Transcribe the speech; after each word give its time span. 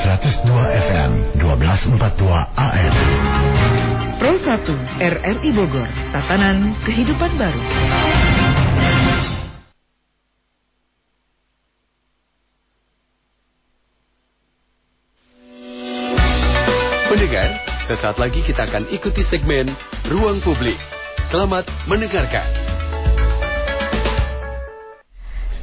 102 0.00 0.48
FM 0.88 1.10
1242 1.44 2.24
AM. 2.56 2.94
Pro 4.16 4.32
1 4.32 4.64
RRI 4.96 5.50
Bogor, 5.52 5.84
tatanan 6.08 6.72
kehidupan 6.88 7.28
baru. 7.36 7.62
Pendengar, 17.12 17.50
sesaat 17.84 18.16
lagi 18.16 18.40
kita 18.40 18.72
akan 18.72 18.88
ikuti 18.88 19.20
segmen 19.28 19.68
Ruang 20.08 20.40
Publik. 20.40 20.80
Selamat 21.28 21.68
mendengarkan. 21.84 22.69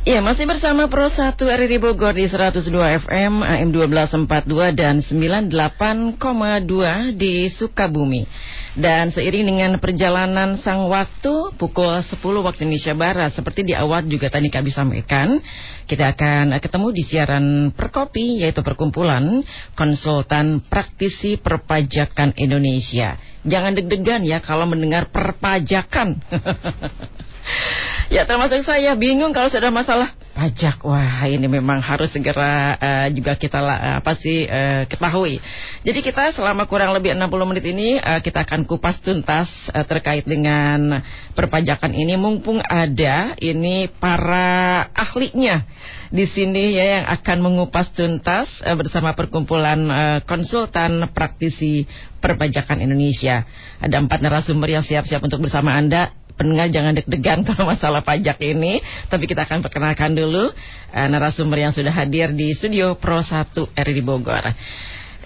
Ya, 0.08 0.24
masih 0.24 0.48
bersama 0.48 0.88
Pro 0.88 1.12
1 1.12 1.36
RRI 1.36 1.84
Bogor 1.84 2.16
di 2.16 2.32
102 2.32 3.04
FM, 3.04 3.44
AM 3.44 3.70
1242 3.76 4.72
dan 4.72 5.04
98,2 5.04 7.12
di 7.12 7.52
Sukabumi. 7.52 8.24
Dan 8.72 9.12
seiring 9.12 9.52
dengan 9.52 9.76
perjalanan 9.84 10.64
sang 10.64 10.88
waktu 10.88 11.52
pukul 11.60 12.00
10 12.00 12.24
waktu 12.24 12.64
Indonesia 12.64 12.96
Barat 12.96 13.36
seperti 13.36 13.68
di 13.68 13.76
awal 13.76 14.08
juga 14.08 14.32
tadi 14.32 14.48
kami 14.48 14.72
sampaikan, 14.72 15.44
kita 15.92 16.16
akan 16.16 16.56
ketemu 16.56 16.88
di 16.96 17.04
siaran 17.04 17.46
Perkopi 17.76 18.48
yaitu 18.48 18.64
perkumpulan 18.64 19.44
konsultan 19.76 20.64
praktisi 20.64 21.36
perpajakan 21.36 22.32
Indonesia. 22.40 23.20
Jangan 23.44 23.76
deg-degan 23.76 24.24
ya 24.24 24.40
kalau 24.40 24.72
mendengar 24.72 25.12
perpajakan. 25.12 26.16
Ya 28.08 28.24
termasuk 28.24 28.64
saya 28.64 28.96
bingung 28.96 29.36
kalau 29.36 29.52
sudah 29.52 29.68
masalah 29.68 30.08
pajak. 30.32 30.80
Wah 30.88 31.28
ini 31.28 31.44
memang 31.52 31.84
harus 31.84 32.08
segera 32.08 32.80
uh, 32.80 33.08
juga 33.12 33.36
kita 33.36 33.60
uh, 33.60 34.00
apa 34.00 34.16
sih 34.16 34.48
uh, 34.48 34.88
ketahui. 34.88 35.44
Jadi 35.84 36.00
kita 36.00 36.32
selama 36.32 36.72
kurang 36.72 36.96
lebih 36.96 37.12
60 37.12 37.50
menit 37.52 37.66
ini 37.68 38.00
uh, 38.00 38.24
kita 38.24 38.48
akan 38.48 38.64
kupas 38.64 39.04
tuntas 39.04 39.52
uh, 39.76 39.84
terkait 39.84 40.24
dengan 40.24 41.04
perpajakan 41.36 41.92
ini. 41.92 42.16
Mumpung 42.16 42.64
ada 42.64 43.36
ini 43.44 43.92
para 43.92 44.88
ahlinya 44.96 45.68
di 46.08 46.24
sini 46.24 46.80
ya 46.80 47.04
yang 47.04 47.06
akan 47.12 47.38
mengupas 47.44 47.92
tuntas 47.92 48.48
uh, 48.64 48.78
bersama 48.80 49.20
perkumpulan 49.20 49.80
uh, 49.92 50.20
konsultan 50.24 51.12
praktisi 51.12 51.84
perpajakan 52.24 52.88
Indonesia. 52.88 53.44
Ada 53.84 54.00
empat 54.00 54.24
narasumber 54.24 54.80
yang 54.80 54.86
siap-siap 54.88 55.20
untuk 55.20 55.44
bersama 55.44 55.76
Anda 55.76 56.16
pendengar 56.38 56.70
jangan 56.70 56.94
deg-degan 56.96 57.44
kalau 57.50 57.68
masalah 57.68 58.06
pajak 58.06 58.38
ini. 58.46 58.80
Tapi 59.10 59.26
kita 59.26 59.44
akan 59.44 59.66
perkenalkan 59.66 60.14
dulu 60.14 60.54
uh, 60.94 61.08
narasumber 61.10 61.68
yang 61.68 61.74
sudah 61.74 61.92
hadir 61.92 62.32
di 62.32 62.54
studio 62.54 62.96
Pro 62.96 63.20
1 63.20 63.74
RRI 63.74 64.04
Bogor. 64.06 64.46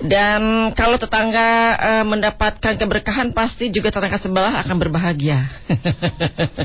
Dan 0.01 0.73
kalau 0.73 0.97
tetangga 0.97 1.77
uh, 1.77 2.05
mendapatkan 2.09 2.73
keberkahan 2.73 3.37
pasti 3.37 3.69
juga 3.69 3.93
tetangga 3.93 4.17
sebelah 4.17 4.57
akan 4.65 4.75
berbahagia. 4.81 5.45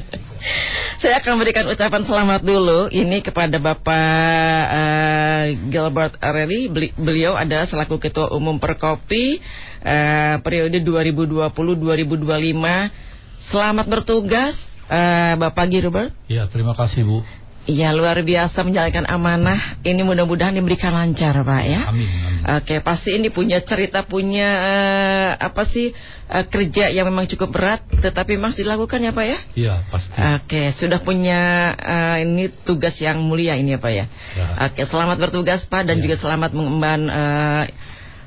Saya 1.04 1.20
akan 1.20 1.36
berikan 1.36 1.68
ucapan 1.68 2.00
selamat 2.08 2.40
dulu 2.40 2.88
ini 2.88 3.20
kepada 3.20 3.60
Bapak 3.60 4.60
uh, 4.72 5.44
Gilbert 5.68 6.16
Areli. 6.24 6.72
Beliau 6.96 7.36
adalah 7.36 7.68
selaku 7.68 8.00
Ketua 8.00 8.32
Umum 8.32 8.56
Perkopi 8.56 9.36
uh, 9.84 10.40
periode 10.40 10.80
2020-2025 10.80 13.04
Selamat 13.46 13.86
bertugas 13.86 14.58
uh, 14.90 15.38
Bapak 15.38 15.70
Gilbert. 15.70 16.10
Ya, 16.26 16.50
terima 16.50 16.74
kasih 16.74 17.06
Bu. 17.06 17.22
Iya 17.66 17.90
luar 17.90 18.22
biasa 18.22 18.62
menjalankan 18.62 19.10
amanah. 19.10 19.82
Ini 19.82 20.06
mudah-mudahan 20.06 20.54
diberikan 20.54 20.94
lancar 20.94 21.34
Pak 21.42 21.62
ya. 21.66 21.90
Amin. 21.90 22.06
amin. 22.06 22.42
Oke 22.62 22.78
pasti 22.78 23.18
ini 23.18 23.26
punya 23.34 23.58
cerita 23.58 24.06
punya 24.06 24.48
uh, 24.54 25.30
apa 25.34 25.66
sih 25.66 25.90
uh, 26.30 26.46
kerja 26.46 26.94
yang 26.94 27.10
memang 27.10 27.26
cukup 27.26 27.50
berat, 27.50 27.82
tetapi 27.90 28.38
masih 28.38 28.62
dilakukan 28.62 29.02
ya 29.02 29.10
Pak 29.10 29.26
ya? 29.26 29.38
Iya 29.58 29.74
pasti. 29.90 30.14
Oke 30.14 30.62
sudah 30.78 31.02
punya 31.02 31.74
uh, 31.74 32.16
ini 32.22 32.54
tugas 32.62 32.94
yang 33.02 33.18
mulia 33.18 33.58
ini 33.58 33.74
ya 33.74 33.82
Pak 33.82 33.92
ya. 33.94 34.06
ya. 34.38 34.46
Oke 34.70 34.86
selamat 34.86 35.16
bertugas 35.18 35.66
Pak 35.66 35.90
dan 35.90 35.98
ya. 35.98 36.02
juga 36.06 36.22
selamat 36.22 36.54
mengemban 36.54 37.00
uh, 37.10 37.62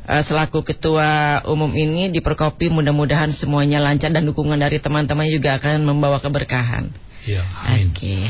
uh, 0.10 0.24
selaku 0.26 0.66
ketua 0.66 1.40
umum 1.46 1.70
ini 1.78 2.10
di 2.10 2.20
Perkopi 2.20 2.74
mudah-mudahan 2.74 3.30
semuanya 3.38 3.78
lancar 3.78 4.10
dan 4.10 4.26
dukungan 4.26 4.58
dari 4.58 4.82
teman-teman 4.82 5.30
juga 5.30 5.62
akan 5.62 5.86
membawa 5.86 6.18
keberkahan. 6.18 6.90
Ya, 7.30 7.46
amin. 7.46 7.94
Oke. 7.94 8.02
Okay. 8.02 8.22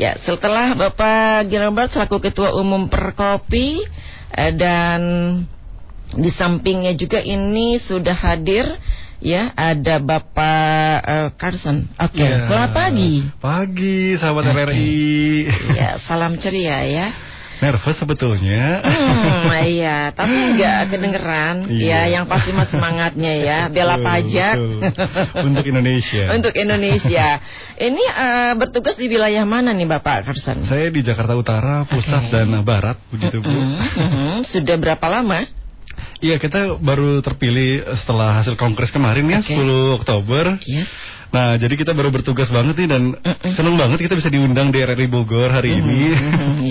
Ya, 0.00 0.16
setelah 0.24 0.72
Bapak 0.72 1.52
Gilbert 1.52 1.92
selaku 1.92 2.24
ketua 2.24 2.56
umum 2.56 2.88
Perkopi 2.88 3.84
uh, 4.32 4.52
dan 4.56 5.00
di 6.10 6.30
sampingnya 6.32 6.96
juga 6.98 7.22
ini 7.22 7.78
sudah 7.78 8.16
hadir 8.18 8.66
ya 9.20 9.52
ada 9.52 10.00
Bapak 10.00 10.96
uh, 11.04 11.28
Carson. 11.36 11.84
Oke, 12.00 12.16
okay. 12.16 12.30
ya. 12.32 12.48
selamat 12.48 12.70
pagi. 12.72 13.12
Pagi, 13.38 13.98
sahabat 14.16 14.44
okay. 14.48 14.56
RRI. 14.56 14.98
Ya, 15.76 15.90
salam 16.00 16.40
ceria 16.40 16.80
ya. 16.88 17.29
Nervous 17.60 17.96
sebetulnya. 18.00 18.80
Hmm, 18.80 19.52
iya, 19.76 20.08
tapi 20.16 20.32
enggak 20.32 20.96
kedengeran. 20.96 21.68
Iya. 21.68 22.08
Ya, 22.08 22.20
yang 22.20 22.24
pasti 22.24 22.56
mas 22.56 22.72
semangatnya 22.72 23.32
ya, 23.36 23.58
bela 23.68 24.00
pajak. 24.00 24.56
Betul. 24.56 25.44
Untuk 25.44 25.64
Indonesia. 25.68 26.24
Untuk 26.40 26.54
Indonesia. 26.56 27.28
Ini 27.76 28.04
uh, 28.16 28.52
bertugas 28.56 28.96
di 28.96 29.06
wilayah 29.12 29.44
mana 29.44 29.76
nih 29.76 29.84
Bapak 29.84 30.32
Karsan? 30.32 30.64
Saya 30.64 30.88
di 30.88 31.04
Jakarta 31.04 31.36
Utara, 31.36 31.84
Pusat 31.84 32.22
okay. 32.28 32.32
dan 32.32 32.48
Barat, 32.64 32.96
begitu 33.12 33.44
Bu. 33.44 33.52
Mm 33.52 33.76
-hmm. 33.76 34.34
Sudah 34.48 34.76
berapa 34.80 35.06
lama? 35.12 35.44
Iya, 36.20 36.36
kita 36.36 36.76
baru 36.76 37.24
terpilih 37.24 37.96
setelah 37.96 38.40
hasil 38.40 38.52
kongres 38.60 38.92
kemarin 38.92 39.24
ya, 39.24 39.40
okay. 39.40 39.56
10 39.56 39.96
Oktober. 40.00 40.60
Yes. 40.68 40.88
Nah, 41.30 41.54
jadi 41.54 41.74
kita 41.78 41.94
baru 41.94 42.10
bertugas 42.10 42.50
banget 42.50 42.74
nih 42.74 42.88
dan 42.90 43.02
senang 43.54 43.78
banget 43.78 44.02
kita 44.02 44.18
bisa 44.18 44.26
diundang 44.26 44.74
di 44.74 44.82
RRI 44.82 45.06
Bogor 45.06 45.54
hari 45.54 45.78
ini. 45.78 46.10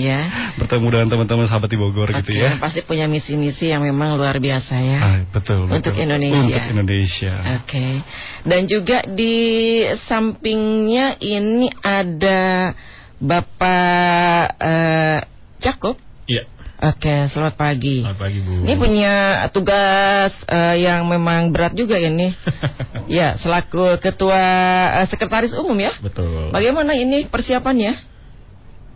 Iya. 0.04 0.20
Bertemu 0.60 0.86
dengan 0.92 1.08
teman-teman 1.08 1.48
sahabat 1.48 1.72
di 1.72 1.80
Bogor 1.80 2.12
okay, 2.12 2.20
gitu 2.20 2.44
ya. 2.44 2.60
Pasti 2.60 2.84
punya 2.84 3.08
misi-misi 3.08 3.72
yang 3.72 3.80
memang 3.80 4.20
luar 4.20 4.36
biasa 4.36 4.74
ya. 4.76 4.98
Ah, 5.00 5.18
betul, 5.32 5.64
betul. 5.64 5.80
Untuk 5.80 5.94
Indonesia. 5.96 6.44
Untuk 6.44 6.72
Indonesia. 6.76 7.34
Oke. 7.40 7.56
Okay. 7.64 7.92
Dan 8.44 8.60
juga 8.68 8.98
di 9.08 9.36
sampingnya 10.04 11.16
ini 11.24 11.72
ada 11.80 12.76
Bapak 13.16 14.44
uh, 14.60 15.20
Jacob. 15.56 15.96
Iya. 16.28 16.59
Oke, 16.80 17.28
selamat 17.28 17.60
pagi. 17.60 18.00
Selamat 18.00 18.20
pagi, 18.24 18.40
Bu. 18.40 18.64
Ini 18.64 18.74
punya 18.80 19.12
tugas 19.52 20.32
uh, 20.48 20.72
yang 20.72 21.04
memang 21.12 21.52
berat 21.52 21.76
juga 21.76 22.00
ya 22.00 22.08
nih. 22.08 22.32
ya, 23.20 23.28
selaku 23.36 24.00
ketua 24.00 24.40
uh, 24.96 25.04
sekretaris 25.04 25.52
umum 25.60 25.76
ya. 25.76 25.92
Betul. 26.00 26.48
Bagaimana 26.48 26.96
ini 26.96 27.28
persiapannya? 27.28 28.00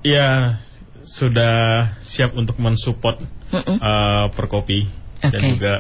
Ya, 0.01 0.57
sudah 1.05 1.93
siap 2.09 2.33
untuk 2.33 2.57
mensupport 2.57 3.21
uh, 3.53 4.33
Perkopi 4.33 4.89
okay. 5.21 5.29
dan 5.29 5.41
juga 5.53 5.75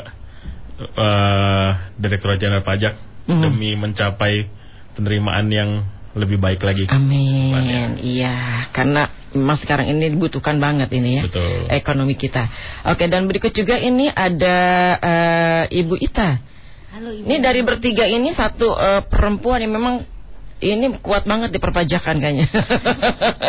uh, 1.00 1.70
Direktur 1.96 2.36
Jenderal 2.36 2.68
Pajak 2.68 3.00
uh 3.00 3.32
-huh. 3.32 3.40
demi 3.48 3.80
mencapai 3.80 4.52
penerimaan 4.92 5.48
yang 5.48 5.70
lebih 6.14 6.38
baik 6.38 6.62
lagi. 6.62 6.86
Amin. 6.88 7.98
Iya, 7.98 8.70
karena 8.70 9.10
mas 9.34 9.60
sekarang 9.66 9.90
ini 9.90 10.14
dibutuhkan 10.14 10.62
banget 10.62 10.94
ini 10.94 11.18
ya. 11.18 11.22
Betul. 11.26 11.66
Ekonomi 11.74 12.14
kita. 12.14 12.46
Oke, 12.94 13.10
dan 13.10 13.26
berikut 13.26 13.50
juga 13.50 13.74
ini 13.82 14.06
ada 14.06 14.56
uh, 15.02 15.64
Ibu 15.66 15.94
Ita. 15.98 16.38
Halo 16.94 17.10
Ibu. 17.10 17.26
Ini 17.26 17.36
dari 17.42 17.60
bertiga 17.66 18.06
ini 18.06 18.30
satu 18.30 18.70
uh, 18.70 19.02
perempuan 19.10 19.58
yang 19.66 19.74
memang 19.74 20.06
ini 20.62 20.94
kuat 21.02 21.26
banget 21.26 21.50
di 21.50 21.58
perpajakan 21.58 22.22
kayaknya. 22.22 22.46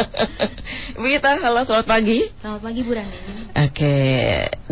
Ibu 0.98 1.06
Ita, 1.06 1.38
halo 1.38 1.62
selamat 1.70 1.86
pagi. 1.86 2.26
Selamat 2.42 2.62
pagi 2.66 2.82
Bu 2.82 2.92
Rani. 2.98 3.18
Oke, 3.70 3.96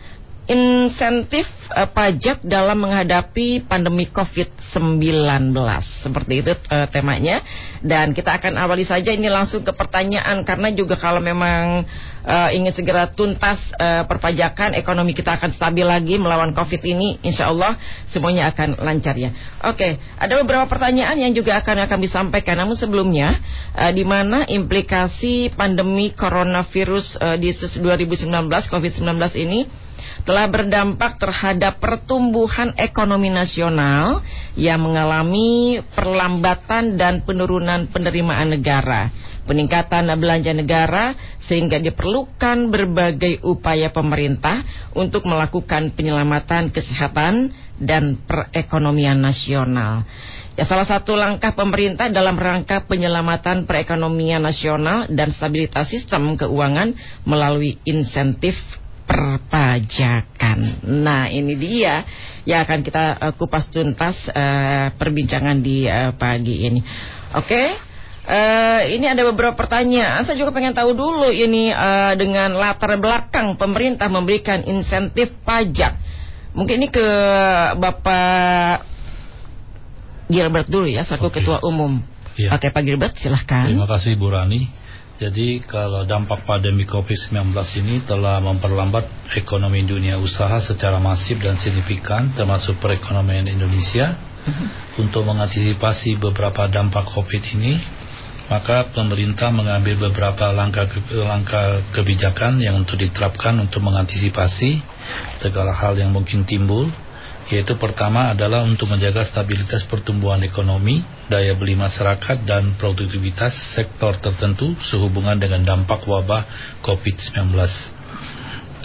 insentif 0.51 1.47
uh, 1.71 1.87
pajak 1.87 2.43
dalam 2.43 2.83
menghadapi 2.83 3.63
pandemi 3.71 4.11
COVID-19. 4.11 5.55
Seperti 6.03 6.43
itu 6.43 6.53
uh, 6.75 6.91
temanya. 6.91 7.39
Dan 7.79 8.11
kita 8.11 8.35
akan 8.43 8.59
awali 8.59 8.83
saja 8.83 9.15
ini 9.15 9.31
langsung 9.31 9.63
ke 9.63 9.71
pertanyaan 9.71 10.43
karena 10.43 10.75
juga 10.75 10.99
kalau 10.99 11.23
memang 11.23 11.87
uh, 12.27 12.51
ingin 12.51 12.75
segera 12.75 13.07
tuntas 13.15 13.63
uh, 13.79 14.03
perpajakan, 14.11 14.75
ekonomi 14.75 15.15
kita 15.15 15.39
akan 15.39 15.55
stabil 15.55 15.87
lagi 15.87 16.19
melawan 16.19 16.51
COVID 16.51 16.83
ini, 16.83 17.23
insya 17.23 17.47
Allah 17.47 17.79
semuanya 18.11 18.51
akan 18.51 18.83
lancar 18.83 19.15
ya. 19.15 19.31
Oke, 19.71 20.03
ada 20.19 20.35
beberapa 20.43 20.67
pertanyaan 20.67 21.15
yang 21.15 21.31
juga 21.31 21.63
akan 21.63 21.87
akan 21.87 21.99
disampaikan. 22.03 22.59
Namun 22.59 22.75
sebelumnya, 22.75 23.39
uh, 23.79 23.95
di 23.95 24.03
mana 24.03 24.51
implikasi 24.51 25.55
pandemi 25.55 26.11
coronavirus 26.11 27.23
uh, 27.23 27.37
di 27.39 27.55
2019 27.55 28.27
COVID-19 28.51 29.15
ini 29.47 29.61
telah 30.25 30.47
berdampak 30.49 31.17
terhadap 31.17 31.81
pertumbuhan 31.81 32.77
ekonomi 32.77 33.33
nasional 33.33 34.21
yang 34.59 34.83
mengalami 34.83 35.81
perlambatan 35.95 37.01
dan 37.01 37.25
penurunan 37.25 37.89
penerimaan 37.89 38.53
negara, 38.53 39.09
peningkatan 39.49 40.13
belanja 40.21 40.53
negara 40.53 41.17
sehingga 41.43 41.81
diperlukan 41.81 42.71
berbagai 42.71 43.43
upaya 43.43 43.91
pemerintah 43.91 44.63
untuk 44.95 45.27
melakukan 45.27 45.91
penyelamatan 45.97 46.71
kesehatan 46.71 47.51
dan 47.81 48.21
perekonomian 48.29 49.19
nasional. 49.19 50.05
Ya, 50.59 50.69
salah 50.69 50.85
satu 50.85 51.17
langkah 51.17 51.57
pemerintah 51.57 52.13
dalam 52.13 52.37
rangka 52.37 52.85
penyelamatan 52.85 53.65
perekonomian 53.65 54.45
nasional 54.45 55.09
dan 55.09 55.33
stabilitas 55.33 55.89
sistem 55.89 56.37
keuangan 56.37 56.93
melalui 57.25 57.81
insentif 57.89 58.59
perpajakan. 59.11 60.87
Nah, 60.87 61.27
ini 61.27 61.59
dia 61.59 62.07
yang 62.47 62.63
akan 62.63 62.81
kita 62.87 63.05
uh, 63.19 63.33
kupas 63.35 63.67
tuntas 63.67 64.15
uh, 64.31 64.95
perbincangan 64.95 65.59
di 65.59 65.91
uh, 65.91 66.15
pagi 66.15 66.63
ini. 66.63 66.81
Oke. 67.35 67.51
Okay? 67.51 67.69
Uh, 68.31 68.87
ini 68.87 69.11
ada 69.11 69.27
beberapa 69.27 69.59
pertanyaan. 69.59 70.23
Saya 70.23 70.39
juga 70.39 70.55
pengen 70.55 70.71
tahu 70.71 70.95
dulu 70.95 71.35
ini 71.35 71.75
uh, 71.75 72.15
dengan 72.15 72.55
latar 72.55 72.95
belakang 73.03 73.59
pemerintah 73.59 74.07
memberikan 74.07 74.63
insentif 74.63 75.35
pajak. 75.43 75.99
Mungkin 76.55 76.79
ini 76.79 76.89
ke 76.95 77.07
Bapak 77.75 78.87
Gilbert 80.31 80.71
dulu 80.71 80.87
ya, 80.87 81.03
selaku 81.03 81.35
okay. 81.35 81.43
Ketua 81.43 81.59
Umum. 81.67 81.99
Ya. 82.39 82.55
Oke, 82.55 82.71
Pak 82.71 82.83
Gilbert, 82.87 83.19
silahkan. 83.19 83.67
Terima 83.67 83.91
kasih 83.91 84.15
Bu 84.15 84.31
Rani. 84.31 84.80
Jadi 85.21 85.61
kalau 85.69 86.09
dampak 86.09 86.49
pandemi 86.49 86.89
COVID-19 86.89 87.53
ini 87.85 88.01
telah 88.09 88.41
memperlambat 88.41 89.37
ekonomi 89.37 89.85
dunia 89.85 90.17
usaha 90.17 90.57
secara 90.65 90.97
masif 90.97 91.37
dan 91.45 91.61
signifikan 91.61 92.33
termasuk 92.33 92.81
perekonomian 92.81 93.45
Indonesia. 93.45 94.17
Uh-huh. 94.41 95.05
Untuk 95.05 95.29
mengantisipasi 95.29 96.17
beberapa 96.17 96.65
dampak 96.65 97.05
COVID 97.13 97.43
ini, 97.61 97.77
maka 98.49 98.89
pemerintah 98.89 99.53
mengambil 99.53 100.09
beberapa 100.09 100.49
langkah 100.57 100.89
langkah 101.13 101.85
kebijakan 101.93 102.57
yang 102.57 102.81
untuk 102.81 102.97
diterapkan 102.97 103.61
untuk 103.61 103.85
mengantisipasi 103.85 104.81
segala 105.39 105.77
hal 105.77 106.01
yang 106.01 106.17
mungkin 106.17 106.49
timbul 106.49 106.89
yaitu 107.51 107.75
pertama 107.75 108.31
adalah 108.31 108.63
untuk 108.63 108.87
menjaga 108.87 109.27
stabilitas 109.27 109.83
pertumbuhan 109.91 110.39
ekonomi, 110.47 111.03
daya 111.27 111.59
beli 111.59 111.75
masyarakat 111.75 112.47
dan 112.47 112.79
produktivitas 112.79 113.75
sektor 113.75 114.15
tertentu 114.23 114.79
sehubungan 114.79 115.35
dengan 115.35 115.67
dampak 115.67 116.07
wabah 116.07 116.47
COVID-19. 116.87 117.51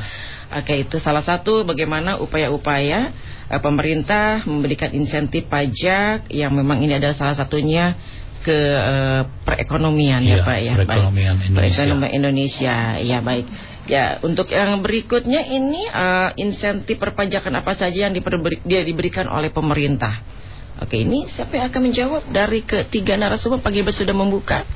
Oke, 0.54 0.86
itu 0.86 1.02
salah 1.02 1.26
satu 1.26 1.66
bagaimana 1.66 2.22
upaya-upaya 2.22 3.10
uh, 3.50 3.60
pemerintah 3.62 4.43
memberikan 4.46 4.90
insentif 4.93 5.46
pajak 5.46 6.31
yang 6.31 6.52
memang 6.54 6.82
ini 6.82 6.98
adalah 6.98 7.14
salah 7.14 7.37
satunya 7.37 7.94
ke 8.46 8.58
uh, 8.78 9.22
perekonomian 9.43 10.22
ya, 10.22 10.38
ya 10.38 10.46
Pak 10.46 10.58
ya. 10.62 10.72
Perekonomian 10.78 11.34
baik. 11.34 11.46
Indonesia. 11.50 11.76
Perekonomian 11.82 12.12
Indonesia. 12.14 12.76
Ya 13.02 13.19
baik. 13.19 13.46
Ya, 13.87 14.19
untuk 14.26 14.50
yang 14.50 14.82
berikutnya 14.82 15.46
ini 15.46 15.87
uh, 15.87 16.34
insentif 16.34 16.98
perpajakan 16.98 17.62
apa 17.62 17.78
saja 17.78 18.10
yang 18.10 18.14
diberi, 18.14 18.58
dia 18.66 18.82
diberikan 18.82 19.31
oleh 19.31 19.54
pemerintah. 19.54 20.26
Oke, 20.82 21.06
ini 21.06 21.25
siapa 21.31 21.56
yang 21.56 21.70
akan 21.70 21.82
menjawab 21.88 22.22
dari 22.34 22.66
ketiga 22.66 23.14
narasumber 23.14 23.62
pagi 23.62 23.87
sudah 23.87 24.12
membuka? 24.12 24.66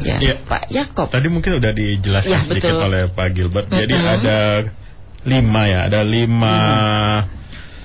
Ya, 0.00 0.22
ya, 0.22 0.34
Pak 0.46 0.70
Yakob. 0.70 1.10
Tadi 1.10 1.26
mungkin 1.26 1.58
udah 1.58 1.74
dijelaskan 1.74 2.30
ya, 2.30 2.46
sedikit 2.46 2.72
betul. 2.72 2.86
oleh 2.86 3.02
Pak 3.10 3.28
Gilbert. 3.34 3.66
Jadi 3.68 3.94
uh 3.98 4.00
-huh. 4.00 4.16
ada 4.16 4.38
lima 5.26 5.62
ya, 5.66 5.78
ada 5.90 6.00
lima 6.06 6.54
uh 6.54 6.70
-huh 7.26 7.39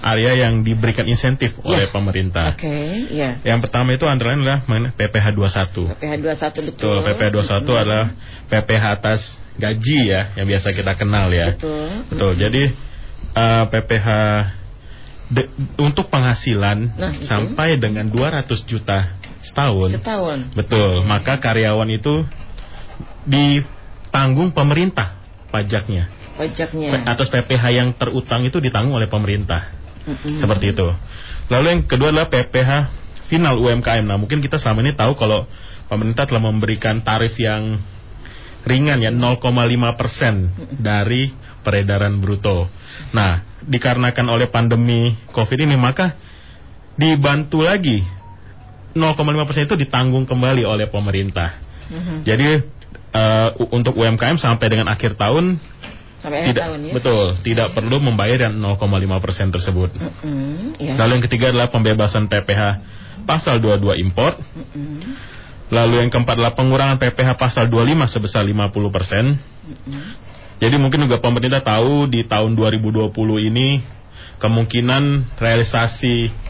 area 0.05 0.45
yang 0.45 0.61
diberikan 0.61 1.09
insentif 1.09 1.57
ya. 1.57 1.65
oleh 1.65 1.89
pemerintah. 1.89 2.53
Oke, 2.53 2.61
okay, 2.61 3.09
ya. 3.09 3.41
Yang 3.41 3.59
pertama 3.65 3.97
itu 3.97 4.05
antara 4.05 4.37
lain 4.37 4.45
adalah 4.45 4.61
PPh 4.93 5.33
21. 5.33 5.97
PPh 5.97 6.13
21 6.21 6.69
betul. 6.69 6.69
Betul, 6.77 6.97
PPh 7.09 7.29
21 7.33 7.41
hmm. 7.41 7.81
adalah 7.81 8.05
PPh 8.45 8.83
atas 8.85 9.21
gaji 9.57 9.99
ya, 10.05 10.21
yang 10.37 10.45
biasa 10.45 10.67
kita 10.77 10.93
kenal 10.93 11.33
ya. 11.33 11.57
Betul. 11.57 11.89
Betul. 12.13 12.31
Hmm. 12.37 12.41
Jadi 12.45 12.63
uh, 13.33 13.41
eh, 13.41 13.63
PPh 13.73 14.07
de, 15.33 15.41
untuk 15.81 16.05
penghasilan 16.13 16.77
nah, 16.93 17.13
sampai 17.25 17.81
dengan 17.81 18.05
200 18.05 18.45
juta 18.69 19.17
setahun. 19.41 19.89
Setahun. 19.97 20.53
Betul. 20.53 21.01
Hmm. 21.01 21.09
Maka 21.09 21.41
karyawan 21.41 21.89
itu 21.89 22.21
ditanggung 23.25 24.53
pemerintah 24.53 25.17
pajaknya. 25.49 26.13
Pajaknya. 26.37 27.09
Atas 27.09 27.33
PPh 27.33 27.63
yang 27.73 27.89
terutang 27.97 28.45
itu 28.45 28.61
ditanggung 28.61 29.01
oleh 29.01 29.09
pemerintah 29.09 29.84
hmm 30.05 30.39
Seperti 30.41 30.71
itu. 30.71 30.87
Lalu 31.49 31.65
yang 31.69 31.81
kedua 31.85 32.09
adalah 32.13 32.29
PPH 32.29 32.71
final 33.29 33.57
UMKM. 33.57 34.05
Nah, 34.05 34.17
mungkin 34.17 34.41
kita 34.41 34.61
selama 34.61 34.85
ini 34.85 34.93
tahu 34.93 35.17
kalau 35.17 35.49
pemerintah 35.89 36.25
telah 36.25 36.41
memberikan 36.41 37.01
tarif 37.01 37.37
yang 37.37 37.81
ringan 38.65 38.97
ya 38.97 39.13
0,5 39.13 39.41
persen 39.93 40.49
dari 40.73 41.29
peredaran 41.61 42.17
bruto. 42.17 42.65
Nah, 43.13 43.45
dikarenakan 43.61 44.25
oleh 44.29 44.49
pandemi 44.49 45.13
COVID 45.29 45.65
ini 45.65 45.77
maka 45.77 46.17
dibantu 46.97 47.61
lagi 47.61 48.01
0,5 48.95 49.45
persen 49.45 49.67
itu 49.69 49.75
ditanggung 49.77 50.25
kembali 50.25 50.63
oleh 50.65 50.87
pemerintah. 50.89 51.59
Mm-hmm. 51.85 52.17
Jadi 52.25 52.49
uh, 53.13 53.49
untuk 53.69 53.93
UMKM 53.99 54.39
sampai 54.41 54.67
dengan 54.71 54.89
akhir 54.89 55.19
tahun 55.19 55.61
sampai 56.25 56.49
tidak, 56.49 56.63
tahun 56.65 56.79
ya. 56.81 56.93
Betul, 56.97 57.25
tidak 57.45 57.67
perlu 57.77 57.97
membayar 58.01 58.49
yang 58.49 58.57
0,5 58.57 59.23
persen 59.23 59.47
tersebut. 59.53 59.89
Mm 59.93 60.09
-hmm, 60.09 60.57
yeah. 60.81 60.97
Lalu 60.97 61.21
yang 61.21 61.25
ketiga 61.29 61.45
adalah 61.53 61.69
pembebasan 61.69 62.25
PPh 62.25 62.61
pasal 63.29 63.61
22 63.61 64.01
import. 64.01 64.41
Mm 64.41 64.65
-hmm. 64.65 64.99
Lalu 65.69 65.93
yang 66.05 66.09
keempat 66.13 66.33
adalah 66.37 66.53
pengurangan 66.57 66.97
PPh 66.97 67.29
pasal 67.37 67.69
25 67.69 68.09
sebesar 68.09 68.41
50 68.45 68.89
persen. 68.89 69.37
Mm 69.37 69.75
-hmm. 69.77 70.03
Jadi 70.55 70.75
mungkin 70.79 71.03
juga 71.05 71.19
pemerintah 71.19 71.61
tahu 71.61 72.07
di 72.07 72.23
tahun 72.25 72.55
2020 72.55 73.11
ini 73.51 73.83
kemungkinan 74.39 75.35
realisasi 75.35 76.44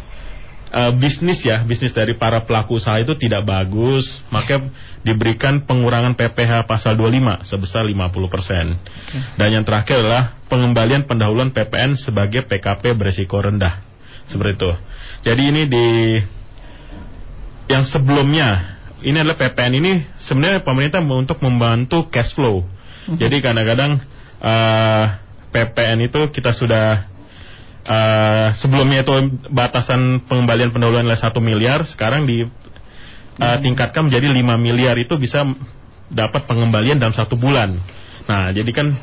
uh, 0.75 0.91
bisnis 0.91 1.39
ya, 1.41 1.63
bisnis 1.63 1.95
dari 1.95 2.19
para 2.19 2.43
pelaku 2.43 2.75
usaha 2.75 2.99
itu 2.99 3.15
tidak 3.15 3.47
bagus, 3.47 4.19
maka 4.27 4.59
diberikan 5.07 5.63
pengurangan 5.63 6.19
PPh 6.19 6.67
pasal 6.67 6.99
25 6.99 7.47
sebesar 7.47 7.87
50%. 7.87 7.95
Okay. 7.95 9.21
Dan 9.39 9.47
yang 9.55 9.63
terakhir 9.63 10.03
adalah 10.03 10.35
pengembalian 10.51 11.07
pendahuluan 11.07 11.55
PPN 11.55 11.95
sebagai 11.95 12.43
PKP 12.43 12.91
berisiko 12.99 13.39
rendah. 13.39 13.79
Seperti 14.27 14.59
itu. 14.59 14.71
Jadi 15.25 15.41
ini 15.47 15.61
di 15.69 15.87
yang 17.65 17.85
sebelumnya 17.87 18.77
ini 19.01 19.17
adalah 19.21 19.37
PPN 19.37 19.73
ini 19.81 19.91
sebenarnya 20.21 20.61
pemerintah 20.61 21.01
untuk 21.01 21.41
membantu 21.41 22.09
cash 22.09 22.33
flow. 22.33 22.61
-huh. 22.61 23.17
Jadi 23.17 23.41
kadang-kadang 23.41 24.01
uh, 24.41 25.05
PPN 25.53 26.09
itu 26.09 26.21
kita 26.33 26.57
sudah 26.57 27.14
uh, 27.85 28.47
sebelumnya 28.57 29.05
itu 29.05 29.13
batasan 29.49 30.25
pengembalian 30.25 30.73
pendahuluan 30.73 31.05
adalah 31.05 31.21
satu 31.21 31.39
miliar, 31.39 31.85
sekarang 31.85 32.25
di 32.25 32.43
uh, 32.43 33.57
tingkatkan 33.61 34.09
menjadi 34.09 34.33
5 34.33 34.41
miliar 34.59 34.95
itu 34.97 35.15
bisa 35.15 35.45
dapat 36.09 36.45
pengembalian 36.45 36.97
dalam 37.01 37.13
satu 37.13 37.37
bulan. 37.37 37.77
Nah, 38.25 38.49
jadi 38.53 38.69
kan 38.73 38.93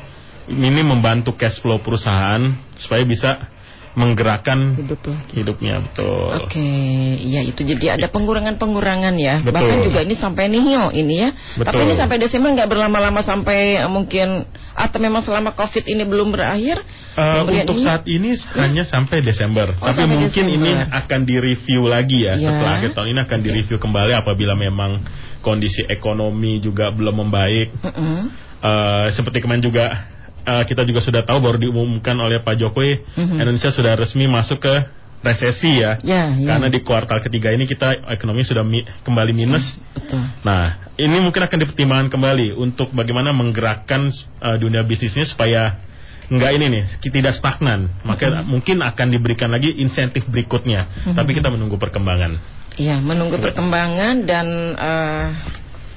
ini 0.51 0.83
membantu 0.83 1.35
cash 1.39 1.63
flow 1.63 1.79
perusahaan 1.79 2.51
supaya 2.75 3.03
bisa 3.07 3.52
menggerakkan 3.93 4.73
Hidup 4.73 5.05
hidupnya 5.37 5.85
betul. 5.85 6.33
Oke, 6.33 6.57
okay. 6.57 7.21
ya 7.29 7.45
itu 7.45 7.61
jadi 7.61 8.01
ada 8.01 8.09
pengurangan-pengurangan 8.09 9.13
ya. 9.21 9.45
Betul. 9.45 9.53
Bahkan 9.53 9.77
juga 9.85 9.99
ini 10.01 10.15
sampai 10.17 10.49
nihyo 10.49 10.89
ini 10.89 11.15
ya. 11.21 11.29
Betul. 11.61 11.69
Tapi 11.69 11.79
ini 11.85 11.93
sampai 11.93 12.17
Desember 12.17 12.49
nggak 12.57 12.69
berlama-lama 12.73 13.21
sampai 13.21 13.77
uh, 13.85 13.91
mungkin 13.93 14.49
atau 14.73 14.97
memang 14.97 15.21
selama 15.21 15.53
Covid 15.53 15.85
ini 15.85 16.03
belum 16.09 16.33
berakhir? 16.33 16.81
Uh, 17.13 17.45
untuk 17.45 17.77
ini? 17.77 17.85
saat 17.85 18.03
ini 18.09 18.33
hanya 18.57 18.83
sampai 18.89 19.21
Desember. 19.21 19.69
Oh, 19.77 19.85
Tapi 19.85 20.01
sampai 20.01 20.17
mungkin 20.17 20.45
Desember. 20.49 20.57
ini 20.57 20.71
akan 20.89 21.19
direview 21.29 21.81
lagi 21.85 22.25
ya, 22.25 22.33
ya 22.33 22.49
setelah 22.49 22.73
akhir 22.81 22.91
tahun 22.97 23.07
ini 23.13 23.19
akan 23.21 23.37
okay. 23.37 23.45
direview 23.45 23.77
kembali 23.77 24.13
apabila 24.17 24.53
memang 24.57 25.05
kondisi 25.45 25.85
ekonomi 25.85 26.57
juga 26.57 26.89
belum 26.89 27.29
membaik. 27.29 27.69
Uh 27.77 27.87
-uh. 27.93 28.21
Uh, 28.63 29.07
seperti 29.13 29.43
kemarin 29.43 29.61
juga 29.61 30.07
uh, 30.43 30.63
kita 30.67 30.83
juga 30.83 30.99
sudah 31.03 31.23
tahu 31.23 31.39
baru 31.39 31.57
diumumkan 31.59 32.15
oleh 32.19 32.43
Pak 32.43 32.55
Jokowi 32.59 33.03
mm-hmm. 33.03 33.39
Indonesia 33.39 33.71
sudah 33.71 33.93
resmi 33.95 34.27
masuk 34.27 34.63
ke 34.63 34.75
resesi 35.23 35.79
ya. 35.79 35.97
Yeah, 36.03 36.35
yeah. 36.35 36.47
Karena 36.53 36.67
di 36.67 36.83
kuartal 36.83 37.23
ketiga 37.23 37.55
ini 37.55 37.63
kita 37.63 38.11
ekonomi 38.11 38.43
sudah 38.43 38.61
mi 38.61 38.83
kembali 38.83 39.31
minus. 39.31 39.79
Betul. 39.95 40.19
Nah, 40.43 40.91
ini 40.99 41.17
mungkin 41.23 41.47
akan 41.47 41.57
dipertimbangkan 41.63 42.09
kembali 42.11 42.59
untuk 42.59 42.91
bagaimana 42.91 43.31
menggerakkan 43.31 44.11
uh, 44.43 44.59
dunia 44.59 44.83
bisnisnya 44.83 45.23
supaya 45.23 45.79
enggak 46.27 46.51
ini 46.59 46.65
nih 46.67 46.83
tidak 46.99 47.39
stagnan. 47.39 47.87
Maka 48.03 48.27
mm 48.27 48.35
-hmm. 48.35 48.45
mungkin 48.51 48.77
akan 48.83 49.07
diberikan 49.15 49.49
lagi 49.49 49.71
insentif 49.79 50.27
berikutnya. 50.27 50.91
Mm 50.91 50.91
-hmm. 50.91 51.15
Tapi 51.15 51.31
kita 51.31 51.47
menunggu 51.47 51.79
perkembangan. 51.79 52.35
Iya, 52.75 52.99
menunggu 52.99 53.39
perkembangan 53.39 54.27
dan 54.27 54.47
uh, 54.75 55.25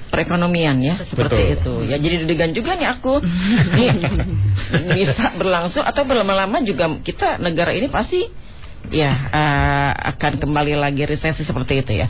perekonomian 0.07 0.77
ya 0.81 0.95
seperti 1.03 1.55
Betul. 1.55 1.55
itu. 1.55 1.73
Ya 1.91 1.97
jadi 1.99 2.25
deg 2.25 2.41
juga 2.55 2.75
nih 2.75 2.87
aku. 2.87 3.21
Bisa 4.97 5.37
berlangsung 5.37 5.83
atau 5.85 6.03
berlama-lama 6.07 6.63
juga 6.63 6.89
kita 7.03 7.37
negara 7.37 7.71
ini 7.75 7.87
pasti 7.91 8.25
ya 8.87 9.11
uh, 9.11 9.91
akan 10.15 10.39
kembali 10.39 10.79
lagi 10.79 11.03
resesi 11.03 11.43
seperti 11.43 11.83
itu 11.83 11.91
ya. 11.99 12.07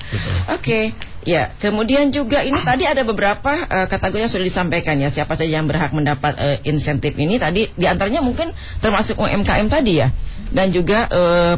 Oke 0.53 0.61
okay. 0.61 0.83
ya 1.25 1.57
kemudian 1.57 2.13
juga 2.13 2.45
ini 2.45 2.61
tadi 2.61 2.85
ada 2.85 3.01
beberapa 3.01 3.65
uh, 3.65 3.87
kategori 3.89 4.29
yang 4.29 4.31
sudah 4.31 4.45
disampaikan 4.45 4.95
ya 5.01 5.09
siapa 5.09 5.33
saja 5.33 5.57
yang 5.57 5.65
berhak 5.65 5.89
mendapat 5.91 6.33
uh, 6.37 6.57
insentif 6.63 7.17
ini. 7.17 7.41
Tadi 7.41 7.73
di 7.73 7.85
antaranya 7.89 8.21
mungkin 8.21 8.53
termasuk 8.79 9.17
UMKM 9.17 9.67
tadi 9.67 9.93
ya. 10.05 10.09
Dan 10.47 10.71
juga 10.71 11.11
uh, 11.11 11.55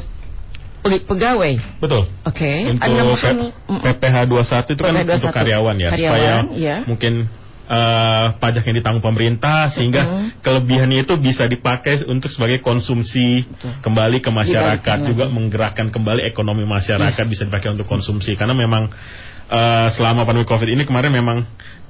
pegawai. 0.84 1.54
Betul. 1.80 2.08
Oke. 2.24 2.40
Okay. 2.40 2.58
Untuk 2.72 3.84
PPH 3.84 4.16
21 4.28 4.74
itu 4.74 4.82
kan 4.82 4.94
PPH 4.96 5.08
21. 5.08 5.16
untuk 5.20 5.36
karyawan 5.36 5.76
ya, 5.76 5.90
karyawan, 5.92 6.16
supaya 6.16 6.34
ya. 6.56 6.78
mungkin 6.88 7.14
uh, 7.70 8.26
pajak 8.42 8.64
yang 8.66 8.78
ditanggung 8.82 9.06
pemerintah 9.06 9.70
sehingga 9.70 10.02
uh 10.02 10.10
-huh. 10.10 10.28
kelebihannya 10.42 11.06
itu 11.06 11.14
bisa 11.22 11.46
dipakai 11.46 12.04
untuk 12.10 12.34
sebagai 12.34 12.60
konsumsi 12.60 13.46
Betul. 13.46 13.72
kembali 13.86 14.18
ke 14.20 14.30
masyarakat 14.34 14.98
juga 15.06 15.30
lagi. 15.30 15.36
menggerakkan 15.38 15.88
kembali 15.94 16.26
ekonomi 16.26 16.66
masyarakat 16.66 17.24
yeah. 17.24 17.32
bisa 17.32 17.46
dipakai 17.46 17.70
untuk 17.72 17.86
konsumsi 17.86 18.34
karena 18.34 18.58
memang 18.58 18.90
uh, 19.48 19.88
selama 19.94 20.26
pandemi 20.26 20.50
Covid 20.50 20.68
ini 20.74 20.84
kemarin 20.84 21.14
memang 21.14 21.46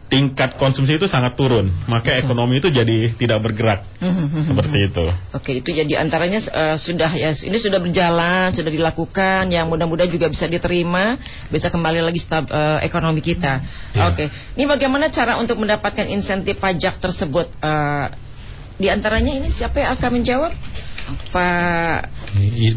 tingkat 0.10 0.58
konsumsi 0.58 0.98
itu 0.98 1.06
sangat 1.06 1.38
turun, 1.38 1.70
maka 1.86 2.18
Betul. 2.18 2.26
ekonomi 2.26 2.58
itu 2.58 2.74
jadi 2.74 3.14
tidak 3.14 3.40
bergerak 3.46 3.86
seperti 4.44 4.90
itu. 4.90 5.06
Oke, 5.38 5.52
itu 5.62 5.70
jadi 5.70 6.02
antaranya 6.02 6.42
uh, 6.50 6.76
sudah 6.82 7.14
ya 7.14 7.30
ini 7.32 7.58
sudah 7.62 7.78
berjalan, 7.78 8.50
sudah 8.52 8.74
dilakukan, 8.74 9.54
yang 9.54 9.70
mudah-mudahan 9.70 10.10
juga 10.10 10.26
bisa 10.28 10.50
diterima, 10.50 11.16
bisa 11.54 11.70
kembali 11.70 12.02
lagi 12.02 12.20
stab, 12.20 12.50
uh, 12.50 12.82
ekonomi 12.82 13.22
kita. 13.22 13.62
Ya. 13.94 14.10
Oke, 14.10 14.34
ini 14.58 14.66
bagaimana 14.66 15.14
cara 15.14 15.38
untuk 15.38 15.62
mendapatkan 15.62 16.10
insentif 16.10 16.58
pajak 16.58 16.98
tersebut? 16.98 17.46
Uh, 17.62 18.10
di 18.82 18.90
antaranya 18.90 19.38
ini 19.38 19.54
siapa 19.54 19.78
yang 19.78 19.94
akan 19.94 20.10
menjawab? 20.10 20.52
Pak 21.34 22.19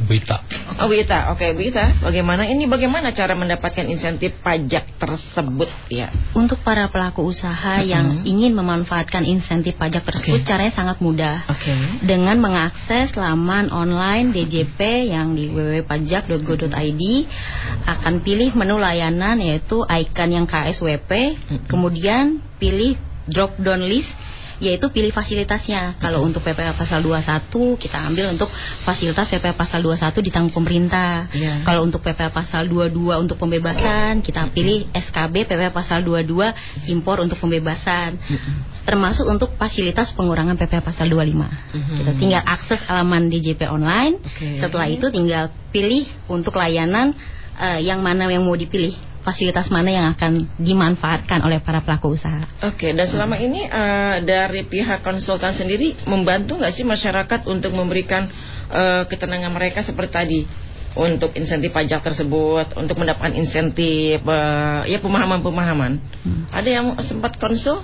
Bu 0.08 0.12
Ita. 0.16 0.36
Oh 0.80 0.88
Bu 0.88 0.94
Ita, 0.96 1.28
oke 1.32 1.44
okay, 1.44 1.50
Bu 1.52 1.62
Ita, 1.68 2.00
bagaimana 2.00 2.48
ini 2.48 2.64
bagaimana 2.64 3.12
cara 3.12 3.36
mendapatkan 3.36 3.84
insentif 3.84 4.40
pajak 4.40 4.96
tersebut 4.96 5.68
ya? 5.92 6.08
Untuk 6.32 6.64
para 6.64 6.88
pelaku 6.88 7.28
usaha 7.28 7.80
uh 7.80 7.84
-huh. 7.84 7.84
yang 7.84 8.06
ingin 8.24 8.56
memanfaatkan 8.56 9.28
insentif 9.28 9.76
pajak 9.76 10.08
tersebut 10.08 10.40
okay. 10.40 10.48
caranya 10.48 10.72
sangat 10.72 10.98
mudah. 11.04 11.44
Okay. 11.52 11.76
Dengan 12.00 12.40
mengakses 12.40 13.12
laman 13.12 13.68
online 13.68 14.32
DJP 14.32 15.12
yang 15.12 15.36
di 15.36 15.52
www.pajak.go.id 15.52 17.02
akan 17.84 18.14
pilih 18.24 18.50
menu 18.56 18.80
layanan 18.80 19.36
yaitu 19.40 19.84
icon 19.84 20.30
yang 20.32 20.46
KSWP, 20.48 21.10
uh 21.12 21.32
-huh. 21.36 21.60
kemudian 21.68 22.40
pilih 22.56 22.96
drop 23.28 23.54
down 23.60 23.84
list 23.84 24.10
yaitu 24.62 24.86
pilih 24.94 25.10
fasilitasnya. 25.10 25.98
Kalau 25.98 26.22
untuk 26.22 26.46
PPh 26.46 26.78
pasal 26.78 27.02
21 27.02 27.50
kita 27.82 27.98
ambil 27.98 28.30
untuk 28.30 28.46
fasilitas 28.86 29.26
PPh 29.26 29.58
pasal 29.58 29.82
21 29.82 30.22
ditanggung 30.22 30.54
pemerintah. 30.54 31.26
Yeah. 31.34 31.66
Kalau 31.66 31.82
untuk 31.82 32.06
PPh 32.06 32.30
pasal 32.30 32.70
22 32.70 33.26
untuk 33.26 33.42
pembebasan 33.42 34.22
kita 34.22 34.54
pilih 34.54 34.86
SKB 34.94 35.50
PPh 35.50 35.74
pasal 35.74 36.06
22 36.06 36.94
impor 36.94 37.18
untuk 37.18 37.42
pembebasan. 37.42 38.14
Termasuk 38.86 39.26
untuk 39.26 39.58
fasilitas 39.58 40.14
pengurangan 40.14 40.54
PPh 40.54 40.82
pasal 40.86 41.10
25. 41.10 41.18
Mm-hmm. 41.18 41.96
Kita 41.98 42.12
tinggal 42.14 42.42
akses 42.46 42.80
alaman 42.86 43.26
DJP 43.26 43.66
online. 43.66 44.22
Okay. 44.22 44.62
Setelah 44.62 44.86
itu 44.86 45.10
tinggal 45.10 45.50
pilih 45.74 46.06
untuk 46.30 46.54
layanan 46.54 47.18
uh, 47.58 47.82
yang 47.82 47.98
mana 47.98 48.30
yang 48.30 48.46
mau 48.46 48.54
dipilih 48.54 48.94
fasilitas 49.22 49.70
mana 49.70 49.90
yang 49.90 50.06
akan 50.12 50.50
dimanfaatkan 50.58 51.42
oleh 51.46 51.62
para 51.62 51.80
pelaku 51.80 52.18
usaha. 52.18 52.42
Oke, 52.66 52.90
dan 52.92 53.06
selama 53.06 53.38
ini 53.38 53.66
uh, 53.70 54.18
dari 54.22 54.66
pihak 54.66 55.06
konsultan 55.06 55.54
sendiri 55.54 55.94
membantu 56.10 56.58
nggak 56.58 56.74
sih 56.74 56.82
masyarakat 56.82 57.46
untuk 57.46 57.72
memberikan 57.72 58.26
uh, 58.70 59.06
ketenangan 59.06 59.54
mereka 59.54 59.86
seperti 59.86 60.12
tadi 60.12 60.40
untuk 60.92 61.32
insentif 61.40 61.72
pajak 61.72 62.04
tersebut, 62.04 62.76
untuk 62.76 63.00
mendapatkan 63.00 63.32
insentif, 63.32 64.20
uh, 64.28 64.84
ya 64.84 65.00
pemahaman-pemahaman. 65.00 65.92
Hmm. 65.96 66.42
Ada 66.52 66.68
yang 66.68 66.86
sempat 67.00 67.40
konsul? 67.40 67.80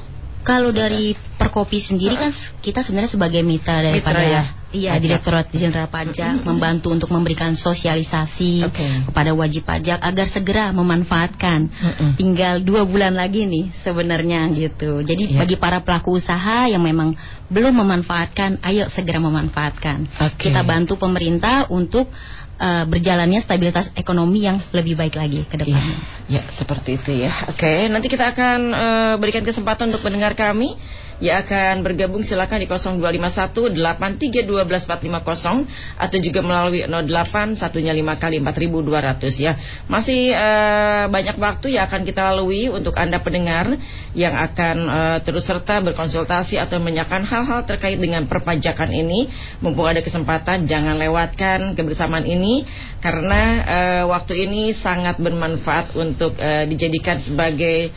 Kalau 0.48 0.72
dari 0.72 1.12
Perkopi 1.38 1.78
sendiri 1.78 2.16
kan 2.16 2.32
kita 2.64 2.80
sebenarnya 2.80 3.12
sebagai 3.12 3.44
mitra 3.44 3.84
daripada 3.84 4.18
mitra 4.18 4.24
ya? 4.24 4.44
Iya, 4.68 5.00
Direktorat 5.00 5.48
Jenderal 5.48 5.88
Pajak 5.88 6.44
membantu 6.44 6.92
untuk 6.92 7.08
memberikan 7.08 7.56
sosialisasi 7.56 8.68
okay. 8.68 9.00
kepada 9.08 9.32
wajib 9.32 9.64
pajak 9.64 9.96
agar 9.96 10.28
segera 10.28 10.76
memanfaatkan. 10.76 11.72
Mm 11.72 11.92
-mm. 11.96 12.10
Tinggal 12.20 12.54
dua 12.60 12.84
bulan 12.84 13.16
lagi 13.16 13.48
nih 13.48 13.72
sebenarnya 13.80 14.44
gitu. 14.52 15.00
Jadi 15.00 15.32
yeah. 15.32 15.40
bagi 15.40 15.56
para 15.56 15.80
pelaku 15.80 16.20
usaha 16.20 16.68
yang 16.68 16.84
memang 16.84 17.16
belum 17.48 17.80
memanfaatkan, 17.80 18.60
ayo 18.60 18.92
segera 18.92 19.16
memanfaatkan. 19.24 20.04
Okay. 20.36 20.52
Kita 20.52 20.60
bantu 20.60 21.00
pemerintah 21.00 21.72
untuk 21.72 22.12
uh, 22.58 22.84
berjalannya 22.84 23.40
stabilitas 23.40 23.88
ekonomi 23.94 24.44
yang 24.44 24.60
lebih 24.74 24.98
baik 24.98 25.16
lagi 25.16 25.46
ke 25.46 25.56
depannya. 25.56 25.96
Ya, 26.28 26.42
ya 26.42 26.52
seperti 26.52 26.98
itu 26.98 27.10
ya. 27.24 27.48
Oke, 27.48 27.86
nanti 27.88 28.10
kita 28.10 28.34
akan 28.34 28.58
uh, 28.74 29.14
berikan 29.16 29.46
kesempatan 29.46 29.88
untuk 29.94 30.04
pendengar 30.04 30.34
kami 30.34 30.76
yang 31.18 31.42
akan 31.42 31.82
bergabung 31.82 32.22
silakan 32.22 32.62
di 32.62 32.70
0251 32.70 33.74
8321450 33.74 35.98
atau 35.98 36.18
juga 36.22 36.40
melalui 36.46 36.86
08 36.86 37.58
satunya 37.58 37.90
5 37.90 38.22
kali 38.22 38.38
4200 38.38 39.42
ya. 39.42 39.58
Masih 39.90 40.30
uh, 40.34 41.10
banyak 41.10 41.36
waktu 41.38 41.74
yang 41.74 41.90
akan 41.90 42.02
kita 42.06 42.22
lalui 42.34 42.70
untuk 42.70 42.94
Anda 42.94 43.18
pendengar 43.18 43.74
yang 44.14 44.38
akan 44.38 44.76
uh, 44.86 45.18
terus 45.26 45.46
serta 45.46 45.82
berkonsultasi 45.82 46.58
atau 46.58 46.78
menanyakan 46.78 47.26
hal-hal 47.26 47.66
terkait 47.66 47.98
dengan 47.98 48.26
perpajakan 48.30 48.94
ini. 48.94 49.26
Mumpung 49.58 49.90
ada 49.90 50.02
kesempatan 50.02 50.70
jangan 50.70 50.98
lewatkan 50.98 51.74
kebersamaan 51.74 52.26
ini 52.26 52.62
karena 53.02 53.42
uh, 53.66 54.04
waktu 54.10 54.46
ini 54.46 54.74
sangat 54.74 55.18
bermanfaat 55.18 55.94
untuk 55.98 56.38
uh, 56.38 56.64
dijadikan 56.66 57.18
sebagai 57.18 57.90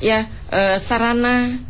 ya 0.00 0.26
uh, 0.48 0.80
sarana 0.86 1.69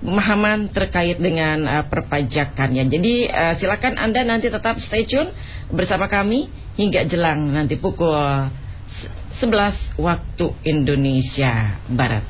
pemahaman 0.00 0.72
terkait 0.72 1.20
dengan 1.20 1.64
uh, 1.68 1.84
perpajakannya. 1.88 2.88
Jadi 2.88 3.28
uh, 3.28 3.54
silakan 3.56 4.00
Anda 4.00 4.24
nanti 4.24 4.48
tetap 4.48 4.80
stay 4.80 5.04
tune 5.04 5.30
bersama 5.70 6.08
kami 6.08 6.48
hingga 6.76 7.04
jelang 7.06 7.52
nanti 7.52 7.76
pukul 7.76 8.48
11 9.38 10.00
waktu 10.00 10.46
Indonesia 10.66 11.78
Barat. 11.88 12.24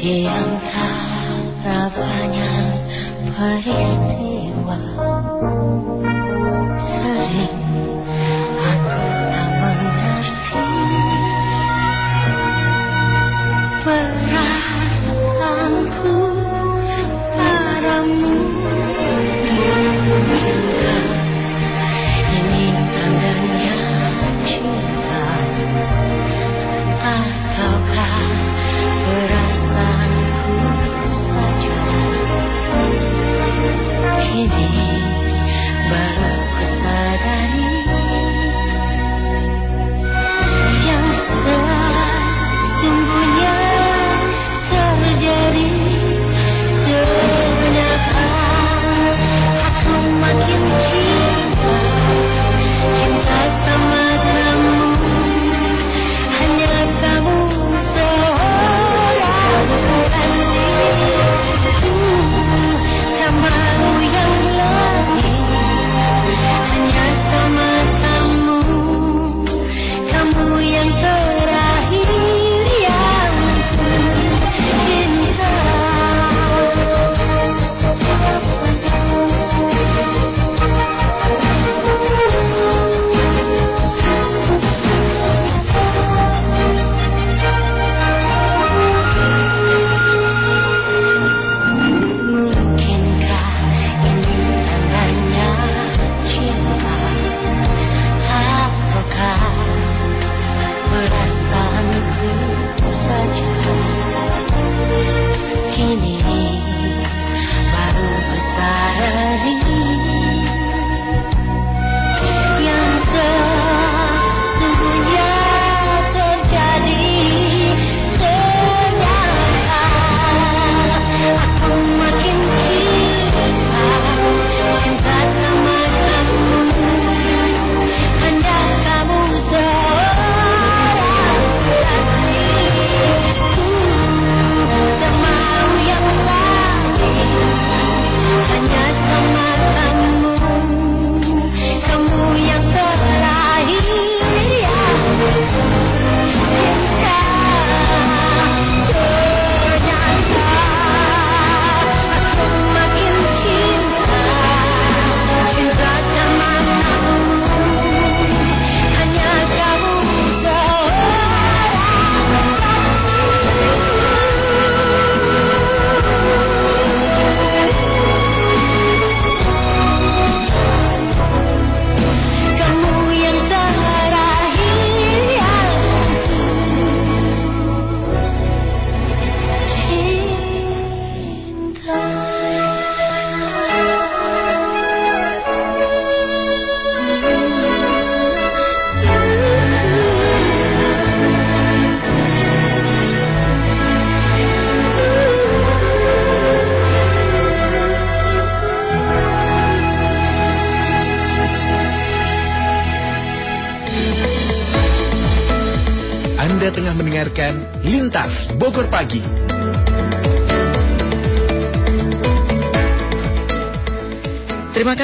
Lintas 0.00 1.88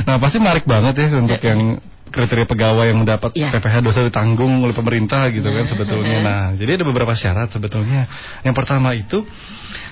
nah 0.08 0.16
pasti 0.18 0.40
menarik 0.40 0.66
banget 0.66 0.96
ya 0.98 1.08
untuk 1.20 1.42
ya. 1.44 1.54
yang 1.54 1.78
kriteria 2.12 2.46
pegawai 2.46 2.86
yang 2.92 3.00
mendapat 3.02 3.32
ya. 3.34 3.50
PPh 3.50 3.82
dosa 3.82 4.04
ditanggung 4.04 4.62
oleh 4.62 4.76
pemerintah 4.76 5.32
gitu 5.32 5.48
kan 5.48 5.66
sebetulnya. 5.66 6.18
Nah, 6.20 6.46
jadi 6.54 6.78
ada 6.78 6.86
beberapa 6.86 7.16
syarat 7.16 7.50
sebetulnya. 7.50 8.06
Yang 8.44 8.56
pertama 8.60 8.92
itu 8.94 9.24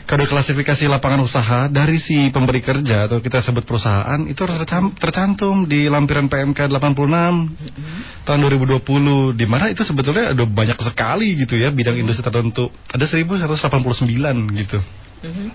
kode 0.03 0.25
klasifikasi 0.27 0.83
lapangan 0.91 1.21
usaha 1.23 1.59
dari 1.71 2.01
si 2.01 2.27
pemberi 2.29 2.59
kerja 2.59 3.07
atau 3.07 3.23
kita 3.23 3.39
sebut 3.39 3.63
perusahaan 3.63 4.19
itu 4.27 4.37
harus 4.43 4.59
tercantum 4.99 5.69
di 5.69 5.87
lampiran 5.87 6.27
PMK 6.27 6.67
86 6.67 6.97
mm-hmm. 6.97 8.25
tahun 8.27 8.39
2020 8.43 9.39
di 9.39 9.45
mana 9.47 9.71
itu 9.71 9.85
sebetulnya 9.87 10.35
ada 10.35 10.43
banyak 10.43 10.77
sekali 10.81 11.39
gitu 11.39 11.55
ya 11.55 11.71
bidang 11.71 11.95
industri 11.95 12.25
tertentu. 12.25 12.67
Ada 12.91 13.07
1189 13.07 14.59
gitu. 14.59 14.79
Mm-hmm. 15.19 15.47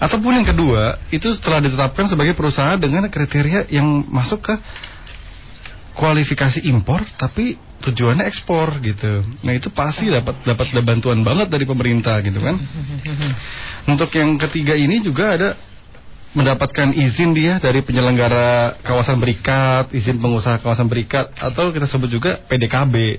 Ataupun 0.00 0.32
yang 0.38 0.46
kedua 0.48 1.00
itu 1.12 1.28
setelah 1.32 1.60
ditetapkan 1.64 2.08
sebagai 2.08 2.36
perusahaan 2.36 2.76
dengan 2.76 3.08
kriteria 3.08 3.68
yang 3.72 4.04
masuk 4.08 4.44
ke 4.44 4.54
kualifikasi 5.96 6.62
impor 6.70 7.02
tapi 7.18 7.58
tujuannya 7.80 8.28
ekspor 8.28 8.78
gitu. 8.84 9.24
Nah 9.42 9.52
itu 9.56 9.72
pasti 9.72 10.06
dapat 10.06 10.44
dapat 10.44 10.66
bantuan 10.84 11.24
banget 11.24 11.48
dari 11.48 11.64
pemerintah 11.64 12.20
gitu 12.20 12.38
kan. 12.38 12.56
Untuk 13.88 14.12
yang 14.14 14.36
ketiga 14.36 14.76
ini 14.76 15.00
juga 15.00 15.34
ada 15.34 15.50
mendapatkan 16.30 16.94
izin 16.94 17.34
dia 17.34 17.58
dari 17.58 17.82
penyelenggara 17.82 18.78
kawasan 18.86 19.18
berikat, 19.18 19.90
izin 19.90 20.22
pengusaha 20.22 20.62
kawasan 20.62 20.86
berikat 20.86 21.34
atau 21.34 21.74
kita 21.74 21.90
sebut 21.90 22.06
juga 22.06 22.38
PDKB. 22.46 23.18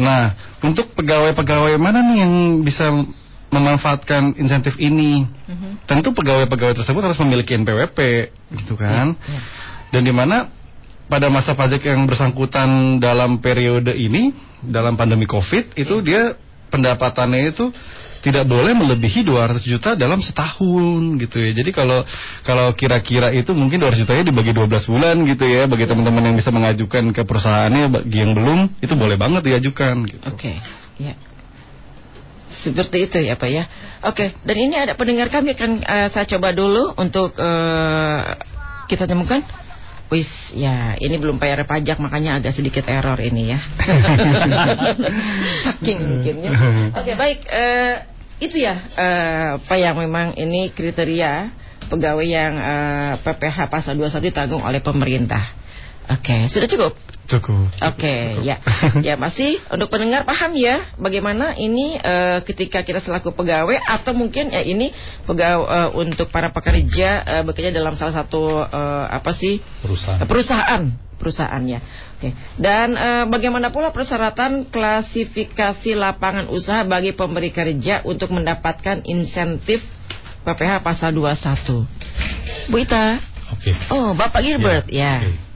Nah, 0.00 0.32
untuk 0.64 0.96
pegawai-pegawai 0.96 1.76
mana 1.76 2.00
nih 2.00 2.24
yang 2.24 2.32
bisa 2.64 2.88
memanfaatkan 3.52 4.40
insentif 4.40 4.72
ini? 4.80 5.28
Tentu 5.84 6.16
pegawai-pegawai 6.16 6.80
tersebut 6.80 7.02
harus 7.04 7.20
memiliki 7.20 7.60
NPWP 7.60 7.98
gitu 8.56 8.74
kan. 8.80 9.12
Ya, 9.12 9.36
ya. 9.36 9.40
Dan 9.92 10.02
di 10.08 10.14
mana 10.16 10.48
pada 11.08 11.28
masa 11.28 11.52
pajak 11.52 11.84
yang 11.84 12.08
bersangkutan 12.08 12.98
dalam 12.98 13.38
periode 13.38 13.92
ini 13.92 14.32
dalam 14.64 14.96
pandemi 14.96 15.28
Covid 15.28 15.76
itu 15.76 16.00
dia 16.00 16.36
pendapatannya 16.72 17.52
itu 17.52 17.68
tidak 18.24 18.48
boleh 18.48 18.72
melebihi 18.72 19.20
200 19.20 19.60
juta 19.68 19.92
dalam 20.00 20.16
setahun 20.24 21.20
gitu 21.20 21.44
ya. 21.44 21.52
Jadi 21.52 21.70
kalau 21.76 22.00
kalau 22.40 22.72
kira-kira 22.72 23.28
itu 23.36 23.52
mungkin 23.52 23.84
200 23.84 24.00
jutanya 24.00 24.24
dibagi 24.24 24.56
12 24.56 24.64
bulan 24.88 25.16
gitu 25.28 25.44
ya. 25.44 25.68
Bagi 25.68 25.84
teman-teman 25.84 26.32
yang 26.32 26.36
bisa 26.40 26.48
mengajukan 26.48 27.12
ke 27.12 27.20
perusahaannya 27.20 27.84
bagi 27.92 28.16
yang 28.16 28.32
belum 28.32 28.80
itu 28.80 28.96
boleh 28.96 29.20
banget 29.20 29.44
diajukan 29.44 30.08
gitu. 30.08 30.24
Oke. 30.24 30.56
Okay. 30.56 30.56
Ya. 30.96 31.20
Seperti 32.48 33.12
itu 33.12 33.20
ya 33.20 33.36
Pak 33.36 33.50
ya. 33.52 33.68
Oke, 34.08 34.16
okay. 34.16 34.28
dan 34.40 34.56
ini 34.56 34.76
ada 34.78 34.96
pendengar 34.96 35.28
kami 35.28 35.52
akan 35.52 35.84
uh, 35.84 36.08
saya 36.08 36.24
coba 36.24 36.54
dulu 36.56 36.96
untuk 36.96 37.36
uh, 37.36 38.20
kita 38.88 39.04
temukan 39.04 39.44
Wis, 40.14 40.30
ya 40.54 40.94
ini 41.02 41.18
belum 41.18 41.42
bayar 41.42 41.66
pajak 41.66 41.98
makanya 41.98 42.38
agak 42.38 42.54
sedikit 42.54 42.86
error 42.86 43.18
ini 43.18 43.50
ya. 43.50 43.58
Saking 45.66 45.98
mungkinnya. 46.06 46.50
Oke 46.94 47.18
baik, 47.18 47.42
uh, 47.50 48.06
itu 48.38 48.62
ya 48.62 48.78
uh, 48.94 49.58
apa 49.58 49.74
yang 49.74 49.98
memang 49.98 50.38
ini 50.38 50.70
kriteria 50.70 51.50
pegawai 51.90 52.26
yang 52.30 52.54
uh, 52.54 53.18
eh, 53.18 53.26
PPH 53.26 53.66
pasal 53.66 53.98
21 53.98 54.30
ditanggung 54.30 54.62
oleh 54.62 54.78
pemerintah. 54.78 55.50
Oke, 56.06 56.46
sudah 56.46 56.70
cukup. 56.70 56.94
Cukup. 57.24 57.72
Oke, 57.80 58.04
okay, 58.04 58.22
ya. 58.44 58.60
Ya, 59.06 59.14
masih 59.16 59.56
untuk 59.72 59.88
pendengar 59.88 60.28
paham 60.28 60.52
ya 60.52 60.92
bagaimana 61.00 61.56
ini 61.56 61.96
uh, 61.96 62.44
ketika 62.44 62.84
kita 62.84 63.00
selaku 63.00 63.32
pegawai 63.32 63.80
atau 63.80 64.12
mungkin 64.12 64.52
ya 64.52 64.60
ini 64.60 64.92
pegawai 65.24 65.64
uh, 65.64 65.90
untuk 65.96 66.28
para 66.28 66.52
pekerja 66.52 67.24
uh, 67.24 67.42
bekerja 67.48 67.72
dalam 67.72 67.96
salah 67.96 68.12
satu 68.12 68.60
uh, 68.60 69.04
apa 69.08 69.32
sih? 69.32 69.64
perusahaan. 69.80 70.20
Perusahaan, 70.28 70.82
perusahaannya. 71.16 71.78
Oke. 71.80 72.28
Okay. 72.28 72.32
Dan 72.60 72.92
uh, 72.92 73.24
bagaimana 73.24 73.72
pula 73.72 73.88
persyaratan 73.88 74.68
klasifikasi 74.68 75.96
lapangan 75.96 76.52
usaha 76.52 76.84
bagi 76.84 77.16
pemberi 77.16 77.48
kerja 77.48 78.04
untuk 78.04 78.36
mendapatkan 78.36 79.00
insentif 79.08 79.80
PPH 80.44 80.84
pasal 80.84 81.16
21? 81.16 82.68
Bu 82.68 82.76
Ita. 82.76 83.16
Oke. 83.56 83.72
Okay. 83.72 83.74
Oh, 83.88 84.12
Bapak 84.12 84.44
Gilbert, 84.44 84.88
ya. 84.92 85.20
ya. 85.20 85.24
Okay. 85.24 85.53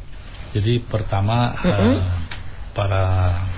Jadi 0.54 0.80
pertama 0.84 1.52
mm 1.52 1.61
-hmm. 1.61 1.94
uh, 1.96 1.98
para 2.72 3.04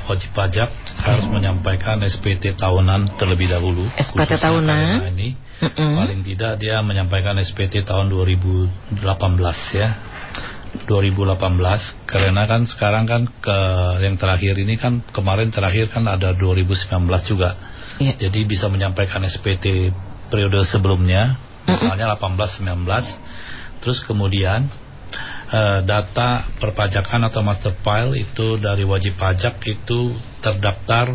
wajib 0.09 0.33
pajak 0.33 0.71
harus 1.07 1.27
menyampaikan 1.31 2.01
SPT 2.03 2.57
tahunan 2.57 3.21
terlebih 3.21 3.53
dahulu. 3.53 3.87
SPT 4.01 4.41
tahunan 4.41 5.13
ini 5.15 5.37
mm 5.37 5.71
-hmm. 5.71 5.93
paling 6.01 6.21
tidak 6.27 6.53
dia 6.59 6.81
menyampaikan 6.83 7.37
SPT 7.39 7.87
tahun 7.87 8.11
2018 8.11 8.99
ya. 9.77 9.91
2018 10.87 12.07
karena 12.07 12.47
kan 12.47 12.63
sekarang 12.63 13.03
kan 13.03 13.23
ke 13.27 13.59
yang 14.07 14.15
terakhir 14.15 14.55
ini 14.55 14.79
kan 14.79 15.03
kemarin 15.11 15.51
terakhir 15.51 15.91
kan 15.91 16.07
ada 16.07 16.31
2019 16.35 16.87
juga. 17.27 17.59
Yeah. 17.99 18.17
Jadi 18.17 18.47
bisa 18.47 18.71
menyampaikan 18.71 19.27
SPT 19.27 19.91
periode 20.31 20.63
sebelumnya 20.71 21.37
misalnya 21.67 22.15
18 22.17 22.63
19 22.63 23.83
terus 23.83 23.99
kemudian 24.07 24.71
uh, 25.51 25.81
data 25.83 26.47
perpajakan 26.63 27.29
atau 27.29 27.43
master 27.43 27.75
file 27.83 28.15
itu 28.17 28.57
dari 28.57 28.87
wajib 28.87 29.19
pajak 29.19 29.59
itu 29.67 30.15
terdaftar 30.41 31.13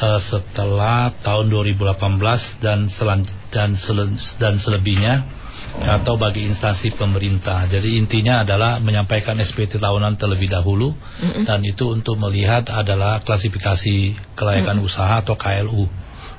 uh, 0.00 0.20
setelah 0.20 1.12
tahun 1.24 1.48
2018 1.48 2.62
dan 2.62 2.86
selan, 2.92 3.24
dan 3.50 3.74
sele, 3.74 4.14
dan 4.36 4.54
selebihnya 4.60 5.40
atau 5.70 6.18
bagi 6.18 6.50
instansi 6.50 6.98
pemerintah. 6.98 7.64
Jadi 7.70 7.94
intinya 7.94 8.42
adalah 8.42 8.82
menyampaikan 8.82 9.38
SPT 9.38 9.78
tahunan 9.78 10.18
terlebih 10.18 10.50
dahulu 10.50 10.90
mm 10.92 11.30
-hmm. 11.30 11.44
dan 11.46 11.62
itu 11.62 11.94
untuk 11.94 12.18
melihat 12.18 12.66
adalah 12.68 13.22
klasifikasi 13.22 14.18
kelayakan 14.34 14.82
mm 14.82 14.82
-hmm. 14.82 14.90
usaha 14.90 15.14
atau 15.22 15.38
KLU 15.38 15.86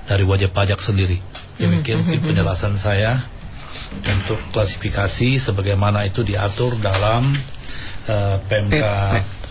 dari 0.05 0.27
wajib 0.27 0.51
pajak 0.51 0.83
sendiri. 0.83 1.23
Demikian 1.55 2.03
mm 2.03 2.11
-hmm. 2.11 2.27
penjelasan 2.27 2.75
saya 2.75 3.30
untuk 3.99 4.39
klasifikasi 4.55 5.37
sebagaimana 5.43 6.07
itu 6.07 6.23
diatur 6.23 6.79
dalam 6.79 7.35
uh, 8.07 8.37
PMK 8.47 8.83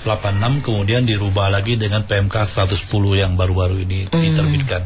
86 0.01 0.65
kemudian 0.65 1.05
dirubah 1.05 1.53
lagi 1.53 1.77
dengan 1.77 2.09
PMK 2.09 2.57
110 2.57 2.89
yang 3.21 3.37
baru-baru 3.37 3.85
ini 3.85 4.09
mm. 4.09 4.17
diterbitkan. 4.17 4.83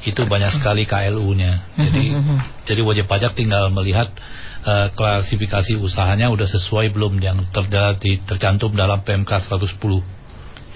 Itu 0.00 0.24
banyak 0.24 0.60
sekali 0.60 0.88
KLU-nya. 0.88 1.76
Jadi 1.76 2.04
mm 2.12 2.20
-hmm. 2.20 2.38
jadi 2.64 2.80
wajib 2.84 3.04
pajak 3.08 3.36
tinggal 3.36 3.68
melihat 3.72 4.08
uh, 4.64 4.88
klasifikasi 4.92 5.76
usahanya 5.80 6.32
udah 6.32 6.48
sesuai 6.48 6.92
belum 6.92 7.20
yang 7.20 7.40
ter 7.52 7.64
tercantum 8.24 8.72
dalam 8.76 9.00
PMK 9.04 9.48
110. 9.48 9.76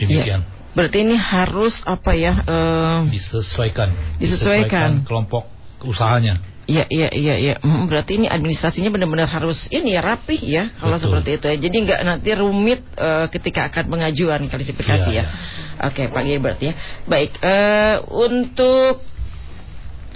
Demikian. 0.01 0.41
Yeah. 0.45 0.53
Berarti 0.75 1.07
ini 1.07 1.15
harus 1.15 1.87
apa 1.87 2.13
ya? 2.19 2.43
Uh, 2.45 3.07
disesuaikan. 3.07 4.19
Disesuaikan. 4.19 4.19
Disesuaikan 4.19 4.91
kelompok 5.07 5.47
usahanya. 5.87 6.54
Iya 6.65 6.85
iya 6.89 7.09
iya 7.13 7.35
iya. 7.37 7.55
Berarti 7.61 8.17
ini 8.17 8.27
administrasinya 8.27 8.89
benar-benar 8.89 9.29
harus 9.29 9.69
ini 9.69 9.93
ya 9.93 10.01
rapih 10.01 10.41
ya 10.41 10.73
kalau 10.81 10.97
seperti 10.97 11.37
itu 11.37 11.47
ya. 11.49 11.57
Jadi 11.61 11.77
nggak 11.85 12.01
nanti 12.05 12.31
rumit 12.33 12.81
uh, 12.97 13.29
ketika 13.29 13.69
akan 13.69 13.85
pengajuan 13.93 14.49
klasifikasi 14.49 15.11
ya. 15.13 15.25
ya. 15.25 15.25
ya. 15.29 15.89
Oke 15.93 16.09
Pak 16.09 16.23
Gilbert 16.25 16.59
ya. 16.65 16.73
Baik 17.05 17.37
uh, 17.45 18.01
untuk 18.09 19.05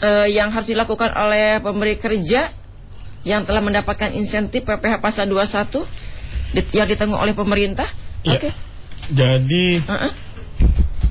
uh, 0.00 0.28
yang 0.28 0.48
harus 0.48 0.72
dilakukan 0.72 1.12
oleh 1.12 1.60
pemberi 1.60 2.00
kerja 2.00 2.48
yang 3.28 3.44
telah 3.44 3.60
mendapatkan 3.60 4.14
insentif 4.16 4.64
PPH 4.64 5.04
pasal 5.04 5.28
21 5.28 5.84
yang 6.72 6.88
ditanggung 6.88 7.20
oleh 7.20 7.36
pemerintah. 7.36 7.92
Ya. 8.24 8.40
Oke. 8.40 8.50
Jadi 9.12 9.84
uh 9.84 9.92
-uh 9.92 10.28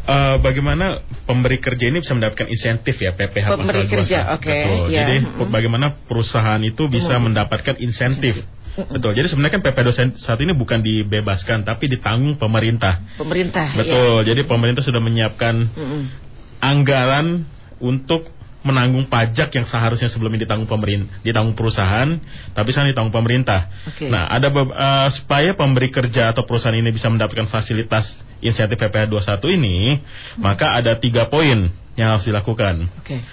uh, 0.07 0.35
bagaimana 0.39 1.03
pemberi 1.27 1.59
kerja 1.59 1.91
ini 1.91 1.99
bisa 1.99 2.15
mendapatkan 2.15 2.47
insentif 2.47 2.95
ya 2.97 3.13
PPH 3.13 3.47
pemberi 3.53 3.85
pasal 3.85 3.91
kerja, 3.91 4.19
oke. 4.33 4.47
Okay, 4.47 4.63
ya. 4.89 5.05
Jadi 5.05 5.15
mm 5.21 5.27
-hmm. 5.35 5.51
bagaimana 5.51 5.87
perusahaan 6.07 6.61
itu 6.63 6.87
bisa 6.87 7.19
Tunggu. 7.19 7.25
mendapatkan 7.29 7.75
insentif 7.83 8.41
Betul. 8.77 9.17
Jadi 9.17 9.27
sebenarnya 9.33 9.53
kan 9.57 9.63
PP 9.65 9.77
21 10.21 10.45
ini 10.45 10.53
bukan 10.53 10.79
dibebaskan 10.85 11.65
tapi 11.65 11.89
ditanggung 11.89 12.37
pemerintah. 12.37 13.01
Pemerintah. 13.17 13.73
Betul. 13.73 14.21
Ya. 14.21 14.33
Jadi 14.33 14.45
pemerintah 14.45 14.85
sudah 14.85 15.01
menyiapkan 15.01 15.55
mm 15.65 15.81
-mm. 15.81 16.01
anggaran 16.61 17.41
untuk 17.81 18.29
menanggung 18.67 19.07
pajak 19.07 19.55
yang 19.55 19.63
seharusnya 19.63 20.11
sebelumnya 20.11 20.43
ditanggung 20.43 20.67
pemerintah, 20.67 21.23
ditanggung 21.23 21.55
perusahaan, 21.55 22.19
tapi 22.51 22.69
sekarang 22.75 22.91
ditanggung 22.91 23.15
pemerintah. 23.15 23.71
Okay. 23.95 24.11
Nah, 24.11 24.27
ada 24.27 24.51
uh, 24.51 25.07
supaya 25.15 25.55
pemberi 25.55 25.87
kerja 25.87 26.35
atau 26.35 26.43
perusahaan 26.43 26.75
ini 26.75 26.91
bisa 26.91 27.07
mendapatkan 27.07 27.47
fasilitas 27.47 28.19
insentif 28.43 28.75
PPh 28.75 29.07
21 29.07 29.57
ini, 29.57 29.95
hmm. 29.95 30.43
maka 30.43 30.75
ada 30.75 30.99
tiga 30.99 31.31
poin 31.31 31.71
yang 31.95 32.19
harus 32.19 32.27
dilakukan. 32.27 32.85
Okay. 33.01 33.23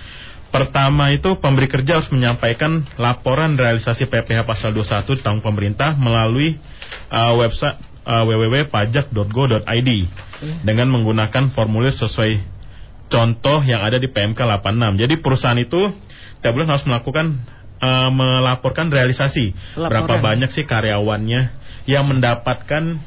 Pertama 0.54 1.10
itu 1.10 1.34
pemberi 1.42 1.66
kerja 1.66 1.98
harus 1.98 2.06
menyampaikan 2.14 2.86
laporan 2.94 3.58
realisasi 3.58 4.06
PPh 4.06 4.46
pasal 4.46 4.70
21 4.70 5.18
ditanggung 5.18 5.42
pemerintah 5.42 5.98
melalui 5.98 6.62
uh, 7.10 7.34
website 7.34 7.74
uh, 8.06 8.22
www.pajak.go.id 8.22 9.90
hmm. 9.90 10.58
dengan 10.62 10.86
menggunakan 10.94 11.50
formulir 11.50 11.90
sesuai 11.90 12.53
contoh 13.08 13.60
yang 13.64 13.84
ada 13.84 14.00
di 14.00 14.08
PMK 14.08 14.38
86. 14.38 15.00
Jadi 15.00 15.14
perusahaan 15.20 15.58
itu 15.60 15.80
tiap 16.40 16.52
bulan 16.52 16.68
harus 16.72 16.84
melakukan 16.84 17.40
uh, 17.80 18.10
melaporkan 18.10 18.88
realisasi 18.88 19.52
Laporan. 19.76 19.88
berapa 19.90 20.14
banyak 20.20 20.50
sih 20.52 20.64
karyawannya 20.64 21.40
yang 21.84 22.04
mendapatkan 22.08 23.00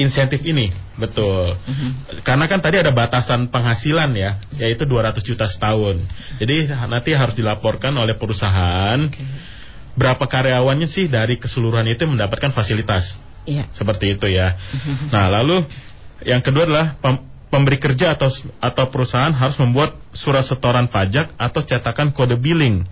insentif 0.00 0.40
ini. 0.44 0.72
Betul. 0.96 1.56
-huh. 1.56 1.92
Karena 2.24 2.48
kan 2.48 2.60
tadi 2.64 2.80
ada 2.80 2.92
batasan 2.92 3.52
penghasilan 3.52 4.12
ya, 4.16 4.40
yaitu 4.56 4.88
200 4.88 5.20
juta 5.20 5.44
setahun. 5.48 6.00
Jadi 6.40 6.68
nanti 6.68 7.12
harus 7.12 7.36
dilaporkan 7.36 7.92
oleh 7.96 8.16
perusahaan 8.16 9.00
okay. 9.08 9.24
berapa 9.96 10.24
karyawannya 10.24 10.88
sih 10.88 11.08
dari 11.08 11.36
keseluruhan 11.36 11.88
itu 11.88 12.08
mendapatkan 12.08 12.52
fasilitas. 12.56 13.16
Iya. 13.44 13.68
Seperti 13.72 14.16
itu 14.16 14.28
ya. 14.28 14.56
-huh. 14.56 15.12
Nah, 15.12 15.28
lalu 15.28 15.64
yang 16.24 16.44
kedua 16.44 16.68
adalah 16.68 17.00
pemberi 17.50 17.82
kerja 17.82 18.14
atau 18.14 18.30
atau 18.62 18.84
perusahaan 18.88 19.34
harus 19.34 19.58
membuat 19.58 19.98
surat 20.14 20.46
setoran 20.46 20.86
pajak 20.86 21.34
atau 21.34 21.60
cetakan 21.60 22.14
kode 22.14 22.38
billing 22.38 22.86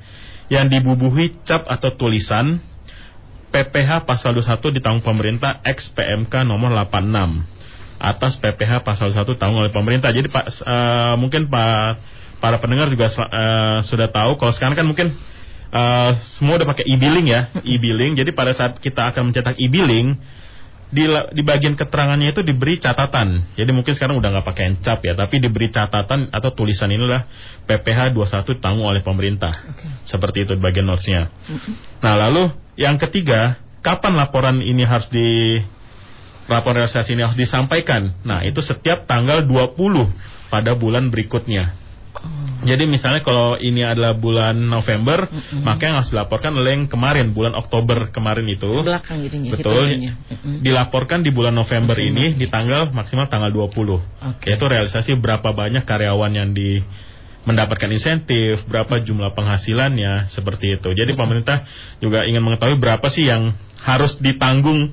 yang 0.51 0.67
dibubuhi 0.67 1.39
cap 1.47 1.65
atau 1.71 1.95
tulisan 1.95 2.59
PPH 3.49 4.05
pasal 4.05 4.37
21 4.37 4.77
ditanggung 4.77 5.05
pemerintah 5.07 5.63
X 5.65 5.95
PMK 5.97 6.45
nomor 6.45 6.75
86 6.75 7.59
atas 7.99 8.39
PPH 8.39 8.85
pasal 8.85 9.11
1 9.11 9.25
tanggung 9.41 9.63
oleh 9.65 9.73
pemerintah. 9.73 10.13
Jadi 10.13 10.29
Pak 10.29 10.45
uh, 10.63 11.15
mungkin 11.17 11.49
Pak 11.49 12.19
para 12.39 12.59
pendengar 12.63 12.87
juga 12.91 13.11
uh, 13.11 13.83
sudah 13.83 14.11
tahu 14.11 14.39
kalau 14.39 14.53
sekarang 14.55 14.79
kan 14.79 14.87
mungkin 14.87 15.11
uh, 15.75 16.13
semua 16.39 16.61
udah 16.61 16.69
pakai 16.69 16.87
e-billing 16.87 17.27
ya, 17.31 17.51
e-billing. 17.67 18.15
Jadi 18.15 18.31
pada 18.31 18.55
saat 18.55 18.79
kita 18.79 19.15
akan 19.15 19.33
mencetak 19.33 19.59
e-billing 19.59 20.15
di, 20.89 21.05
di 21.37 21.43
bagian 21.45 21.77
keterangannya 21.77 22.33
itu 22.33 22.41
diberi 22.41 22.81
catatan. 22.81 23.45
Jadi 23.61 23.71
mungkin 23.77 23.93
sekarang 23.93 24.17
udah 24.21 24.29
nggak 24.33 24.47
pakai 24.49 24.67
cap 24.81 25.05
ya, 25.05 25.13
tapi 25.13 25.37
diberi 25.37 25.69
catatan 25.69 26.33
atau 26.33 26.51
tulisan 26.57 26.89
inilah 26.89 27.29
PPH 27.69 28.17
21 28.17 28.57
tanggung 28.65 28.89
oleh 28.89 29.05
pemerintah. 29.05 29.53
Okay. 29.53 29.89
Seperti 30.09 30.49
itu 30.49 30.57
di 30.57 30.63
bagian 30.65 30.89
notesnya. 30.89 31.29
Okay. 31.45 31.73
Nah 32.01 32.15
lalu 32.17 32.49
yang 32.81 32.97
ketiga, 32.97 33.61
kapan 33.85 34.17
laporan 34.17 34.65
ini 34.65 34.89
harus 34.89 35.13
di 35.13 35.61
laporan 36.49 36.81
realisasi 36.81 37.13
ini 37.13 37.23
harus 37.29 37.37
disampaikan? 37.37 38.17
Nah 38.25 38.41
itu 38.49 38.65
setiap 38.65 39.05
tanggal 39.05 39.45
20 39.45 39.77
pada 40.49 40.73
bulan 40.73 41.13
berikutnya. 41.13 41.88
Jadi 42.59 42.85
misalnya 42.85 43.23
kalau 43.23 43.57
ini 43.57 43.87
adalah 43.87 44.19
bulan 44.19 44.59
November, 44.59 45.31
mm 45.31 45.31
-hmm. 45.31 45.63
maka 45.63 45.83
yang 45.89 45.97
harus 46.03 46.11
dilaporkan 46.11 46.53
oleh 46.53 46.75
yang 46.75 46.85
kemarin 46.91 47.31
bulan 47.33 47.55
Oktober 47.55 48.11
kemarin 48.11 48.45
itu. 48.51 48.69
Belakang 48.83 49.25
gitu 49.25 49.41
ya. 49.41 49.53
Betul. 49.55 49.85
Mm 49.89 50.13
-hmm. 50.13 50.57
Dilaporkan 50.67 51.23
di 51.23 51.31
bulan 51.31 51.55
November, 51.55 51.69
November 51.79 51.99
ini 52.03 52.35
di 52.35 52.51
tanggal 52.51 52.91
maksimal 52.91 53.31
tanggal 53.31 53.55
20. 53.55 53.71
Okay. 54.37 54.53
Yaitu 54.53 54.67
realisasi 54.67 55.11
berapa 55.17 55.55
banyak 55.55 55.87
karyawan 55.87 56.33
yang 56.35 56.51
di 56.51 56.83
mendapatkan 57.49 57.89
insentif, 57.89 58.67
berapa 58.69 59.01
jumlah 59.01 59.33
penghasilannya, 59.33 60.29
seperti 60.29 60.77
itu. 60.77 60.93
Jadi 60.93 61.17
pemerintah 61.17 61.65
juga 62.03 62.29
ingin 62.29 62.45
mengetahui 62.45 62.77
berapa 62.77 63.09
sih 63.09 63.25
yang 63.31 63.57
harus 63.81 64.21
ditanggung 64.21 64.93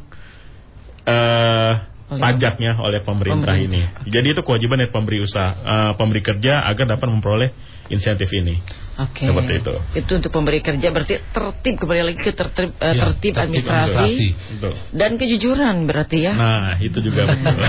uh, 1.03 1.73
oleh 2.05 2.21
pajaknya 2.21 2.77
oleh 2.77 3.01
pemerintah, 3.01 3.57
pemerintah. 3.57 3.81
ini. 4.05 4.11
Jadi 4.13 4.27
itu 4.37 4.41
kewajiban 4.45 4.77
dari 4.77 4.91
pemberi 4.93 5.17
usaha, 5.25 5.49
uh, 5.65 5.91
pemberi 5.97 6.21
kerja 6.21 6.61
agar 6.69 6.85
dapat 6.97 7.07
memperoleh 7.09 7.49
insentif 7.89 8.29
ini. 8.29 8.84
Oke. 8.95 9.27
Okay. 9.27 9.27
Seperti 9.27 9.53
itu. 9.59 9.73
Itu 9.99 10.11
untuk 10.23 10.31
pemberi 10.31 10.63
kerja 10.63 10.87
berarti 10.87 11.19
tertib 11.35 11.75
kembali 11.83 12.01
lagi 12.07 12.19
ke 12.23 12.31
tertib, 12.31 12.71
uh, 12.79 12.95
ya, 12.95 13.03
tertib, 13.03 13.35
tertib 13.35 13.43
administrasi, 13.43 14.15
administrasi. 14.31 14.95
dan 14.95 15.11
kejujuran 15.19 15.75
berarti 15.83 16.17
ya. 16.23 16.31
Nah, 16.31 16.79
itu 16.79 17.03
juga 17.03 17.27
betul. 17.27 17.59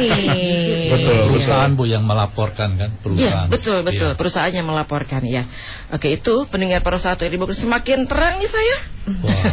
ini. 0.00 0.88
betul. 0.88 1.36
Perusahaan 1.36 1.70
Bu 1.76 1.84
yang 1.84 2.08
melaporkan 2.08 2.80
kan, 2.80 2.90
perusahaan. 3.04 3.48
Ya, 3.48 3.52
betul, 3.52 3.84
betul. 3.84 4.10
Ya. 4.12 4.16
Perusahaan 4.16 4.52
yang 4.52 4.64
melaporkan 4.64 5.20
ya. 5.28 5.44
Oke, 5.92 6.08
itu 6.16 6.48
pendengar 6.48 6.80
para 6.80 6.96
satu 6.96 7.28
ini 7.28 7.36
semakin 7.36 8.08
terang 8.08 8.40
nih 8.40 8.48
saya. 8.48 8.76
Wah. 9.02 9.44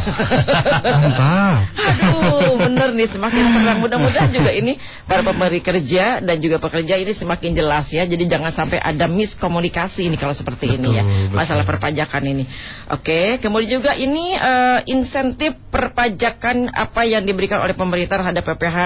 Aduh, 1.90 2.54
bener 2.64 2.96
nih 2.96 3.12
semakin 3.12 3.44
terang. 3.60 3.78
Mudah-mudahan 3.84 4.32
juga 4.32 4.56
ini 4.56 4.80
para 5.04 5.20
pemberi 5.20 5.60
kerja 5.60 6.24
dan 6.24 6.40
juga 6.40 6.56
pekerja 6.56 6.96
ini 6.96 7.12
semakin 7.12 7.52
jelas 7.52 7.92
ya. 7.92 8.08
Jadi 8.08 8.24
jangan 8.24 8.56
sampai 8.56 8.80
ada 8.80 9.04
miskomunikasi 9.04 10.08
ini 10.08 10.16
kalau 10.16 10.32
seperti 10.32 10.64
betul. 10.64 10.80
ini 10.80 10.88
ya 10.96 11.09
betul. 11.10 11.36
masalah 11.36 11.64
perpajakan 11.66 12.22
ini. 12.26 12.44
Oke, 12.90 13.42
kemudian 13.42 13.80
juga 13.80 13.92
ini 13.98 14.34
uh, 14.38 14.80
insentif 14.86 15.58
perpajakan 15.68 16.70
apa 16.70 17.02
yang 17.06 17.26
diberikan 17.26 17.60
oleh 17.60 17.74
pemerintah 17.74 18.22
terhadap 18.22 18.42
PPH 18.46 18.78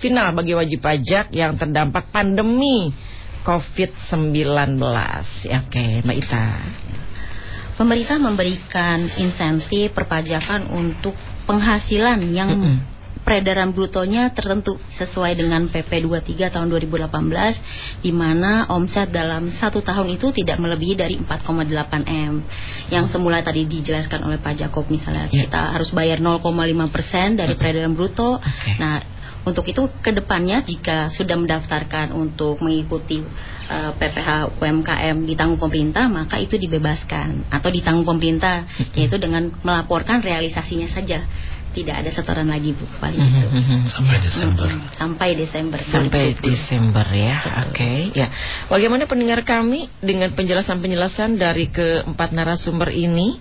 final 0.00 0.32
bagi 0.32 0.52
wajib 0.56 0.80
pajak 0.80 1.32
yang 1.32 1.56
terdampak 1.60 2.08
pandemi 2.12 2.92
COVID-19. 3.44 4.80
Ya, 5.48 5.64
oke, 5.64 5.84
Mbak 6.04 6.16
Ita. 6.20 6.44
Pemerintah 7.80 8.20
memberikan 8.20 9.08
insentif 9.16 9.96
perpajakan 9.96 10.68
untuk 10.68 11.16
penghasilan 11.48 12.20
yang 12.28 12.50
mm 12.52 12.99
peredaran 13.30 13.70
brutonya 13.70 14.34
tertentu 14.34 14.74
sesuai 14.98 15.38
dengan 15.38 15.70
PP 15.70 16.02
23 16.02 16.50
tahun 16.50 16.66
2018 16.66 18.02
di 18.02 18.10
mana 18.10 18.66
omset 18.66 19.14
dalam 19.14 19.54
satu 19.54 19.86
tahun 19.86 20.18
itu 20.18 20.34
tidak 20.34 20.58
melebihi 20.58 20.98
dari 20.98 21.14
4,8 21.22 22.10
M. 22.10 22.42
Yang 22.90 23.14
semula 23.14 23.38
tadi 23.46 23.70
dijelaskan 23.70 24.26
oleh 24.26 24.42
Pak 24.42 24.66
Jakob 24.66 24.90
misalnya 24.90 25.30
yeah. 25.30 25.46
kita 25.46 25.62
harus 25.78 25.94
bayar 25.94 26.18
0,5 26.18 26.42
persen 26.90 27.38
dari 27.38 27.54
peredaran 27.54 27.94
bruto. 27.94 28.42
Okay. 28.42 28.74
nah 28.82 28.98
untuk 29.40 29.64
itu 29.70 29.88
ke 30.04 30.10
depannya 30.12 30.60
jika 30.66 31.08
sudah 31.08 31.38
mendaftarkan 31.38 32.12
untuk 32.12 32.60
mengikuti 32.60 33.24
uh, 33.70 33.88
eh, 33.88 33.92
PPH 33.96 34.60
UMKM 34.60 35.16
ditanggung 35.24 35.56
pemerintah 35.56 36.12
maka 36.12 36.36
itu 36.36 36.60
dibebaskan 36.60 37.48
atau 37.48 37.72
ditanggung 37.72 38.04
pemerintah 38.04 38.68
yaitu 38.92 39.16
dengan 39.16 39.48
melaporkan 39.64 40.20
realisasinya 40.20 40.90
saja 40.92 41.24
tidak 41.70 42.02
ada 42.02 42.10
setoran 42.10 42.48
lagi 42.50 42.74
Bu 42.74 42.84
paling 42.98 43.20
mm 43.20 43.30
-hmm. 43.30 43.40
itu. 43.40 43.48
Mhm. 43.50 43.78
Sampai 43.86 44.16
Desember. 44.18 44.68
Mm 44.68 44.78
-hmm. 44.78 44.92
Sampai 44.98 45.28
Desember. 45.38 45.78
Sampai 45.86 46.24
Desember 46.38 47.06
ya. 47.10 47.36
Oke, 47.40 47.70
okay. 47.70 47.98
ya. 48.14 48.28
Bagaimana 48.66 49.06
pendengar 49.06 49.40
kami 49.46 49.86
dengan 50.02 50.34
penjelasan-penjelasan 50.34 51.38
dari 51.38 51.70
keempat 51.70 52.34
narasumber 52.34 52.90
ini 52.90 53.38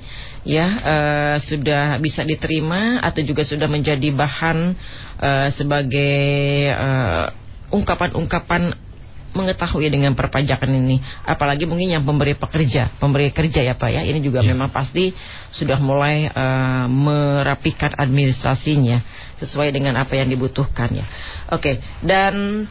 ya 0.47 0.67
uh, 0.79 1.35
sudah 1.37 1.99
bisa 1.99 2.23
diterima 2.23 3.03
atau 3.03 3.19
juga 3.23 3.43
sudah 3.43 3.67
menjadi 3.67 4.07
bahan 4.15 4.71
uh, 5.19 5.49
sebagai 5.51 6.23
eh, 6.71 7.25
ungkapan-ungkapan 7.69 8.71
uh, 8.71 8.88
mengetahui 9.33 9.93
dengan 9.93 10.17
perpajakan 10.17 10.69
ini 10.73 10.97
apalagi 11.25 11.69
mungkin 11.69 11.93
yang 11.93 12.03
pemberi 12.03 12.33
pekerja 12.33 12.93
pemberi 12.97 13.29
kerja 13.29 13.61
ya 13.61 13.77
Pak 13.77 13.89
ya 13.93 14.01
ini 14.05 14.19
juga 14.25 14.41
ya. 14.41 14.53
memang 14.53 14.73
pasti 14.73 15.13
sudah 15.53 15.77
mulai 15.77 16.29
uh, 16.29 16.85
merapikan 16.89 17.93
administrasinya 17.93 19.01
sesuai 19.37 19.69
dengan 19.69 19.97
apa 20.01 20.17
yang 20.17 20.29
dibutuhkan 20.29 20.89
ya 20.93 21.05
oke 21.53 21.61
okay. 21.61 21.75
dan 22.01 22.65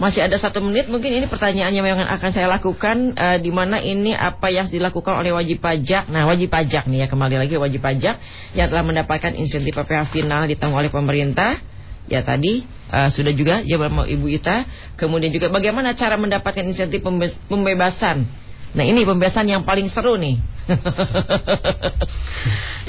masih 0.00 0.24
ada 0.24 0.34
satu 0.40 0.64
menit 0.64 0.88
mungkin 0.88 1.12
ini 1.12 1.28
pertanyaannya 1.28 1.82
yang 1.84 2.00
akan 2.02 2.30
saya 2.32 2.48
lakukan 2.48 3.12
uh, 3.12 3.38
di 3.38 3.52
mana 3.52 3.78
ini 3.78 4.16
apa 4.16 4.48
yang 4.48 4.66
dilakukan 4.66 5.20
oleh 5.20 5.30
wajib 5.30 5.60
pajak 5.60 6.08
nah 6.08 6.24
wajib 6.26 6.48
pajak 6.48 6.88
nih 6.88 7.04
ya 7.04 7.06
kembali 7.06 7.36
lagi 7.36 7.54
wajib 7.60 7.84
pajak 7.84 8.16
yang 8.56 8.66
telah 8.72 8.82
mendapatkan 8.82 9.36
insentif 9.36 9.76
PPh 9.76 10.10
final 10.10 10.48
ditanggung 10.48 10.80
oleh 10.80 10.90
pemerintah 10.90 11.71
ya 12.10 12.22
tadi 12.26 12.66
uh, 12.90 13.08
sudah 13.10 13.32
juga 13.34 13.62
jawaban 13.62 14.08
Ibu 14.08 14.26
Ita. 14.30 14.64
Kemudian 14.98 15.30
juga 15.30 15.50
bagaimana 15.50 15.94
cara 15.94 16.18
mendapatkan 16.18 16.62
insentif 16.62 17.02
pembebasan 17.48 18.41
Nah 18.72 18.84
ini 18.88 19.04
pembebasan 19.04 19.44
yang 19.48 19.62
paling 19.68 19.88
seru 19.92 20.16
nih. 20.16 20.40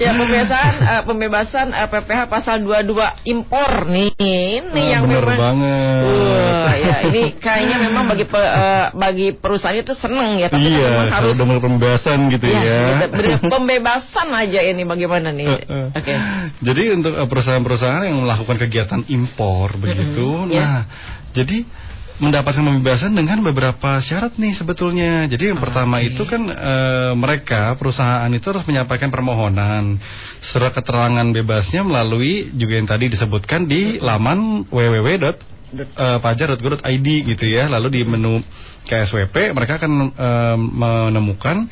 ya 0.04 0.14
pembebasan 0.14 0.72
uh, 0.80 1.02
pembebasan 1.10 1.68
uh, 1.74 1.90
PPH 1.90 2.30
pasal 2.30 2.62
22 2.64 2.96
impor 3.28 3.90
nih. 3.90 4.14
Ini 4.16 4.72
oh, 4.72 4.88
yang 4.94 5.04
memang 5.10 5.36
banget. 5.36 6.04
Uh, 6.08 6.72
ya 6.78 6.96
ini 7.10 7.22
kayaknya 7.36 7.78
memang 7.84 8.08
bagi 8.08 8.26
pe, 8.30 8.40
uh, 8.40 8.96
bagi 8.96 9.28
perusahaan 9.36 9.76
itu 9.76 9.92
seneng 9.98 10.40
ya 10.40 10.48
tapi 10.48 10.70
iya, 10.72 10.88
memang 10.88 11.12
harus 11.12 11.36
dengar 11.36 11.60
pembebasan 11.60 12.32
gitu 12.32 12.46
ya. 12.48 12.62
ya. 12.64 12.80
pembebasan 13.54 14.28
aja 14.32 14.60
ini 14.64 14.88
bagaimana 14.88 15.36
nih. 15.36 15.48
Uh, 15.50 15.58
uh. 15.58 15.86
Oke. 16.00 16.14
Okay. 16.14 16.18
Jadi 16.64 16.84
untuk 16.96 17.14
perusahaan-perusahaan 17.28 18.08
yang 18.08 18.24
melakukan 18.24 18.56
kegiatan 18.56 19.02
impor 19.12 19.76
begitu. 19.82 20.24
Mm 20.24 20.42
-hmm. 20.48 20.54
Nah, 20.56 20.56
yeah. 20.56 20.82
jadi 21.36 21.68
mendapatkan 22.22 22.62
pembebasan 22.62 23.18
dengan 23.18 23.42
beberapa 23.42 23.98
syarat 23.98 24.38
nih 24.38 24.54
sebetulnya. 24.54 25.26
Jadi 25.26 25.50
yang 25.50 25.58
pertama 25.58 25.98
itu 26.06 26.22
kan 26.30 26.46
e, 26.46 26.74
mereka 27.18 27.74
perusahaan 27.74 28.30
itu 28.30 28.54
harus 28.54 28.62
menyampaikan 28.70 29.10
permohonan 29.10 29.98
surat 30.42 30.74
keterangan 30.78 31.26
bebasnya 31.34 31.82
melalui 31.82 32.54
juga 32.54 32.78
yang 32.78 32.86
tadi 32.86 33.10
disebutkan 33.10 33.66
di 33.66 33.98
laman 33.98 34.70
www.pajar.go.id 34.70 37.08
gitu 37.34 37.46
ya. 37.50 37.66
Lalu 37.66 37.98
di 37.98 38.06
menu 38.06 38.46
KSWP 38.86 39.58
mereka 39.58 39.82
akan 39.82 40.14
e, 40.14 40.30
menemukan 40.60 41.66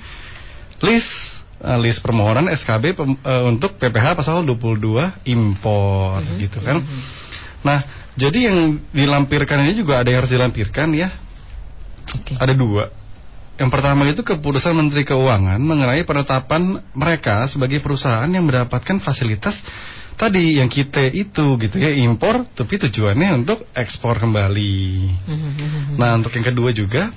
list 0.82 1.14
uh, 1.62 1.78
list 1.78 2.02
permohonan 2.02 2.50
SKB 2.50 2.98
pem, 2.98 3.14
uh, 3.22 3.46
untuk 3.46 3.78
PPH 3.78 4.18
pasal 4.18 4.42
22 4.42 5.30
impor 5.30 6.18
mm 6.18 6.26
-hmm. 6.26 6.38
gitu 6.42 6.58
kan. 6.66 6.82
Mm 6.82 6.86
-hmm. 6.86 7.30
Nah, 7.62 8.01
jadi 8.20 8.52
yang 8.52 8.58
dilampirkan 8.92 9.64
ini 9.68 9.74
juga 9.80 10.04
ada 10.04 10.12
yang 10.12 10.20
harus 10.24 10.34
dilampirkan 10.34 10.92
ya. 10.92 11.10
Okay. 12.12 12.36
Ada 12.36 12.52
dua. 12.52 12.92
Yang 13.56 13.70
pertama 13.72 14.10
itu 14.10 14.26
keputusan 14.26 14.74
Menteri 14.74 15.06
Keuangan 15.06 15.62
mengenai 15.62 16.02
penetapan 16.02 16.82
mereka 16.98 17.46
sebagai 17.46 17.78
perusahaan 17.78 18.26
yang 18.26 18.42
mendapatkan 18.42 18.98
fasilitas 19.06 19.54
tadi 20.18 20.58
yang 20.58 20.68
kita 20.68 21.08
itu 21.14 21.46
gitu 21.62 21.76
ya 21.78 21.94
impor 21.94 22.42
tapi 22.58 22.82
tujuannya 22.82 23.46
untuk 23.46 23.64
ekspor 23.78 24.18
kembali. 24.18 24.74
Nah 26.02 26.18
untuk 26.18 26.34
yang 26.34 26.46
kedua 26.52 26.74
juga 26.74 27.14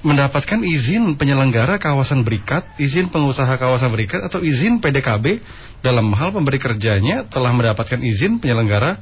mendapatkan 0.00 0.64
izin 0.64 1.20
penyelenggara 1.20 1.76
kawasan 1.76 2.24
berikat, 2.24 2.64
izin 2.80 3.12
pengusaha 3.12 3.52
kawasan 3.60 3.92
berikat 3.92 4.24
atau 4.24 4.40
izin 4.40 4.80
PDKB 4.80 5.44
dalam 5.84 6.08
hal 6.16 6.32
pemberi 6.32 6.56
kerjanya 6.56 7.28
telah 7.28 7.52
mendapatkan 7.52 8.00
izin 8.00 8.40
penyelenggara 8.40 8.96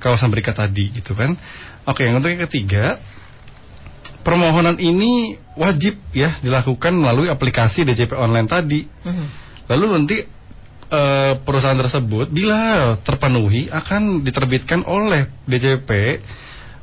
kawasan 0.00 0.32
berikat 0.32 0.56
tadi 0.56 0.90
gitu 0.96 1.12
kan. 1.12 1.36
Oke, 1.84 2.08
yang 2.08 2.18
untuk 2.18 2.32
yang 2.32 2.42
ketiga, 2.48 2.98
permohonan 4.24 4.76
ini 4.80 5.36
wajib 5.56 6.00
ya 6.16 6.40
dilakukan 6.40 6.92
melalui 6.96 7.28
aplikasi 7.28 7.84
DJP 7.84 8.16
online 8.16 8.48
tadi. 8.48 8.84
Mm-hmm. 8.84 9.26
Lalu 9.70 9.84
nanti 9.92 10.16
e, 10.88 11.02
perusahaan 11.44 11.78
tersebut 11.78 12.32
bila 12.32 12.94
terpenuhi 13.00 13.70
akan 13.70 14.24
diterbitkan 14.26 14.82
oleh 14.84 15.30
DJP 15.46 15.90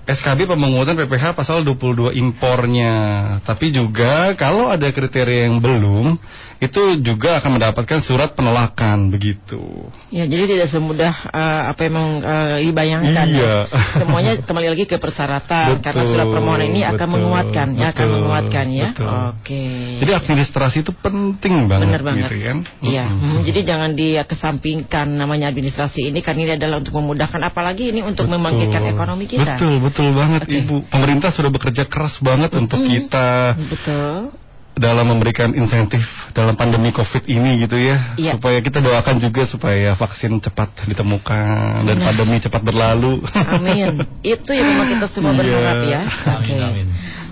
SKB 0.08 0.48
pemungutan 0.48 0.96
PPH 0.96 1.36
pasal 1.36 1.68
22 1.68 2.16
impornya. 2.16 2.96
Tapi 3.44 3.76
juga 3.76 4.32
kalau 4.40 4.72
ada 4.72 4.88
kriteria 4.88 5.52
yang 5.52 5.60
belum 5.60 6.16
itu 6.58 6.82
juga 7.06 7.38
akan 7.38 7.62
mendapatkan 7.62 8.02
surat 8.02 8.34
penolakan 8.34 9.14
begitu. 9.14 9.62
Ya, 10.10 10.26
jadi 10.26 10.50
tidak 10.50 10.68
semudah 10.74 11.14
uh, 11.30 11.62
apa 11.70 11.86
yang 11.86 11.96
uh, 12.26 12.58
dibayangkan. 12.58 13.28
Ya. 13.30 13.38
Iya. 13.38 13.56
Ya. 13.70 13.82
Semuanya 14.02 14.34
kembali 14.42 14.68
lagi 14.74 14.86
ke 14.90 14.98
persyaratan 14.98 15.78
betul, 15.78 15.84
karena 15.86 16.04
surat 16.10 16.28
permohonan 16.34 16.68
ini 16.74 16.82
betul, 16.82 16.94
akan 16.98 17.08
menguatkan 17.14 17.68
betul, 17.70 17.82
ya, 17.82 17.88
akan 17.94 18.08
menguatkan 18.10 18.66
ya. 18.74 18.90
Oke. 18.90 19.06
Okay. 19.46 19.78
Jadi 20.02 20.12
administrasi 20.18 20.78
itu 20.82 20.92
penting 20.98 21.70
banget 21.70 21.86
Benar 21.94 22.02
banget. 22.02 22.26
gitu 22.26 22.36
kan. 22.42 22.58
Iya. 22.82 23.06
Hmm. 23.06 23.40
Jadi 23.46 23.60
jangan 23.62 23.90
dikesampingkan 23.94 25.08
namanya 25.14 25.54
administrasi 25.54 26.10
ini 26.10 26.26
karena 26.26 26.40
ini 26.42 26.54
adalah 26.58 26.82
untuk 26.82 26.98
memudahkan 26.98 27.42
apalagi 27.46 27.94
ini 27.94 28.02
untuk 28.02 28.26
betul, 28.26 28.34
membangkitkan 28.34 28.82
ekonomi 28.90 29.30
kita. 29.30 29.62
Betul, 29.62 29.78
betul 29.78 30.08
banget 30.18 30.42
okay. 30.50 30.66
Ibu. 30.66 30.90
Pemerintah 30.90 31.30
sudah 31.30 31.52
bekerja 31.54 31.86
keras 31.86 32.18
banget 32.18 32.50
hmm. 32.50 32.62
untuk 32.66 32.82
kita. 32.82 33.54
Betul 33.54 34.47
dalam 34.78 35.10
memberikan 35.10 35.52
insentif 35.58 36.02
dalam 36.32 36.54
pandemi 36.54 36.94
COVID 36.94 37.26
ini 37.26 37.66
gitu 37.66 37.78
ya, 37.78 38.14
ya. 38.16 38.38
supaya 38.38 38.62
kita 38.62 38.78
doakan 38.78 39.18
juga 39.18 39.50
supaya 39.50 39.98
vaksin 39.98 40.38
cepat 40.38 40.86
ditemukan 40.86 41.90
dan 41.90 41.98
nah. 41.98 42.14
pandemi 42.14 42.38
cepat 42.38 42.62
berlalu. 42.62 43.26
Amin. 43.34 44.06
Itu 44.22 44.54
yang 44.54 44.78
memang 44.78 44.88
kita 44.98 45.06
semua 45.10 45.34
iya. 45.34 45.40
berharap 45.42 45.78
ya. 45.84 46.02
Oke. 46.38 46.54
Okay. 46.54 46.86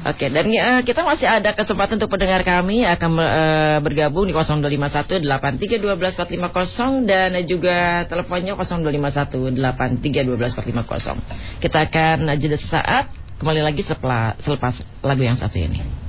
Oke, 0.05 0.29
dan 0.29 0.45
uh, 0.45 0.85
kita 0.85 1.01
masih 1.01 1.25
ada 1.25 1.49
kesempatan 1.57 1.97
untuk 1.97 2.13
pendengar 2.13 2.45
kami 2.45 2.85
akan 2.85 3.09
uh, 3.17 3.77
bergabung 3.81 4.29
di 4.29 4.37
0251 4.37 5.25
8312 5.25 7.09
dan 7.09 7.33
juga 7.49 8.05
teleponnya 8.05 8.53
0251 8.53 9.57
8312 9.57 10.61
Kita 11.57 11.77
akan 11.89 12.37
jeda 12.37 12.53
sesaat 12.53 13.09
kembali 13.41 13.65
lagi 13.65 13.81
setelah 13.81 14.37
selepas 14.45 14.77
lagu 15.01 15.25
yang 15.25 15.41
satu 15.41 15.57
ini. 15.57 16.04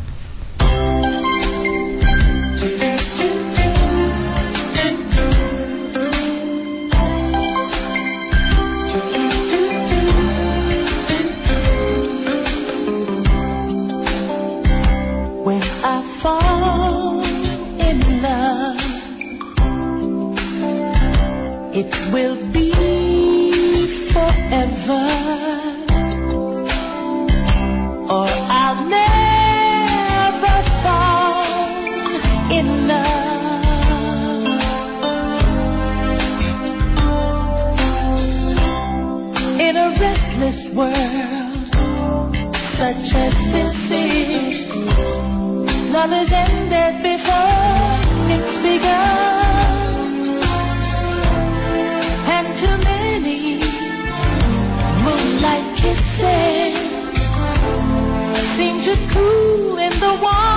it 21.79 21.93
will 22.11 22.37
be 22.55 22.73
forever. 24.15 25.05
Or 28.09 28.29
I'll 28.61 28.89
never 28.89 30.57
fall 30.83 31.45
in 32.51 32.89
love. 32.89 33.27
In 39.61 39.77
a 39.77 39.89
restless 40.01 40.61
world, 40.75 41.67
such 42.81 43.09
as 43.21 43.35
this 43.53 43.77
is, 43.93 44.55
love 45.93 46.09
has 46.09 46.33
ended 46.33 47.03
before 47.03 48.33
it's 48.33 48.57
begun. 48.63 49.36
Like 55.41 55.77
kisses 55.77 56.79
seem 58.57 58.83
to 58.85 58.95
cool 59.13 59.79
in 59.79 60.01
the 60.01 60.19
water. 60.23 60.56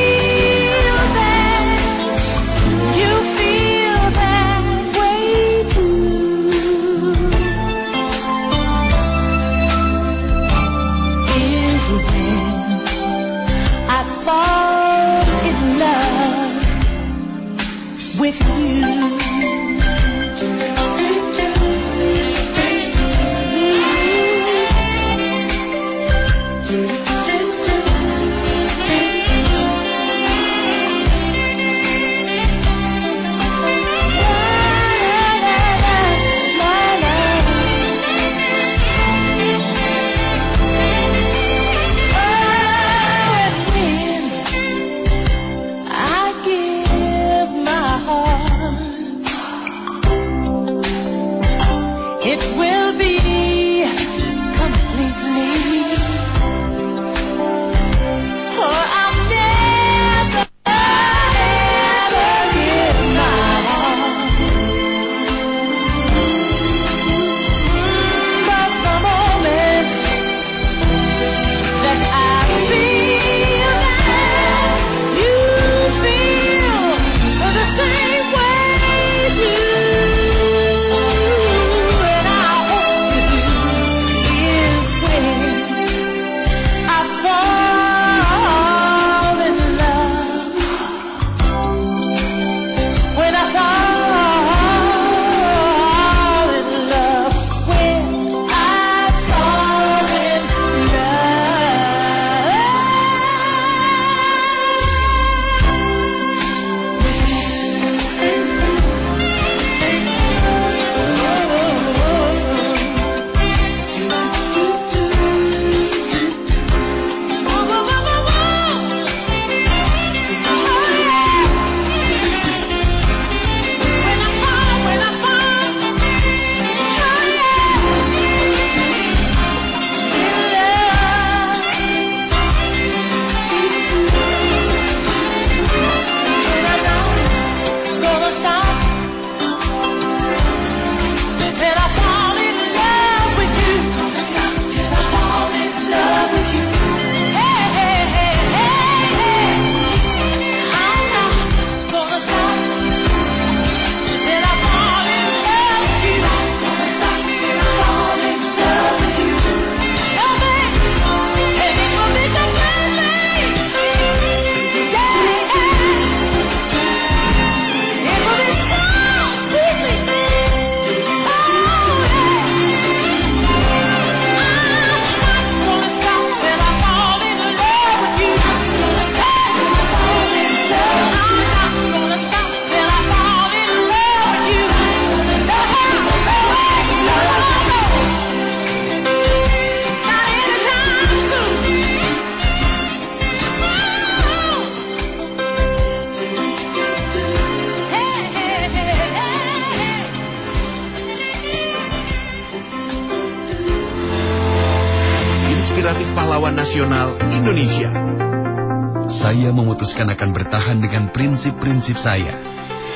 Prinsip-prinsip 211.42 211.98
saya. 211.98 212.38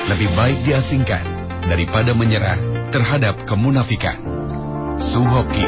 Lebih 0.07 0.31
baik 0.39 0.63
diasingkan 0.63 1.19
daripada 1.67 2.15
menyerah 2.15 2.55
terhadap 2.95 3.43
kemunafikan. 3.43 4.15
Suhoki. 4.95 5.67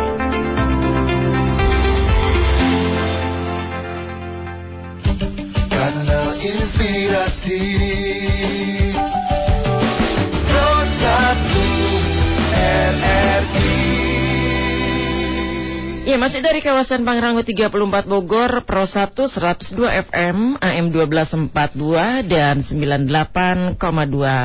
Kanal 5.68 6.40
Inspirasi 6.40 7.68
Ya, 16.10 16.18
masih 16.18 16.42
dari 16.42 16.58
kawasan 16.66 17.06
Pangrango 17.06 17.46
34 17.46 17.70
Bogor, 18.10 18.66
Pro 18.66 18.82
1 18.82 19.14
102 19.14 20.10
FM, 20.10 20.58
AM 20.58 20.86
1242 20.90 22.26
dan 22.26 22.66
98,2 22.66 23.78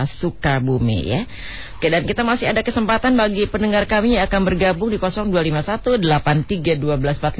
Sukabumi 0.05 1.01
ya. 1.09 1.25
Oke, 1.81 1.89
dan 1.89 2.05
kita 2.05 2.21
masih 2.21 2.53
ada 2.53 2.61
kesempatan 2.61 3.17
bagi 3.17 3.49
pendengar 3.49 3.89
kami 3.89 4.21
yang 4.21 4.29
akan 4.29 4.45
bergabung 4.45 4.93
di 4.93 5.01
0251 5.01 6.05
8312 6.05 7.33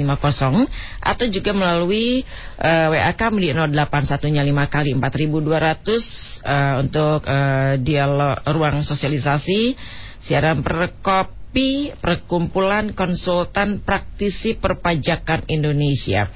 atau 1.05 1.25
juga 1.29 1.51
melalui 1.53 2.25
uh, 2.57 2.97
WA 2.97 3.13
kami 3.13 3.45
di 3.45 3.49
0815 3.53 4.25
kali 4.73 4.97
4200 4.97 5.05
uh, 5.05 6.81
untuk 6.81 7.29
uh, 7.29 7.77
dialog 7.77 8.41
ruang 8.49 8.81
sosialisasi 8.81 9.77
siaran 10.25 10.65
perkop 10.65 11.44
PI 11.55 11.95
Perkumpulan 12.03 12.91
Konsultan 12.91 13.79
Praktisi 13.79 14.59
Perpajakan 14.59 15.47
Indonesia. 15.47 16.27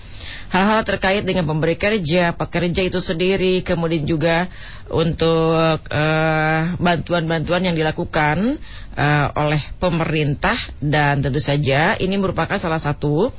Hal-hal 0.50 0.82
terkait 0.88 1.28
dengan 1.28 1.46
pemberi 1.46 1.76
kerja, 1.76 2.34
pekerja 2.34 2.82
itu 2.82 3.04
sendiri, 3.04 3.62
kemudian 3.62 4.08
juga 4.08 4.48
untuk 4.90 5.84
eh, 5.92 6.62
bantuan-bantuan 6.80 7.62
uh, 7.62 7.66
yang 7.70 7.78
dilakukan 7.78 8.58
uh, 8.98 9.28
oleh 9.38 9.62
pemerintah 9.78 10.58
dan 10.82 11.22
tentu 11.22 11.38
saja 11.38 11.94
ini 12.02 12.18
merupakan 12.18 12.58
salah 12.58 12.82
satu 12.82 13.30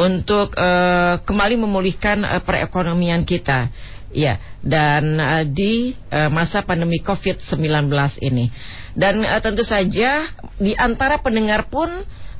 untuk 0.00 0.56
uh, 0.56 1.20
kembali 1.20 1.60
memulihkan 1.60 2.24
uh, 2.24 2.40
perekonomian 2.40 3.28
kita. 3.28 3.68
Ya, 4.08 4.40
dan 4.64 5.20
uh, 5.20 5.44
di 5.44 5.92
uh, 6.08 6.32
masa 6.32 6.64
pandemi 6.64 7.04
COVID-19 7.04 7.92
ini. 8.24 8.48
Dan 8.98 9.22
uh, 9.22 9.38
tentu 9.38 9.62
saja 9.62 10.26
di 10.58 10.74
antara 10.74 11.22
pendengar 11.22 11.70
pun 11.70 11.86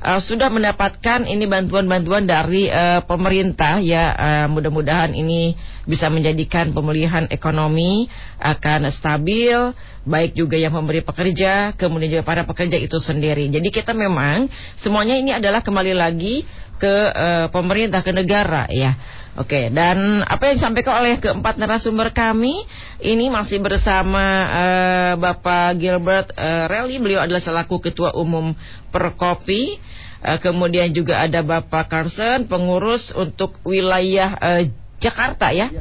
uh, 0.03 0.19
sudah 0.19 0.51
mendapatkan 0.51 1.23
ini 1.23 1.47
bantuan-bantuan 1.47 2.27
dari 2.27 2.67
uh, 2.67 2.99
pemerintah 3.07 3.79
ya 3.79 4.11
uh, 4.11 4.47
mudah-mudahan 4.51 5.15
ini 5.15 5.55
bisa 5.87 6.11
menjadikan 6.11 6.75
pemulihan 6.75 7.31
ekonomi 7.31 8.11
akan 8.43 8.91
stabil 8.91 9.71
baik 10.03 10.35
juga 10.35 10.59
yang 10.59 10.75
memberi 10.75 10.99
pekerja 10.99 11.75
kemudian 11.79 12.19
juga 12.19 12.27
para 12.27 12.43
pekerja 12.43 12.75
itu 12.75 12.99
sendiri. 12.99 13.47
Jadi 13.47 13.71
kita 13.71 13.95
memang 13.95 14.51
semuanya 14.79 15.15
ini 15.15 15.31
adalah 15.35 15.63
kembali 15.63 15.95
lagi 15.95 16.43
ke 16.79 16.95
uh, 17.11 17.47
pemerintah 17.51 17.99
ke 17.99 18.11
negara 18.15 18.67
ya 18.71 18.95
Oke, 19.39 19.71
dan 19.71 20.19
apa 20.27 20.51
yang 20.51 20.59
disampaikan 20.59 20.99
oleh 20.99 21.15
keempat 21.15 21.55
narasumber 21.55 22.11
kami 22.11 22.59
ini 22.99 23.31
masih 23.31 23.63
bersama 23.63 24.19
uh, 24.51 25.11
Bapak 25.15 25.79
Gilbert 25.79 26.35
uh, 26.35 26.67
Rally, 26.67 26.99
beliau 26.99 27.23
adalah 27.23 27.39
selaku 27.39 27.79
Ketua 27.79 28.11
Umum 28.19 28.51
Perkopi. 28.91 29.79
Uh, 30.19 30.35
kemudian 30.43 30.91
juga 30.91 31.23
ada 31.23 31.39
Bapak 31.39 31.87
Carson, 31.87 32.51
pengurus 32.51 33.15
untuk 33.15 33.55
wilayah 33.63 34.35
uh, 34.35 34.61
Jakarta 34.99 35.55
ya. 35.55 35.71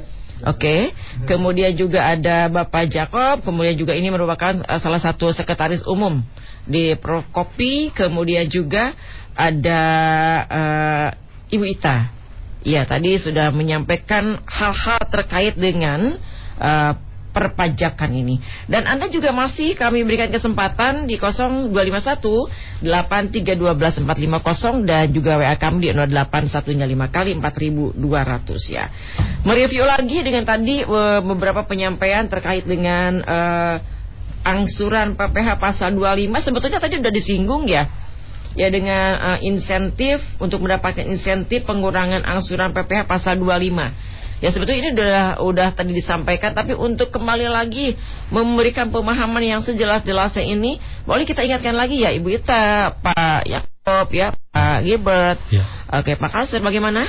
Oke, 0.46 0.54
okay. 0.54 0.80
kemudian 1.26 1.74
juga 1.74 2.14
ada 2.14 2.46
Bapak 2.46 2.86
Jacob, 2.86 3.42
kemudian 3.42 3.74
juga 3.74 3.90
ini 3.90 4.06
merupakan 4.06 4.54
uh, 4.70 4.78
salah 4.78 5.02
satu 5.02 5.34
sekretaris 5.34 5.82
umum 5.82 6.22
di 6.62 6.94
Prokopi, 6.94 7.90
kemudian 7.90 8.46
juga 8.46 8.94
ada 9.34 9.82
uh, 10.46 11.08
Ibu 11.50 11.66
Ita 11.74 12.17
Ya, 12.66 12.82
tadi 12.84 13.18
sudah 13.18 13.50
menyampaikan 13.54 14.42
hal-hal 14.44 14.98
terkait 15.08 15.54
dengan 15.54 16.18
uh, 16.58 16.92
perpajakan 17.30 18.10
ini. 18.10 18.42
Dan 18.66 18.90
Anda 18.90 19.06
juga 19.06 19.30
masih 19.30 19.78
kami 19.78 20.02
berikan 20.02 20.26
kesempatan 20.32 21.06
di 21.06 21.22
0251 21.22 22.82
8321450 22.82 24.86
dan 24.86 25.10
juga 25.10 25.34
WA 25.38 25.54
kami 25.58 25.86
di 25.86 25.90
0815 25.94 27.14
kali 27.14 27.30
4200 27.38 28.74
ya. 28.74 28.90
Mereview 29.46 29.86
lagi 29.86 30.18
dengan 30.26 30.42
tadi 30.42 30.82
uh, 30.82 31.22
beberapa 31.22 31.62
penyampaian 31.62 32.26
terkait 32.26 32.66
dengan 32.66 33.22
uh, 33.22 33.78
angsuran 34.42 35.14
PPH 35.18 35.58
pasal 35.58 35.94
25 35.94 36.46
sebetulnya 36.46 36.78
tadi 36.78 36.94
sudah 37.02 37.12
disinggung 37.12 37.66
ya 37.66 37.86
ya 38.58 38.68
dengan 38.74 39.08
uh, 39.14 39.38
insentif 39.38 40.18
untuk 40.42 40.66
mendapatkan 40.66 41.06
insentif 41.06 41.62
pengurangan 41.62 42.26
angsuran 42.26 42.74
PPh 42.74 43.06
pasal 43.06 43.38
25. 43.38 44.18
Ya 44.38 44.54
sebetulnya 44.54 44.78
ini 44.78 44.90
sudah 44.94 45.26
udah 45.42 45.68
tadi 45.74 45.94
disampaikan 45.94 46.54
tapi 46.54 46.74
untuk 46.74 47.10
kembali 47.10 47.50
lagi 47.50 47.98
memberikan 48.30 48.90
pemahaman 48.90 49.42
yang 49.42 49.60
sejelas-jelasnya 49.62 50.46
ini 50.46 50.78
boleh 51.06 51.26
kita 51.26 51.42
ingatkan 51.42 51.74
lagi 51.74 52.02
ya 52.02 52.14
Ibu 52.14 52.28
Ita, 52.38 52.94
Pak 53.02 53.46
Yakob 53.50 54.06
ya, 54.14 54.34
Pak 54.54 54.78
Gilbert. 54.86 55.38
Ya. 55.50 55.62
Oke, 55.90 56.14
Pak 56.14 56.30
Kalser 56.30 56.62
bagaimana? 56.62 57.06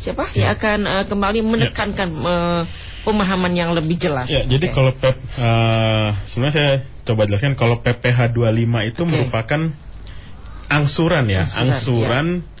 Siapa 0.00 0.32
ya. 0.32 0.48
yang 0.48 0.50
akan 0.56 0.78
uh, 0.88 1.04
kembali 1.04 1.40
menekankan 1.44 2.08
ya. 2.16 2.24
uh, 2.24 2.62
pemahaman 3.04 3.52
yang 3.52 3.76
lebih 3.76 4.00
jelas. 4.00 4.24
Ya, 4.32 4.48
jadi 4.48 4.72
kalau 4.72 4.96
PEP 4.96 5.16
uh, 5.36 6.16
sebenarnya 6.32 6.54
saya 6.56 6.72
coba 7.04 7.28
jelaskan 7.28 7.60
kalau 7.60 7.84
PPh 7.84 8.32
25 8.32 8.88
itu 8.88 9.00
okay. 9.04 9.04
merupakan 9.04 9.60
angsuran 10.70 11.26
ya, 11.26 11.44
angsuran, 11.44 11.66
angsuran 11.66 12.26
ya. 12.38 12.58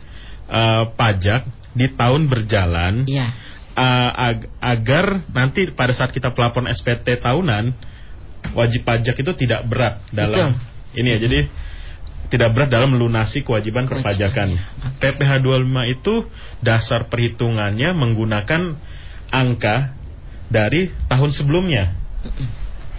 Uh, 0.50 0.84
pajak 0.98 1.46
di 1.78 1.86
tahun 1.94 2.26
berjalan 2.26 3.06
ya. 3.06 3.30
uh, 3.78 4.10
ag 4.10 4.50
agar 4.58 5.22
nanti 5.30 5.70
pada 5.70 5.94
saat 5.94 6.10
kita 6.10 6.34
pelapor 6.34 6.66
SPT 6.66 7.22
tahunan 7.22 7.70
wajib 8.58 8.82
pajak 8.82 9.14
itu 9.14 9.32
tidak 9.38 9.62
berat 9.70 10.02
dalam 10.10 10.58
Betul. 10.58 10.98
ini 10.98 11.08
ya. 11.14 11.18
Jadi 11.22 11.40
tidak 12.30 12.54
berat 12.54 12.70
dalam 12.70 12.94
melunasi 12.94 13.42
kewajiban, 13.42 13.90
perpajakan. 13.90 14.54
Ya. 14.54 14.62
PPh 15.02 15.42
25 15.42 15.94
itu 15.98 16.14
dasar 16.62 17.10
perhitungannya 17.10 17.90
menggunakan 17.90 18.78
angka 19.34 19.98
dari 20.46 20.94
tahun 21.10 21.30
sebelumnya. 21.34 21.90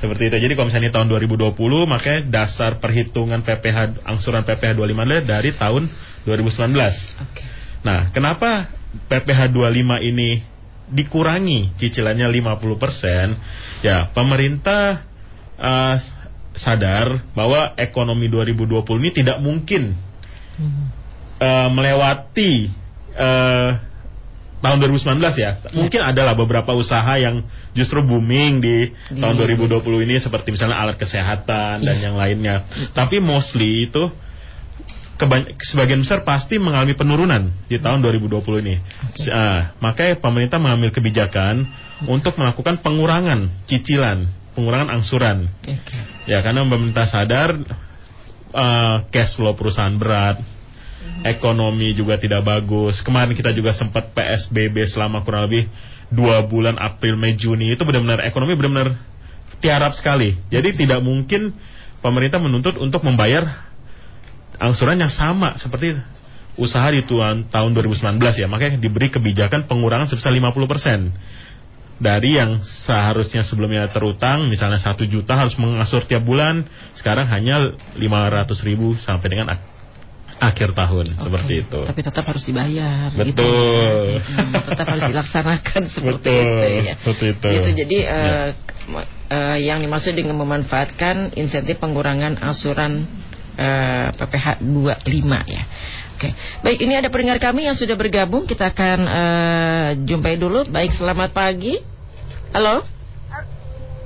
Seperti 0.01 0.33
itu. 0.33 0.37
Jadi 0.49 0.53
kalau 0.57 0.67
misalnya 0.73 0.89
tahun 0.89 1.07
2020 1.13 1.53
makanya 1.85 2.21
dasar 2.25 2.81
perhitungan 2.81 3.45
PPH 3.45 4.01
angsuran 4.01 4.41
PPH 4.41 4.73
25 4.73 4.97
adalah 4.97 5.23
dari 5.23 5.53
tahun 5.53 5.83
2019. 6.25 6.73
Okay. 6.73 7.45
Nah, 7.85 8.09
kenapa 8.09 8.73
PPH 9.05 9.53
25 9.53 10.09
ini 10.09 10.41
dikurangi 10.89 11.77
cicilannya 11.77 12.25
50%? 12.33 13.85
Ya, 13.85 14.09
pemerintah 14.09 15.05
uh, 15.61 15.95
sadar 16.57 17.21
bahwa 17.37 17.77
ekonomi 17.77 18.25
2020 18.25 19.01
ini 19.05 19.09
tidak 19.13 19.37
mungkin 19.37 19.93
uh, 21.37 21.69
melewati 21.69 22.73
uh, 23.13 23.69
tahun 24.61 24.77
2019 24.77 25.17
ya. 25.35 25.41
ya. 25.41 25.51
Mungkin 25.73 26.01
adalah 26.05 26.37
beberapa 26.37 26.71
usaha 26.77 27.17
yang 27.17 27.43
justru 27.73 27.99
booming 28.05 28.61
di, 28.61 28.93
di 29.09 29.19
tahun 29.19 29.35
2020 29.57 30.05
ini 30.05 30.15
seperti 30.21 30.53
misalnya 30.53 30.77
alat 30.77 31.01
kesehatan 31.01 31.81
ya. 31.81 31.85
dan 31.91 31.97
yang 31.97 32.15
lainnya. 32.15 32.69
Tapi 32.93 33.17
mostly 33.17 33.89
itu 33.89 34.07
sebagian 35.61 36.01
besar 36.01 36.25
pasti 36.25 36.57
mengalami 36.57 36.97
penurunan 36.97 37.53
di 37.69 37.77
tahun 37.77 38.01
2020 38.01 38.63
ini. 38.65 38.75
Okay. 39.13 39.29
Uh, 39.29 39.69
makanya 39.77 40.17
pemerintah 40.17 40.57
mengambil 40.57 40.89
kebijakan 40.89 41.69
untuk 42.09 42.37
melakukan 42.41 42.81
pengurangan 42.81 43.53
cicilan, 43.69 44.25
pengurangan 44.57 44.89
angsuran. 44.97 45.45
Okay. 45.61 46.01
Ya 46.25 46.41
karena 46.41 46.65
pemerintah 46.65 47.05
sadar 47.05 47.53
uh, 48.53 49.05
cash 49.13 49.37
flow 49.37 49.53
perusahaan 49.53 49.93
berat, 49.93 50.41
ekonomi 51.25 51.93
juga 51.93 52.17
tidak 52.17 52.45
bagus. 52.45 53.01
Kemarin 53.05 53.33
kita 53.37 53.53
juga 53.53 53.73
sempat 53.73 54.09
PSBB 54.13 54.89
selama 54.89 55.21
kurang 55.21 55.49
lebih 55.49 55.69
dua 56.11 56.43
bulan 56.43 56.75
April, 56.77 57.15
Mei, 57.15 57.37
Juni 57.37 57.71
itu 57.73 57.81
benar-benar 57.85 58.25
ekonomi 58.25 58.57
benar-benar 58.57 58.99
tiarap 59.61 59.93
sekali. 59.95 60.35
Jadi 60.49 60.75
tidak 60.75 60.99
mungkin 61.05 61.53
pemerintah 62.01 62.41
menuntut 62.41 62.75
untuk 62.81 63.05
membayar 63.05 63.69
angsuran 64.57 64.99
yang 64.99 65.13
sama 65.13 65.55
seperti 65.57 65.97
usaha 66.59 66.87
di 66.91 67.05
tuan, 67.07 67.47
tahun 67.47 67.71
2019 67.77 68.41
ya. 68.41 68.47
Makanya 68.49 68.77
diberi 68.81 69.07
kebijakan 69.07 69.69
pengurangan 69.69 70.09
sebesar 70.09 70.33
50% 70.33 71.15
dari 72.01 72.33
yang 72.33 72.65
seharusnya 72.65 73.45
sebelumnya 73.45 73.85
terutang 73.93 74.49
misalnya 74.49 74.81
satu 74.81 75.05
juta 75.05 75.37
harus 75.37 75.53
mengasur 75.61 76.01
tiap 76.09 76.25
bulan 76.25 76.65
sekarang 76.97 77.29
hanya 77.29 77.77
500 77.93 78.49
ribu 78.65 78.97
sampai 78.97 79.27
dengan 79.29 79.53
akhir 80.41 80.73
tahun 80.73 81.05
okay. 81.13 81.21
seperti 81.21 81.53
itu. 81.61 81.81
Tapi 81.85 82.01
tetap 82.01 82.23
harus 82.25 82.43
dibayar. 82.49 83.13
Gitu. 83.13 83.21
Betul. 83.29 83.45
Gitu. 84.17 84.33
Hmm, 84.33 84.51
tetap 84.73 84.85
harus 84.89 85.05
dilaksanakan 85.05 85.81
seperti 85.95 86.31
Betul. 86.33 86.41
itu 86.41 86.67
ya. 86.89 86.95
Seperti 86.97 87.25
itu. 87.29 87.47
Gitu, 87.53 87.69
jadi 87.85 87.97
uh, 88.09 88.47
ya. 88.49 89.01
uh, 89.29 89.57
yang 89.61 89.77
dimaksud 89.85 90.17
dengan 90.17 90.35
memanfaatkan 90.41 91.37
insentif 91.37 91.77
pengurangan 91.77 92.41
angsuran 92.41 93.05
uh, 93.61 94.09
PPh 94.17 94.65
25 94.65 95.53
ya. 95.53 95.63
Oke, 96.17 96.37
baik 96.61 96.79
ini 96.85 96.93
ada 96.97 97.09
pendengar 97.09 97.41
kami 97.41 97.65
yang 97.69 97.77
sudah 97.77 97.97
bergabung. 97.97 98.45
Kita 98.49 98.73
akan 98.73 98.99
uh, 99.05 99.87
jumpai 100.05 100.37
dulu. 100.37 100.65
Baik, 100.69 100.93
selamat 100.97 101.33
pagi. 101.33 101.81
Halo. 102.53 102.85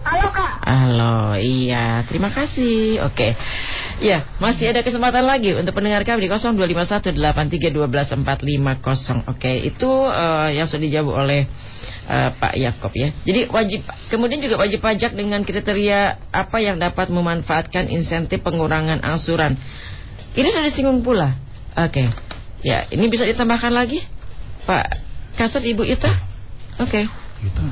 Halo 0.05 0.29
kak. 0.29 0.61
Halo, 0.61 1.33
iya, 1.41 2.05
terima 2.05 2.29
kasih. 2.29 3.01
Oke, 3.09 3.33
ya 4.03 4.27
masih 4.43 4.75
ada 4.75 4.83
kesempatan 4.83 5.23
lagi 5.23 5.55
untuk 5.55 5.71
pendengar 5.71 6.03
kami 6.03 6.27
di 6.27 6.31
0251831245. 6.31 9.31
Oke, 9.31 9.51
itu 9.63 9.89
uh, 9.89 10.51
yang 10.51 10.67
sudah 10.67 10.83
dijawab 10.83 11.25
oleh 11.25 11.47
uh, 12.11 12.29
Pak 12.35 12.53
Yakob 12.59 12.91
ya. 12.95 13.09
Jadi 13.23 13.47
wajib, 13.47 13.87
kemudian 14.11 14.43
juga 14.43 14.59
wajib 14.59 14.83
pajak 14.83 15.15
dengan 15.15 15.43
kriteria 15.47 16.19
apa 16.31 16.57
yang 16.59 16.79
dapat 16.79 17.07
memanfaatkan 17.11 17.87
insentif 17.87 18.43
pengurangan 18.43 18.99
angsuran. 18.99 19.55
Ini 20.35 20.47
sudah 20.51 20.67
disinggung 20.67 20.99
pula. 20.99 21.31
Oke, 21.75 22.07
ya 22.63 22.87
ini 22.91 23.07
bisa 23.07 23.27
ditambahkan 23.27 23.71
lagi, 23.71 24.03
Pak 24.67 24.85
Kasat 25.35 25.63
Ibu 25.63 25.83
Ita. 25.83 26.11
Oke. 26.79 27.07
Gitu. 27.43 27.63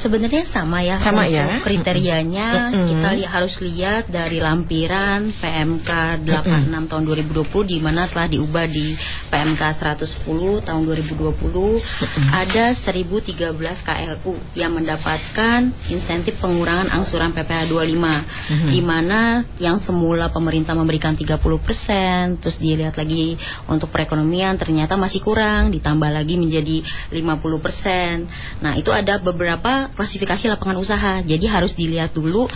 Sebenarnya 0.00 0.48
sama 0.48 0.80
ya 0.80 0.96
sama 0.96 1.28
ya 1.28 1.60
kriterianya 1.60 2.48
mm 2.48 2.72
-hmm. 2.72 2.86
kita 2.88 3.08
li 3.20 3.24
harus 3.28 3.54
lihat 3.60 4.08
dari 4.08 4.40
lampiran 4.40 5.28
PMK 5.36 5.90
86 6.24 6.24
mm 6.24 6.72
-hmm. 6.72 6.84
tahun 6.88 7.04
2020 7.04 7.68
di 7.68 7.78
mana 7.84 8.08
telah 8.08 8.32
diubah 8.32 8.64
di 8.64 8.96
PMK 9.28 9.62
110 9.76 10.64
tahun 10.64 10.82
2020 10.88 11.20
mm 11.20 11.36
-hmm. 11.36 12.28
ada 12.32 12.72
1013 12.72 13.60
KLU 13.60 14.32
yang 14.56 14.72
mendapatkan 14.72 15.68
insentif 15.92 16.40
pengurangan 16.40 16.88
angsuran 16.88 17.36
PPh 17.36 17.68
25 17.68 17.76
mm 17.76 18.00
-hmm. 18.00 18.70
di 18.72 18.80
mana 18.80 19.44
yang 19.60 19.84
semula 19.84 20.32
pemerintah 20.32 20.72
memberikan 20.72 21.12
30% 21.12 22.40
terus 22.40 22.56
dilihat 22.56 22.96
lagi 22.96 23.36
untuk 23.68 23.92
perekonomian 23.92 24.56
ternyata 24.56 24.96
masih 24.96 25.20
kurang 25.20 25.68
ditambah 25.68 26.08
lagi 26.08 26.40
menjadi 26.40 26.80
50%. 27.12 28.64
Nah, 28.64 28.72
itu 28.80 28.88
ada 28.88 29.20
beberapa 29.20 29.89
klasifikasi 29.94 30.50
lapangan 30.50 30.78
usaha. 30.78 31.12
Jadi 31.24 31.46
harus 31.46 31.72
dilihat 31.74 32.14
dulu 32.14 32.46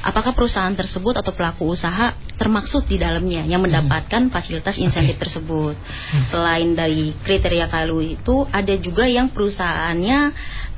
apakah 0.00 0.32
perusahaan 0.32 0.72
tersebut 0.72 1.20
atau 1.20 1.32
pelaku 1.36 1.68
usaha 1.68 2.16
termaksud 2.40 2.88
di 2.88 2.96
dalamnya 2.96 3.44
yang 3.44 3.60
mendapatkan 3.60 4.32
fasilitas 4.32 4.80
insentif 4.80 5.20
tersebut. 5.20 5.76
Hmm. 5.76 6.24
Selain 6.24 6.68
dari 6.72 7.12
kriteria 7.20 7.68
KLU 7.68 8.00
itu 8.00 8.48
ada 8.48 8.74
juga 8.80 9.04
yang 9.04 9.28
perusahaannya 9.28 10.18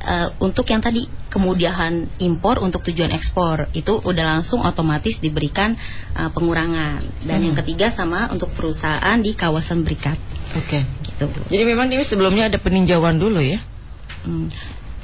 uh, 0.02 0.28
untuk 0.42 0.66
yang 0.74 0.82
tadi 0.82 1.06
kemudahan 1.30 2.18
impor 2.18 2.58
untuk 2.60 2.82
tujuan 2.90 3.14
ekspor 3.14 3.70
itu 3.72 3.94
udah 4.02 4.38
langsung 4.38 4.60
otomatis 4.66 5.22
diberikan 5.22 5.78
uh, 6.18 6.30
pengurangan. 6.34 7.22
Dan 7.22 7.38
hmm. 7.38 7.46
yang 7.46 7.56
ketiga 7.62 7.94
sama 7.94 8.26
untuk 8.34 8.50
perusahaan 8.58 9.18
di 9.22 9.38
kawasan 9.38 9.86
berikat. 9.86 10.18
Oke. 10.58 10.66
Okay. 10.66 10.82
Gitu. 11.06 11.26
Jadi 11.46 11.62
memang 11.62 11.86
ini 11.94 12.02
sebelumnya 12.02 12.50
ada 12.50 12.58
peninjauan 12.58 13.22
dulu 13.22 13.38
ya. 13.38 13.62
Hmm. 14.26 14.50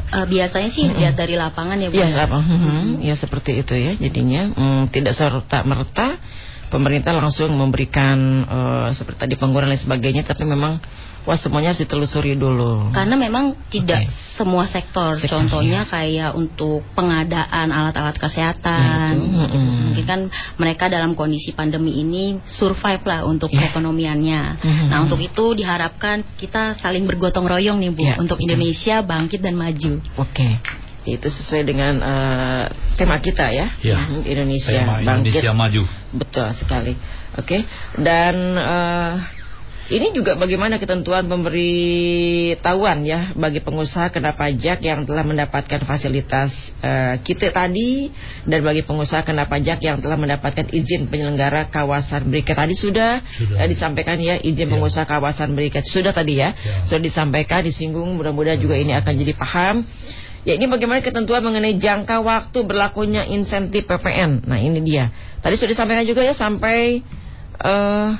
Uh, 0.09 0.25
biasanya 0.25 0.73
sih 0.73 0.89
lihat 0.89 1.21
dari 1.21 1.37
lapangan 1.37 1.77
ya 1.77 1.93
Bu. 1.93 2.01
Ya, 2.01 2.09
lapang. 2.09 2.41
Hmm. 2.41 2.97
ya 3.05 3.13
seperti 3.13 3.61
itu 3.61 3.77
ya. 3.77 3.93
Jadinya 3.97 4.53
hmm, 4.57 4.83
tidak 4.89 5.13
serta 5.13 5.61
merta 5.69 6.17
pemerintah 6.69 7.13
langsung 7.17 7.53
memberikan 7.57 8.19
uh, 8.45 8.89
seperti 8.93 9.29
tadi 9.29 9.35
pengurangan 9.37 9.77
dan 9.77 9.81
sebagainya 9.81 10.23
tapi 10.25 10.45
memang 10.45 10.81
Wah 11.27 11.37
semuanya 11.37 11.75
harus 11.75 11.83
ditelusuri 11.83 12.39
dulu. 12.39 12.95
Karena 12.95 13.19
memang 13.19 13.57
tidak 13.69 14.07
okay. 14.07 14.37
semua 14.39 14.65
sektor. 14.65 15.19
sektor. 15.19 15.43
Contohnya 15.43 15.85
ya. 15.85 15.91
kayak 15.91 16.31
untuk 16.39 16.87
pengadaan 16.95 17.69
alat-alat 17.69 18.17
kesehatan. 18.17 19.13
Ya, 19.19 19.45
gitu. 19.49 19.59
Mungkin 19.59 20.05
kan 20.07 20.21
mereka 20.57 20.87
dalam 20.89 21.13
kondisi 21.19 21.53
pandemi 21.53 22.01
ini 22.01 22.41
survive 22.49 23.03
lah 23.05 23.27
untuk 23.29 23.53
ya. 23.53 23.69
perekonomiannya. 23.69 24.43
Hmm. 24.63 24.87
Nah 24.89 24.99
untuk 25.05 25.21
itu 25.21 25.53
diharapkan 25.59 26.25
kita 26.39 26.79
saling 26.79 27.05
bergotong 27.05 27.45
royong 27.45 27.83
nih 27.83 27.91
Bu. 27.93 28.03
Ya, 28.05 28.17
untuk 28.17 28.41
betul. 28.41 28.49
Indonesia 28.49 29.03
bangkit 29.05 29.41
dan 29.43 29.55
maju. 29.59 29.93
Oke. 30.17 30.33
Okay 30.33 30.53
itu 31.15 31.29
sesuai 31.33 31.63
dengan 31.65 31.95
uh, 32.05 32.65
tema 33.01 33.17
kita 33.17 33.49
ya, 33.49 33.73
ya 33.81 33.97
Indonesia 34.29 34.77
tema 34.77 35.01
bangkit 35.01 35.41
Indonesia 35.41 35.55
maju 35.57 35.83
betul 36.13 36.49
sekali 36.53 36.93
oke 37.39 37.49
okay. 37.49 37.61
dan 37.97 38.35
uh, 38.61 39.13
ini 39.89 40.13
juga 40.13 40.37
bagaimana 40.37 40.77
ketentuan 40.77 41.25
pemberitahuan 41.25 43.09
ya 43.09 43.33
bagi 43.33 43.65
pengusaha 43.65 44.13
kena 44.13 44.37
pajak 44.37 44.85
yang 44.85 45.09
telah 45.09 45.25
mendapatkan 45.25 45.81
fasilitas 45.89 46.53
uh, 46.85 47.17
kita 47.25 47.49
tadi 47.49 48.13
dan 48.45 48.61
bagi 48.61 48.85
pengusaha 48.85 49.25
kena 49.25 49.49
pajak 49.49 49.81
yang 49.81 50.05
telah 50.05 50.21
mendapatkan 50.21 50.69
izin 50.69 51.09
penyelenggara 51.09 51.73
kawasan 51.73 52.29
berikat 52.29 52.61
tadi 52.61 52.77
sudah, 52.77 53.25
sudah. 53.41 53.65
Uh, 53.65 53.69
disampaikan 53.69 54.21
ya 54.21 54.37
izin 54.37 54.69
ya. 54.69 54.73
pengusaha 54.77 55.09
kawasan 55.09 55.57
berikat 55.57 55.89
sudah 55.89 56.13
tadi 56.13 56.37
ya, 56.37 56.53
ya. 56.53 56.85
sudah 56.85 57.01
disampaikan 57.01 57.65
disinggung 57.65 58.13
mudah-mudahan 58.21 58.61
juga 58.61 58.77
ini 58.77 58.93
akan 58.93 59.13
jadi 59.17 59.33
paham. 59.33 59.89
Ya 60.47 60.55
ini 60.55 60.71
bagaimana 60.71 61.05
ketentuan 61.05 61.45
mengenai 61.45 61.77
jangka 61.77 62.25
waktu 62.25 62.59
berlakunya 62.65 63.27
insentif 63.27 63.85
PPN. 63.85 64.49
Nah 64.49 64.57
ini 64.61 64.81
dia. 64.85 65.13
Tadi 65.45 65.57
sudah 65.61 65.73
disampaikan 65.77 66.05
juga 66.09 66.25
ya 66.25 66.33
sampai 66.33 67.05
uh, 67.61 68.17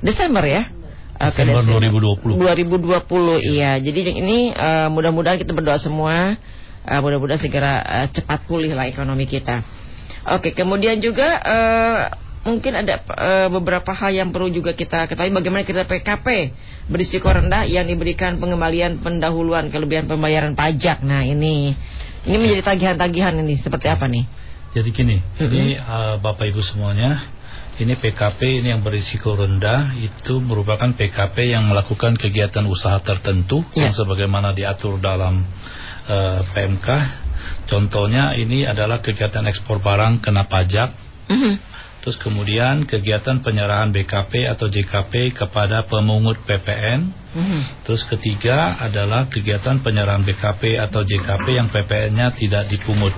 Desember 0.00 0.46
ya. 0.46 0.77
Desember 1.18 1.66
2020. 1.82 2.38
2020 2.38 3.42
iya. 3.42 3.74
Jadi 3.82 4.00
ini 4.14 4.54
uh, 4.54 4.86
mudah-mudahan 4.94 5.42
kita 5.42 5.50
berdoa 5.50 5.76
semua 5.82 6.38
uh, 6.86 7.00
mudah-mudahan 7.02 7.42
segera 7.42 7.82
uh, 7.82 8.06
cepat 8.08 8.46
pulih 8.46 8.72
lah 8.72 8.86
ekonomi 8.86 9.26
kita. 9.26 9.66
Oke, 10.28 10.54
kemudian 10.54 11.02
juga 11.02 11.40
uh, 11.42 11.98
mungkin 12.46 12.72
ada 12.78 13.02
uh, 13.02 13.48
beberapa 13.50 13.90
hal 13.90 14.14
yang 14.14 14.28
perlu 14.30 14.48
juga 14.48 14.72
kita 14.72 15.10
ketahui 15.10 15.34
bagaimana 15.34 15.66
kita 15.66 15.84
PKP 15.84 16.54
berisiko 16.86 17.28
rendah 17.28 17.66
yang 17.66 17.84
diberikan 17.84 18.38
pengembalian 18.38 19.02
pendahuluan 19.02 19.68
kelebihan 19.68 20.06
pembayaran 20.06 20.54
pajak. 20.54 21.02
Nah, 21.02 21.26
ini 21.26 21.74
ini 22.28 22.36
menjadi 22.36 22.62
tagihan-tagihan 22.62 23.34
ini 23.42 23.58
seperti 23.58 23.90
apa 23.90 24.06
nih? 24.06 24.24
Jadi 24.68 24.88
gini, 24.92 25.16
mm 25.16 25.34
-hmm. 25.40 25.48
ini 25.48 25.66
uh, 25.80 26.20
Bapak 26.20 26.44
Ibu 26.52 26.60
semuanya 26.60 27.37
ini 27.78 27.94
PKP 27.94 28.58
ini 28.58 28.74
yang 28.74 28.82
berisiko 28.82 29.38
rendah 29.38 29.94
itu 29.94 30.42
merupakan 30.42 30.90
PKP 30.90 31.54
yang 31.54 31.70
melakukan 31.70 32.18
kegiatan 32.18 32.66
usaha 32.66 32.98
tertentu 32.98 33.62
ya. 33.74 33.86
yang 33.86 33.94
sebagaimana 33.94 34.50
diatur 34.50 34.98
dalam 34.98 35.46
uh, 36.10 36.12
eh, 36.12 36.40
PMK. 36.54 36.88
Contohnya 37.70 38.34
ini 38.34 38.66
adalah 38.66 38.98
kegiatan 38.98 39.46
ekspor 39.46 39.78
barang 39.78 40.18
kena 40.18 40.50
pajak. 40.50 40.90
Mm 41.30 41.38
-hmm. 41.38 41.54
Terus 42.02 42.18
kemudian 42.18 42.82
kegiatan 42.88 43.38
penyerahan 43.44 43.94
BKP 43.94 44.48
atau 44.50 44.66
JKP 44.66 45.38
kepada 45.38 45.86
pemungut 45.86 46.42
PPN. 46.42 47.00
Mm 47.30 47.44
-hmm. 47.46 47.62
Terus 47.86 48.02
ketiga 48.10 48.74
adalah 48.82 49.30
kegiatan 49.30 49.78
penyerahan 49.78 50.26
BKP 50.26 50.82
atau 50.82 51.06
JKP 51.06 51.46
yang 51.54 51.68
PPN-nya 51.70 52.34
tidak 52.34 52.66
dipungut 52.66 53.14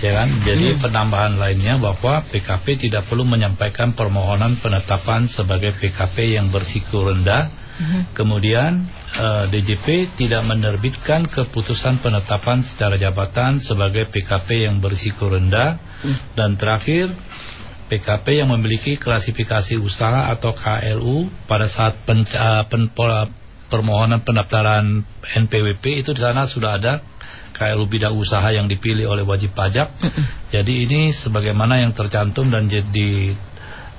ya 0.00 0.12
kan? 0.22 0.28
Jadi 0.44 0.76
hmm. 0.76 0.80
penambahan 0.82 1.34
lainnya 1.36 1.80
bahwa 1.80 2.24
PKP 2.28 2.88
tidak 2.88 3.08
perlu 3.08 3.24
menyampaikan 3.24 3.96
permohonan 3.96 4.60
penetapan 4.60 5.28
sebagai 5.30 5.76
PKP 5.78 6.36
yang 6.36 6.52
bersiko 6.52 7.08
rendah. 7.08 7.48
Hmm. 7.76 8.08
Kemudian 8.16 8.88
uh, 9.20 9.44
eh, 9.44 9.52
DJP 9.52 10.16
tidak 10.16 10.48
menerbitkan 10.48 11.28
keputusan 11.28 12.00
penetapan 12.00 12.64
secara 12.64 12.96
jabatan 12.96 13.60
sebagai 13.60 14.08
PKP 14.08 14.64
yang 14.64 14.80
berisiko 14.80 15.28
rendah. 15.28 15.76
Hmm. 16.00 16.16
Dan 16.32 16.50
terakhir 16.56 17.12
PKP 17.86 18.42
yang 18.42 18.50
memiliki 18.50 18.98
klasifikasi 18.98 19.78
usaha 19.78 20.32
atau 20.32 20.56
KLU 20.56 21.30
pada 21.46 21.70
saat 21.70 22.02
pen, 22.02 22.26
uh, 22.26 22.64
pen, 22.66 22.90
permohonan 23.66 24.22
pendaftaran 24.22 25.02
NPWP 25.22 26.06
itu 26.06 26.10
di 26.14 26.22
sana 26.22 26.46
sudah 26.46 26.78
ada 26.78 27.02
KLU 27.56 27.88
bidang 27.88 28.12
usaha 28.12 28.44
yang 28.52 28.68
dipilih 28.68 29.08
oleh 29.08 29.24
wajib 29.24 29.56
pajak. 29.56 29.88
Jadi 30.52 30.84
ini 30.84 31.16
sebagaimana 31.16 31.80
yang 31.80 31.96
tercantum 31.96 32.52
dan 32.52 32.68
jadi 32.68 33.32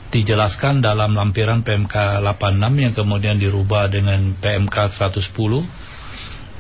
dijelaskan 0.08 0.80
dalam 0.80 1.18
lampiran 1.18 1.66
PMK 1.66 2.24
86 2.24 2.86
yang 2.86 2.93
kemudian 2.95 3.36
dirubah 3.41 3.89
dengan 3.89 4.38
PMK 4.38 4.93
110. 4.95 5.34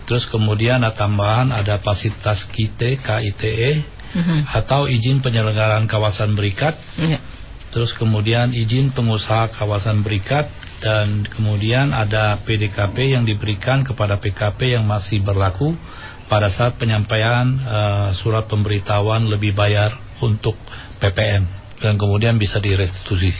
Terus 0.07 0.23
kemudian 0.27 0.81
ada 0.81 0.95
tambahan 0.95 1.51
ada 1.51 1.79
fasilitas 1.83 2.47
KITE, 2.49 2.99
KITE 2.99 3.97
atau 4.55 4.87
izin 4.87 5.19
penyelenggaraan 5.19 5.85
kawasan 5.85 6.33
berikat. 6.33 6.75
Iya. 6.95 7.19
Terus 7.67 7.91
kemudian 7.91 8.55
izin 8.55 8.95
pengusaha 8.95 9.51
kawasan 9.51 9.99
berikat 9.99 10.47
dan 10.79 11.27
kemudian 11.27 11.91
ada 11.91 12.39
PDKP 12.41 13.17
yang 13.17 13.27
diberikan 13.27 13.83
kepada 13.83 14.15
PKP 14.17 14.79
yang 14.79 14.87
masih 14.87 15.19
berlaku 15.19 15.75
pada 16.27 16.51
saat 16.51 16.75
penyampaian 16.75 17.47
uh, 17.63 18.09
surat 18.11 18.45
pemberitahuan 18.51 19.27
lebih 19.31 19.55
bayar 19.55 19.95
untuk 20.19 20.59
PPN 20.99 21.43
dan 21.79 21.95
kemudian 21.95 22.35
bisa 22.35 22.59
direstitusi. 22.59 23.31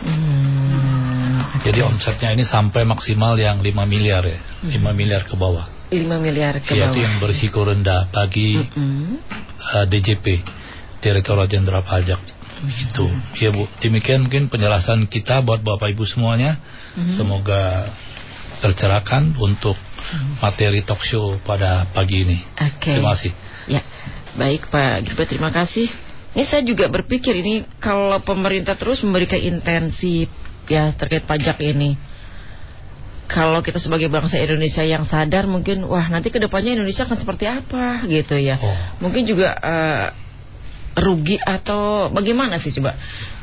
Hmm. 0.00 1.60
Jadi 1.60 1.84
omsetnya 1.84 2.32
ini 2.32 2.44
sampai 2.44 2.88
maksimal 2.88 3.36
yang 3.36 3.60
5 3.60 3.68
miliar 3.84 4.24
ya, 4.24 4.40
hmm. 4.40 4.80
5 4.80 4.96
miliar 4.96 5.22
ke 5.28 5.36
bawah. 5.36 5.68
5 5.92 6.00
miliar 6.20 6.60
ke 6.60 6.72
bawah. 6.72 6.92
Itu 6.92 6.98
yang 7.00 7.20
berisiko 7.20 7.60
rendah 7.64 8.08
bagi 8.12 8.56
hmm. 8.56 9.04
uh, 9.60 9.84
DJP, 9.88 10.26
Direktorat 11.04 11.48
Jenderal 11.48 11.84
Pajak. 11.84 12.20
Gitu. 12.60 13.08
Ya 13.40 13.48
Bu, 13.56 13.64
demikian 13.80 14.28
mungkin 14.28 14.52
penjelasan 14.52 15.08
kita 15.08 15.40
buat 15.40 15.64
Bapak 15.64 15.96
Ibu 15.96 16.04
semuanya. 16.04 16.60
Hmm. 16.92 17.16
Semoga 17.16 17.88
tercerahkan 18.60 19.36
untuk 19.40 19.76
hmm. 19.76 19.89
Materi 20.40 20.82
talk 20.82 21.02
show 21.04 21.38
pada 21.42 21.86
pagi 21.90 22.24
ini. 22.24 22.38
Okay. 22.56 22.98
Terima 22.98 23.14
kasih. 23.14 23.32
Ya, 23.70 23.82
baik 24.34 24.68
Pak 24.72 25.06
Gilbert, 25.06 25.28
terima 25.30 25.50
kasih. 25.52 25.86
Ini 26.30 26.44
saya 26.46 26.62
juga 26.62 26.86
berpikir 26.86 27.34
ini 27.42 27.66
kalau 27.82 28.22
pemerintah 28.22 28.78
terus 28.78 29.02
memberikan 29.02 29.38
intensi 29.42 30.30
ya 30.70 30.94
terkait 30.94 31.26
pajak 31.26 31.58
ini. 31.58 31.98
Kalau 33.30 33.62
kita 33.62 33.78
sebagai 33.78 34.10
bangsa 34.10 34.42
Indonesia 34.42 34.82
yang 34.82 35.06
sadar 35.06 35.46
mungkin 35.46 35.86
wah 35.86 36.06
nanti 36.10 36.34
ke 36.34 36.42
depannya 36.42 36.74
Indonesia 36.74 37.06
akan 37.06 37.18
seperti 37.18 37.46
apa 37.46 38.06
gitu 38.06 38.34
ya. 38.38 38.58
Oh. 38.58 39.06
Mungkin 39.06 39.22
juga 39.26 39.54
uh, 39.58 40.06
rugi 40.98 41.38
atau 41.38 42.10
bagaimana 42.10 42.58
sih 42.58 42.74
coba. 42.74 42.94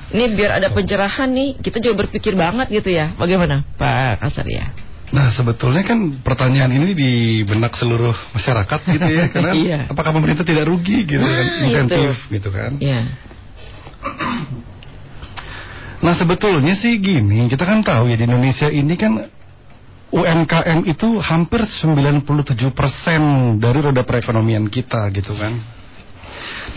Ini 0.08 0.40
biar 0.40 0.64
ada 0.64 0.72
pencerahan 0.72 1.28
nih 1.28 1.60
kita 1.60 1.84
juga 1.84 2.08
berpikir 2.08 2.36
banget 2.36 2.72
gitu 2.72 2.96
ya. 2.96 3.16
Bagaimana 3.20 3.68
Pak 3.76 4.24
Kasar 4.24 4.48
ya? 4.48 4.72
Nah 5.08 5.32
sebetulnya 5.32 5.88
kan 5.88 6.20
pertanyaan 6.20 6.68
ini 6.76 6.92
di 6.92 7.12
benak 7.48 7.80
seluruh 7.80 8.12
masyarakat 8.36 8.80
gitu 8.92 9.08
ya 9.08 9.26
karena 9.34 9.54
iya. 9.56 9.80
apakah 9.88 10.12
pemerintah 10.12 10.44
tidak 10.44 10.68
rugi 10.68 11.08
gitu 11.08 11.24
kan 11.24 11.46
nah, 11.48 11.64
insentif 11.64 12.16
itu. 12.28 12.34
gitu 12.40 12.50
kan? 12.52 12.72
Iya. 12.80 13.02
Nah 15.98 16.14
sebetulnya 16.14 16.78
sih 16.78 17.02
gini 17.02 17.50
kita 17.50 17.66
kan 17.66 17.82
tahu 17.82 18.14
ya 18.14 18.22
di 18.22 18.30
Indonesia 18.30 18.70
ini 18.70 18.94
kan 18.94 19.18
UMKM 20.14 20.86
itu 20.86 21.18
hampir 21.20 21.66
97% 21.66 22.22
dari 23.58 23.80
roda 23.82 24.06
perekonomian 24.06 24.70
kita 24.70 25.10
gitu 25.10 25.34
kan. 25.34 25.58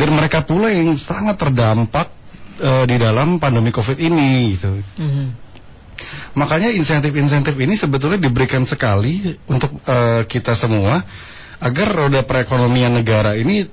Dan 0.01 0.17
mereka 0.17 0.43
pula 0.49 0.73
yang 0.73 0.97
sangat 0.97 1.37
terdampak 1.37 2.09
uh, 2.65 2.89
di 2.89 2.97
dalam 2.97 3.37
pandemi 3.37 3.71
Covid 3.71 4.01
ini 4.01 4.57
gitu. 4.57 4.73
Mm 4.97 5.11
-hmm. 5.13 5.27
Makanya 6.35 6.71
insentif-insentif 6.75 7.55
ini 7.59 7.75
sebetulnya 7.77 8.21
diberikan 8.23 8.63
sekali 8.65 9.37
untuk 9.51 9.71
uh, 9.85 10.23
kita 10.25 10.55
semua 10.57 11.03
agar 11.61 11.89
roda 11.93 12.25
perekonomian 12.25 13.01
negara 13.01 13.37
ini 13.37 13.69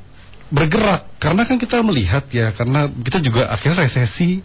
bergerak 0.48 1.20
karena 1.20 1.44
kan 1.44 1.60
kita 1.60 1.84
melihat 1.84 2.24
ya 2.32 2.56
karena 2.56 2.88
kita 2.88 3.20
juga 3.20 3.52
akhirnya 3.52 3.84
resesi 3.84 4.40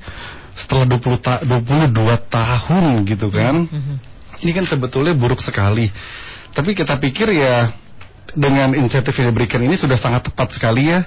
setelah 0.59 0.85
20 0.87 1.22
ta 1.22 1.41
22 1.43 1.95
tahun 2.28 2.85
gitu 3.07 3.26
kan. 3.30 3.66
Mm 3.66 3.80
-hmm. 3.80 3.97
Ini 4.43 4.51
kan 4.59 4.66
sebetulnya 4.66 5.14
buruk 5.14 5.39
sekali. 5.39 5.87
Tapi 6.53 6.74
kita 6.74 6.99
pikir 6.99 7.30
ya 7.33 7.70
dengan 8.35 8.72
insentif 8.76 9.14
yang 9.16 9.30
diberikan 9.33 9.61
ini 9.62 9.76
sudah 9.76 9.97
sangat 10.01 10.28
tepat 10.28 10.57
sekali 10.57 10.89
ya 10.89 11.05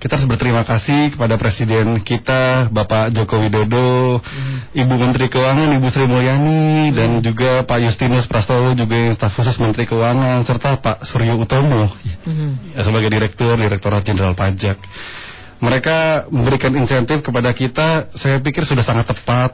kita 0.00 0.16
harus 0.16 0.24
berterima 0.24 0.64
kasih 0.64 1.12
kepada 1.12 1.36
Presiden 1.36 2.00
kita 2.00 2.72
Bapak 2.72 3.12
Joko 3.12 3.36
Widodo, 3.36 4.16
hmm. 4.24 4.72
Ibu 4.72 4.94
Menteri 4.96 5.28
Keuangan 5.28 5.76
Ibu 5.76 5.86
Sri 5.92 6.08
Mulyani 6.08 6.88
hmm. 6.88 6.96
dan 6.96 7.10
juga 7.20 7.68
Pak 7.68 7.78
Justinus 7.84 8.24
Prastowo 8.24 8.72
juga 8.72 8.96
yang 8.96 9.12
staf 9.20 9.36
khusus 9.36 9.60
Menteri 9.60 9.84
Keuangan 9.84 10.40
serta 10.48 10.80
Pak 10.80 11.04
Suryo 11.04 11.36
Utomo 11.36 11.92
hmm. 12.24 12.80
sebagai 12.80 13.12
Direktur 13.12 13.60
Direktorat 13.60 14.00
Jenderal 14.00 14.32
Pajak. 14.32 14.80
Mereka 15.60 16.32
memberikan 16.32 16.72
insentif 16.72 17.20
kepada 17.20 17.52
kita, 17.52 18.08
saya 18.16 18.40
pikir 18.40 18.64
sudah 18.64 18.80
sangat 18.80 19.12
tepat 19.12 19.52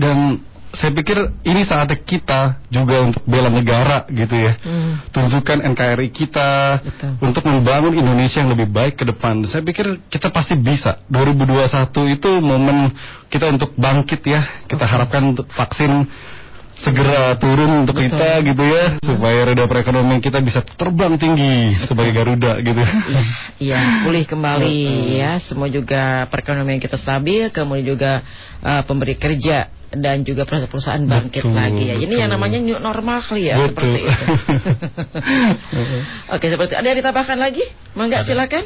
dan 0.00 0.40
saya 0.72 0.90
pikir 0.96 1.20
ini 1.44 1.68
saatnya 1.68 2.00
kita 2.00 2.40
juga 2.72 3.04
untuk 3.04 3.22
bela 3.28 3.52
negara 3.52 4.08
gitu 4.08 4.32
ya. 4.32 4.56
Hmm. 4.64 5.04
Tunjukkan 5.12 5.60
NKRI 5.68 6.08
kita 6.08 6.80
Betul. 6.80 7.12
untuk 7.20 7.44
membangun 7.44 7.92
Indonesia 7.92 8.40
yang 8.40 8.56
lebih 8.56 8.72
baik 8.72 8.96
ke 8.96 9.04
depan. 9.04 9.44
Saya 9.44 9.60
pikir 9.60 10.00
kita 10.08 10.32
pasti 10.32 10.56
bisa. 10.56 11.04
2021 11.12 12.16
itu 12.16 12.30
momen 12.40 12.88
kita 13.28 13.52
untuk 13.52 13.76
bangkit 13.76 14.24
ya. 14.24 14.64
Kita 14.64 14.88
okay. 14.88 14.92
harapkan 14.96 15.36
vaksin 15.36 16.08
segera 16.72 17.36
turun 17.36 17.84
untuk 17.84 18.00
Betul. 18.00 18.16
kita 18.16 18.28
gitu 18.48 18.64
ya 18.64 18.84
hmm. 18.96 19.04
supaya 19.04 19.38
roda 19.44 19.64
perekonomian 19.68 20.24
kita 20.24 20.40
bisa 20.40 20.64
terbang 20.64 21.20
tinggi 21.20 21.76
sebagai 21.84 22.16
Garuda 22.16 22.58
gitu. 22.64 22.80
Iya, 23.60 23.76
ya, 23.76 23.80
pulih 24.08 24.24
kembali 24.24 24.80
ya. 25.20 25.36
Semua 25.36 25.68
juga 25.68 26.24
perekonomian 26.32 26.80
kita 26.80 26.96
stabil, 26.96 27.52
kemudian 27.52 27.92
juga 27.92 28.24
uh, 28.64 28.82
pemberi 28.88 29.20
kerja 29.20 29.81
dan 29.92 30.24
juga 30.24 30.48
perusahaan 30.48 31.04
bangkit 31.04 31.44
betul, 31.44 31.52
lagi 31.52 31.84
ya. 31.92 31.96
Ini 32.00 32.08
betul. 32.08 32.20
yang 32.24 32.30
namanya 32.32 32.58
new 32.64 32.78
normal 32.80 33.20
kali 33.20 33.52
ya 33.52 33.60
betul. 33.60 33.92
seperti 33.92 34.00
itu. 34.08 34.24
Oke, 36.34 36.46
seperti 36.48 36.72
ada 36.72 36.86
yang 36.88 36.98
ditambahkan 37.04 37.36
lagi? 37.36 37.64
Mangga 37.92 38.24
silakan. 38.24 38.64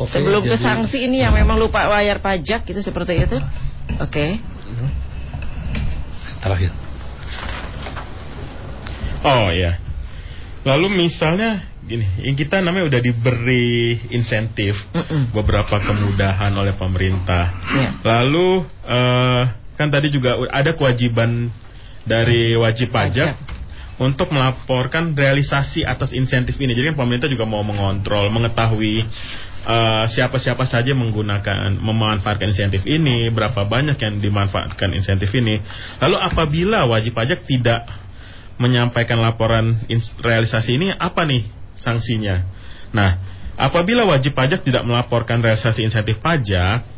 Oke, 0.00 0.08
Sebelum 0.08 0.42
jadi, 0.46 0.50
ke 0.54 0.56
sanksi 0.56 0.98
ini 1.04 1.20
yang 1.20 1.36
memang 1.36 1.60
lupa 1.60 1.84
bayar 1.92 2.24
pajak 2.24 2.64
itu 2.64 2.80
seperti 2.80 3.28
itu. 3.28 3.36
Oke. 4.00 4.40
Terakhir. 6.40 6.70
Oh 9.26 9.52
ya. 9.52 9.76
Lalu 10.64 11.08
misalnya 11.08 11.68
gini, 11.84 12.04
yang 12.20 12.36
kita 12.36 12.60
namanya 12.60 12.96
udah 12.96 13.00
diberi 13.00 13.96
insentif 14.12 14.76
mm 14.92 15.02
-mm. 15.02 15.22
beberapa 15.32 15.80
kemudahan 15.80 16.52
oleh 16.56 16.76
pemerintah. 16.76 17.44
Yeah. 17.72 17.92
Lalu 18.04 18.68
uh, 18.84 19.42
kan 19.78 19.94
tadi 19.94 20.10
juga 20.10 20.34
ada 20.50 20.74
kewajiban 20.74 21.54
dari 22.02 22.58
wajib 22.58 22.90
pajak 22.90 23.38
untuk 23.98 24.30
melaporkan 24.30 25.14
realisasi 25.14 25.82
atas 25.82 26.14
insentif 26.14 26.54
ini. 26.58 26.74
Jadi 26.74 26.94
kan 26.94 26.96
pemerintah 26.98 27.30
juga 27.30 27.46
mau 27.46 27.62
mengontrol, 27.66 28.30
mengetahui 28.30 29.02
eh, 29.66 30.04
siapa-siapa 30.06 30.64
uh, 30.64 30.70
saja 30.70 30.94
menggunakan 30.94 31.78
memanfaatkan 31.78 32.50
insentif 32.50 32.86
ini, 32.86 33.30
berapa 33.30 33.66
banyak 33.66 33.98
yang 33.98 34.18
dimanfaatkan 34.22 34.94
insentif 34.94 35.30
ini. 35.34 35.62
Lalu 36.02 36.16
apabila 36.18 36.86
wajib 36.90 37.14
pajak 37.14 37.46
tidak 37.46 37.86
menyampaikan 38.58 39.22
laporan 39.22 39.78
realisasi 40.22 40.78
ini, 40.78 40.90
apa 40.94 41.22
nih 41.26 41.46
sanksinya? 41.78 42.42
Nah, 42.90 43.18
apabila 43.54 44.06
wajib 44.06 44.34
pajak 44.34 44.66
tidak 44.66 44.82
melaporkan 44.86 45.42
realisasi 45.42 45.86
insentif 45.86 46.18
pajak, 46.22 46.97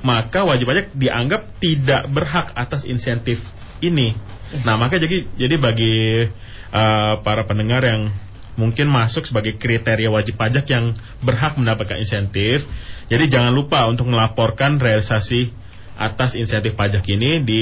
maka 0.00 0.48
wajib 0.48 0.68
pajak 0.68 0.92
dianggap 0.96 1.60
tidak 1.60 2.08
berhak 2.08 2.52
atas 2.56 2.88
insentif 2.88 3.40
ini. 3.84 4.16
Nah, 4.64 4.80
maka 4.80 4.96
jadi 4.96 5.28
jadi 5.36 5.56
bagi 5.60 6.26
uh, 6.72 7.20
para 7.22 7.44
pendengar 7.46 7.84
yang 7.84 8.10
mungkin 8.58 8.90
masuk 8.90 9.24
sebagai 9.24 9.56
kriteria 9.56 10.10
wajib 10.10 10.36
pajak 10.36 10.66
yang 10.68 10.92
berhak 11.24 11.56
mendapatkan 11.56 11.96
insentif, 12.00 12.64
jadi 13.08 13.24
jangan 13.30 13.52
lupa 13.54 13.86
untuk 13.88 14.10
melaporkan 14.10 14.76
realisasi 14.76 15.52
atas 15.96 16.36
insentif 16.36 16.76
pajak 16.76 17.04
ini 17.08 17.44
di 17.44 17.60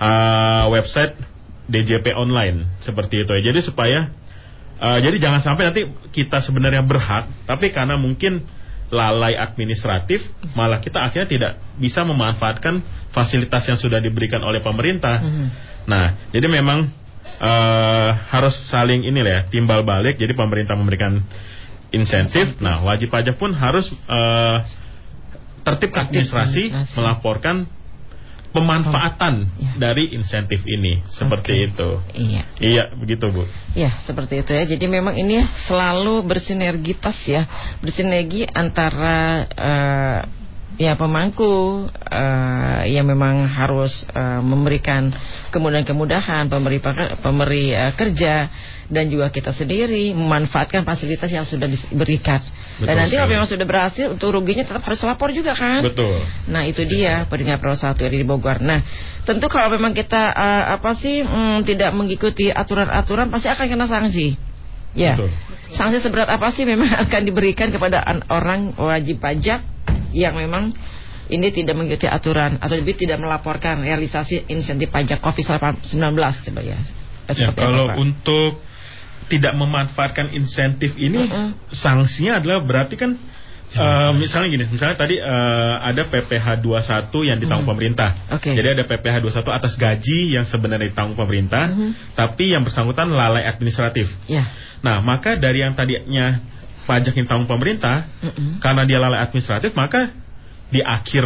uh, 0.00 0.64
website 0.72 1.16
DJP 1.66 2.14
online 2.14 2.78
seperti 2.84 3.26
itu. 3.26 3.32
Jadi 3.32 3.60
supaya 3.64 4.12
uh, 4.78 4.98
jadi 5.02 5.16
jangan 5.18 5.40
sampai 5.42 5.72
nanti 5.72 5.82
kita 6.14 6.38
sebenarnya 6.44 6.86
berhak, 6.86 7.26
tapi 7.44 7.74
karena 7.74 7.98
mungkin 7.98 8.46
lalai 8.90 9.34
administratif, 9.34 10.22
malah 10.54 10.78
kita 10.78 11.02
akhirnya 11.02 11.26
tidak 11.26 11.52
bisa 11.74 12.06
memanfaatkan 12.06 12.82
fasilitas 13.10 13.66
yang 13.66 13.78
sudah 13.78 13.98
diberikan 13.98 14.42
oleh 14.46 14.62
pemerintah. 14.62 15.18
Mm. 15.18 15.48
Nah, 15.90 16.06
jadi 16.30 16.46
memang 16.46 16.86
uh, 17.42 18.10
harus 18.30 18.54
saling 18.70 19.02
ini 19.02 19.20
ya, 19.22 19.46
timbal 19.50 19.82
balik. 19.82 20.18
Jadi 20.18 20.32
pemerintah 20.38 20.78
memberikan 20.78 21.18
insentif, 21.90 22.58
nah 22.58 22.82
wajib 22.82 23.10
pajak 23.14 23.38
pun 23.38 23.54
harus 23.54 23.90
uh, 24.10 24.58
tertib 25.62 25.90
administrasi 25.94 26.70
melaporkan 26.94 27.66
pemanfaatan 28.56 29.34
ya. 29.60 29.72
dari 29.76 30.16
insentif 30.16 30.64
ini 30.64 31.04
seperti 31.12 31.52
okay. 31.52 31.68
itu. 31.68 31.90
Iya. 32.16 32.42
Iya, 32.56 32.84
begitu 32.96 33.28
Bu. 33.28 33.44
Iya, 33.76 33.92
seperti 34.08 34.40
itu 34.40 34.50
ya. 34.56 34.64
Jadi 34.64 34.84
memang 34.88 35.12
ini 35.12 35.44
selalu 35.68 36.24
bersinergitas 36.24 37.20
ya, 37.28 37.44
bersinergi 37.84 38.48
antara 38.48 39.44
uh, 39.52 40.20
ya 40.76 40.92
pemangku 40.96 41.88
uh, 41.88 42.82
yang 42.84 43.08
memang 43.08 43.48
harus 43.48 44.04
uh, 44.12 44.44
memberikan 44.44 45.08
kemudahan-kemudahan 45.48 46.52
pemberi 46.52 46.78
pemberi 47.20 47.72
uh, 47.72 47.92
kerja 47.96 48.48
dan 48.86 49.10
juga 49.10 49.34
kita 49.34 49.50
sendiri 49.50 50.14
memanfaatkan 50.14 50.86
fasilitas 50.86 51.26
yang 51.32 51.42
sudah 51.42 51.66
diberikan. 51.66 52.38
Betul 52.78 52.86
dan 52.86 52.94
nanti 53.02 53.14
kalau 53.18 53.30
memang 53.32 53.48
sudah 53.48 53.66
berhasil 53.66 54.06
untuk 54.12 54.30
ruginya 54.36 54.62
tetap 54.62 54.84
harus 54.84 55.00
lapor 55.02 55.32
juga 55.34 55.56
kan? 55.56 55.82
Betul. 55.82 56.22
Nah 56.46 56.62
itu 56.68 56.84
dia 56.86 57.26
pendengar 57.26 57.58
Pro 57.58 57.74
satu 57.74 58.06
di 58.06 58.22
Bogor. 58.22 58.62
Nah 58.62 58.84
tentu 59.26 59.48
kalau 59.50 59.72
memang 59.74 59.96
kita 59.96 60.30
uh, 60.30 60.64
apa 60.78 60.92
sih 60.94 61.24
mm, 61.24 61.66
tidak 61.66 61.90
mengikuti 61.96 62.52
aturan-aturan 62.52 63.32
pasti 63.32 63.48
akan 63.50 63.66
kena 63.66 63.86
sanksi. 63.88 64.38
Ya. 64.94 65.18
Betul. 65.18 65.32
Sanksi 65.66 65.98
seberat 65.98 66.30
apa 66.30 66.52
sih 66.54 66.62
memang 66.62 66.94
akan 67.08 67.20
diberikan 67.26 67.72
kepada 67.74 68.06
orang 68.30 68.76
wajib 68.78 69.18
pajak 69.18 69.75
yang 70.16 70.40
memang 70.40 70.72
ini 71.28 71.52
tidak 71.52 71.74
mengikuti 71.76 72.08
aturan 72.08 72.56
atau 72.56 72.74
lebih 72.78 72.96
tidak 72.96 73.20
melaporkan 73.20 73.82
realisasi 73.82 74.48
insentif 74.48 74.88
pajak 74.88 75.20
COVID-19 75.20 75.92
coba 76.16 76.60
ya. 76.64 76.78
Ya, 77.26 77.50
kalau 77.50 77.90
apa, 77.90 77.98
untuk 77.98 78.62
tidak 79.26 79.58
memanfaatkan 79.58 80.30
insentif 80.38 80.94
ini 80.94 81.26
uh 81.26 81.26
-uh. 81.26 81.48
sanksinya 81.74 82.38
adalah 82.38 82.62
berarti 82.62 82.94
kan 82.96 83.18
Uh, 83.76 84.14
misalnya 84.14 84.48
gini, 84.48 84.64
misalnya 84.72 84.96
tadi 84.96 85.18
uh, 85.20 85.76
ada 85.84 86.06
PPh 86.08 86.64
21 86.64 87.28
yang 87.28 87.36
ditanggung 87.36 87.66
hmm. 87.66 87.74
pemerintah. 87.76 88.10
Okay. 88.38 88.54
Jadi 88.56 88.78
ada 88.78 88.84
PPh 88.88 89.20
21 89.20 89.42
atas 89.52 89.74
gaji 89.76 90.32
yang 90.32 90.46
sebenarnya 90.48 90.88
ditanggung 90.94 91.18
pemerintah, 91.18 91.68
hmm. 91.68 92.16
tapi 92.16 92.56
yang 92.56 92.64
bersangkutan 92.64 93.10
lalai 93.10 93.44
administratif. 93.44 94.08
Yeah. 94.30 94.48
Nah, 94.80 95.04
maka 95.04 95.36
dari 95.36 95.60
yang 95.66 95.76
tadinya 95.76 96.40
pajak 96.86 97.12
yang 97.18 97.26
ditanggung 97.26 97.50
pemerintah, 97.50 98.06
hmm. 98.22 98.62
karena 98.62 98.82
dia 98.86 98.98
lalai 99.02 99.20
administratif, 99.20 99.74
maka 99.74 100.14
di 100.70 100.80
akhir 100.82 101.24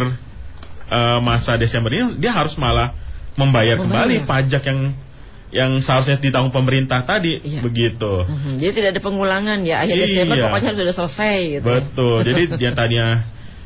uh, 0.89 1.19
masa 1.23 1.55
Desember 1.57 1.89
ini 1.93 2.17
dia 2.17 2.33
harus 2.33 2.53
malah 2.57 2.93
membayar, 3.39 3.79
membayar. 3.79 3.85
kembali 3.85 4.15
pajak 4.27 4.63
yang 4.67 4.79
yang 5.51 5.71
seharusnya 5.83 6.15
ditanggung 6.15 6.55
pemerintah 6.55 7.03
tadi 7.03 7.35
iya. 7.43 7.59
begitu. 7.59 8.23
Mm-hmm. 8.23 8.55
Jadi 8.63 8.71
tidak 8.71 8.89
ada 8.95 9.01
pengulangan 9.03 9.59
ya 9.67 9.83
akhir 9.83 9.95
iya. 9.99 10.03
Desember 10.07 10.35
pokoknya 10.47 10.71
sudah 10.79 10.95
selesai 10.95 11.37
gitu. 11.59 11.65
Betul. 11.67 12.17
Jadi 12.23 12.41
dia 12.61 12.71
tadinya 12.71 13.09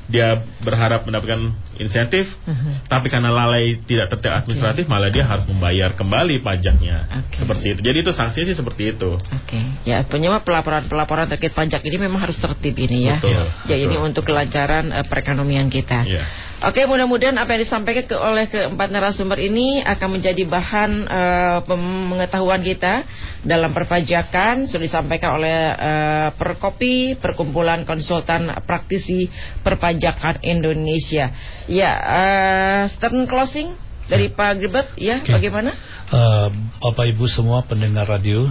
dia 0.06 0.38
berharap 0.62 1.02
mendapatkan 1.10 1.50
insentif, 1.82 2.30
uh-huh. 2.46 2.86
tapi 2.86 3.10
karena 3.10 3.34
lalai 3.34 3.82
tidak 3.90 4.14
tertib 4.14 4.38
administratif, 4.38 4.86
okay. 4.86 4.92
malah 4.94 5.10
dia 5.10 5.26
harus 5.26 5.46
membayar 5.50 5.90
kembali 5.98 6.46
pajaknya. 6.46 7.10
Okay. 7.26 7.42
Seperti 7.42 7.66
itu. 7.74 7.80
Jadi 7.82 7.98
itu 8.06 8.12
sanksinya 8.14 8.46
sih 8.54 8.58
seperti 8.58 8.84
itu. 8.94 9.18
Oke. 9.18 9.50
Okay. 9.50 9.66
Ya, 9.84 10.06
penyebab 10.06 10.46
pelaporan-pelaporan 10.46 11.26
terkait 11.26 11.58
pajak 11.58 11.82
ini 11.82 11.98
memang 11.98 12.22
harus 12.22 12.38
tertib 12.38 12.78
ini 12.78 13.10
ya. 13.10 13.18
Betul. 13.18 13.46
Ya, 13.66 13.76
ya 13.76 13.78
ini 13.82 13.96
untuk 13.98 14.30
kelancaran 14.30 14.94
uh, 14.94 15.06
perekonomian 15.10 15.74
kita. 15.74 16.06
Yeah. 16.06 16.28
Oke, 16.64 16.88
mudah-mudahan 16.88 17.36
apa 17.36 17.52
yang 17.60 17.68
disampaikan 17.68 18.08
ke, 18.08 18.16
oleh 18.16 18.48
keempat 18.48 18.88
narasumber 18.88 19.36
ini 19.44 19.84
akan 19.84 20.10
menjadi 20.16 20.48
bahan 20.48 20.92
uh, 21.04 21.60
pengetahuan 21.68 22.64
kita 22.64 23.04
dalam 23.44 23.76
perpajakan. 23.76 24.64
Sudah 24.64 24.88
disampaikan 24.88 25.36
oleh 25.36 25.76
uh, 25.76 26.28
Perkopi, 26.40 27.20
Perkumpulan 27.20 27.84
Konsultan 27.84 28.48
Praktisi 28.64 29.28
Perpajakan 29.68 30.40
Indonesia. 30.48 31.28
Ya, 31.68 31.92
uh, 31.92 32.82
stern 32.88 33.28
closing 33.28 33.76
dari 34.08 34.32
Pak 34.32 34.56
Gilbert, 34.56 34.96
ya, 34.96 35.20
okay. 35.20 35.36
bagaimana? 35.36 35.76
Uh, 36.08 36.48
Bapak 36.80 37.10
Ibu 37.12 37.28
semua 37.28 37.68
pendengar 37.68 38.08
radio, 38.08 38.48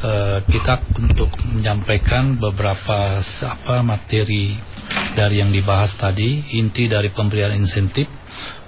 uh, 0.00 0.38
kita 0.48 0.80
untuk 0.96 1.28
menyampaikan 1.44 2.40
beberapa 2.40 3.20
apa 3.20 3.84
materi 3.84 4.73
dari 5.14 5.40
yang 5.40 5.54
dibahas 5.54 5.94
tadi, 5.94 6.58
inti 6.58 6.90
dari 6.90 7.10
pemberian 7.14 7.54
insentif 7.54 8.10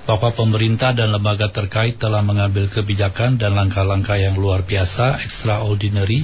bahwa 0.06 0.30
pemerintah 0.38 0.94
dan 0.94 1.10
lembaga 1.10 1.50
terkait 1.50 1.98
telah 1.98 2.22
mengambil 2.22 2.70
kebijakan 2.70 3.34
dan 3.34 3.58
langkah-langkah 3.58 4.14
yang 4.14 4.38
luar 4.38 4.62
biasa, 4.62 5.18
extraordinary, 5.26 6.22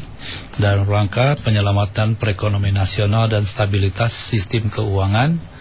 dalam 0.55 0.87
rangka 0.87 1.35
penyelamatan 1.43 2.15
perekonomian 2.15 2.79
nasional 2.87 3.27
dan 3.27 3.43
stabilitas 3.43 4.15
sistem 4.31 4.71
keuangan 4.71 5.52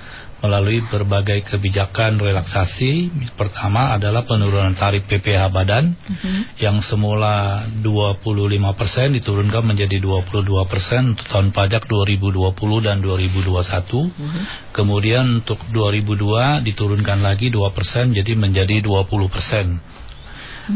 melalui 0.41 0.81
berbagai 0.89 1.45
kebijakan 1.45 2.17
relaksasi. 2.17 3.13
Pertama 3.37 3.93
adalah 3.93 4.25
penurunan 4.25 4.73
tarif 4.73 5.05
PPh 5.05 5.41
badan 5.53 5.93
uh 5.93 6.11
mhm. 6.11 6.17
-huh. 6.17 6.41
yang 6.57 6.77
semula 6.81 7.65
25% 7.79 9.17
diturunkan 9.21 9.63
menjadi 9.63 10.01
22% 10.01 11.13
untuk 11.13 11.27
tahun 11.29 11.53
pajak 11.53 11.85
2020 11.85 12.87
dan 12.89 12.97
2021. 13.05 13.53
Uh 13.53 14.09
-huh. 14.09 14.43
Kemudian 14.73 15.45
untuk 15.45 15.61
2002 15.69 16.65
diturunkan 16.65 17.21
lagi 17.21 17.53
2% 17.53 18.17
jadi 18.17 18.33
menjadi 18.33 18.81
20%. 18.81 18.89
Uh 18.89 18.97
-huh. 18.97 19.77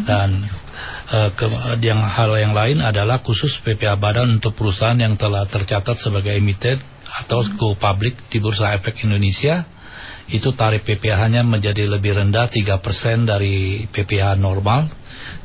Dan 0.05 0.29
uh, 1.09 1.29
ke, 1.33 1.45
yang 1.81 2.01
hal 2.05 2.37
yang 2.37 2.53
lain 2.53 2.85
adalah 2.85 3.21
khusus 3.25 3.57
PPh 3.65 3.97
badan 3.97 4.37
untuk 4.37 4.53
perusahaan 4.53 4.97
yang 4.97 5.17
telah 5.17 5.49
tercatat 5.49 5.97
sebagai 5.97 6.37
emiten 6.37 6.94
atau 7.05 7.45
go 7.55 7.77
public 7.77 8.29
di 8.33 8.41
Bursa 8.41 8.73
Efek 8.75 9.05
Indonesia 9.05 9.65
itu 10.25 10.57
tarif 10.57 10.81
PPh-nya 10.89 11.45
menjadi 11.45 11.85
lebih 11.85 12.17
rendah 12.17 12.49
3% 12.49 13.29
dari 13.29 13.85
PPh 13.93 14.41
normal 14.41 14.89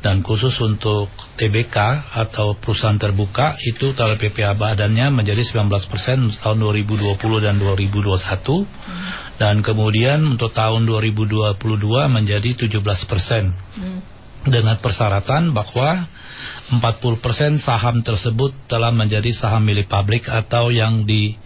dan 0.01 0.25
khusus 0.25 0.57
untuk 0.57 1.13
TBK 1.37 1.77
atau 2.17 2.57
perusahaan 2.57 2.97
terbuka 2.97 3.61
itu 3.61 3.93
tarif 3.93 4.17
PPh 4.17 4.57
badannya 4.57 5.13
menjadi 5.13 5.45
19% 5.53 6.41
tahun 6.41 6.57
2020 6.57 7.45
dan 7.45 7.61
2021 7.61 9.37
dan 9.37 9.61
kemudian 9.61 10.25
untuk 10.25 10.49
tahun 10.57 10.89
2022 10.89 11.61
menjadi 12.09 12.49
17% 12.65 12.81
hmm. 12.81 13.99
dengan 14.49 14.81
persyaratan 14.81 15.53
bahwa 15.53 16.09
40% 16.81 17.61
saham 17.61 18.01
tersebut 18.01 18.55
telah 18.65 18.89
menjadi 18.89 19.29
saham 19.35 19.61
milik 19.61 19.85
publik 19.85 20.25
atau 20.25 20.73
yang 20.73 21.05
di 21.05 21.37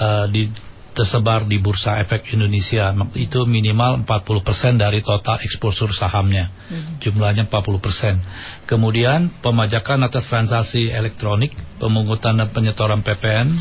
uh, 0.00 0.26
di, 0.30 0.48
tersebar 0.96 1.44
di 1.44 1.60
Bursa 1.60 2.00
Efek 2.00 2.32
Indonesia. 2.32 2.96
Itu 3.12 3.44
minimal 3.44 4.08
40% 4.08 4.80
dari 4.80 5.04
total 5.04 5.44
eksposur 5.44 5.92
sahamnya. 5.92 6.48
Hmm. 6.66 6.98
jumlahnya 6.98 7.46
40% 7.46 8.66
kemudian 8.66 9.30
pemajakan 9.38 10.02
atas 10.02 10.26
transaksi 10.26 10.90
elektronik 10.90 11.54
pemungutan 11.78 12.42
dan 12.42 12.50
penyetoran 12.50 13.06
PPN 13.06 13.54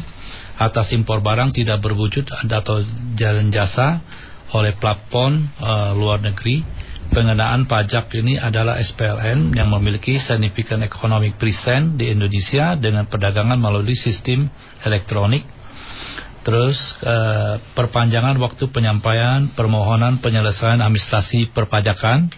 atas 0.58 0.90
impor 0.96 1.22
barang 1.22 1.54
tidak 1.54 1.84
berwujud 1.84 2.26
atau 2.50 2.82
jalan 3.14 3.52
jasa 3.52 4.02
oleh 4.56 4.74
platform 4.78 5.46
uh, 5.60 5.92
luar 5.94 6.24
negeri. 6.24 6.64
Pengenaan 7.06 7.70
pajak 7.70 8.10
ini 8.18 8.42
adalah 8.42 8.82
SPLN 8.82 9.54
yang 9.54 9.70
memiliki 9.70 10.18
significant 10.18 10.82
economic 10.82 11.38
present 11.38 12.02
di 12.02 12.10
Indonesia 12.10 12.74
dengan 12.82 13.06
perdagangan 13.06 13.62
melalui 13.62 13.94
sistem 13.94 14.50
elektronik 14.82 15.46
Terus 16.46 16.78
uh, 17.02 17.58
perpanjangan 17.74 18.38
waktu 18.38 18.70
penyampaian 18.70 19.50
permohonan 19.58 20.22
penyelesaian 20.22 20.78
administrasi 20.78 21.50
perpajakan 21.50 22.30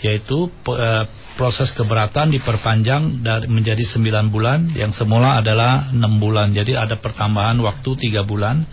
yaitu 0.00 0.48
uh, 0.48 1.04
proses 1.36 1.68
keberatan 1.76 2.32
diperpanjang 2.32 3.20
dari 3.20 3.44
menjadi 3.50 3.84
9 3.84 4.32
bulan 4.32 4.72
yang 4.72 4.96
semula 4.96 5.44
adalah 5.44 5.92
6 5.92 6.00
bulan. 6.16 6.56
Jadi 6.56 6.72
ada 6.72 6.96
pertambahan 6.96 7.60
waktu 7.60 8.16
3 8.16 8.24
bulan. 8.24 8.64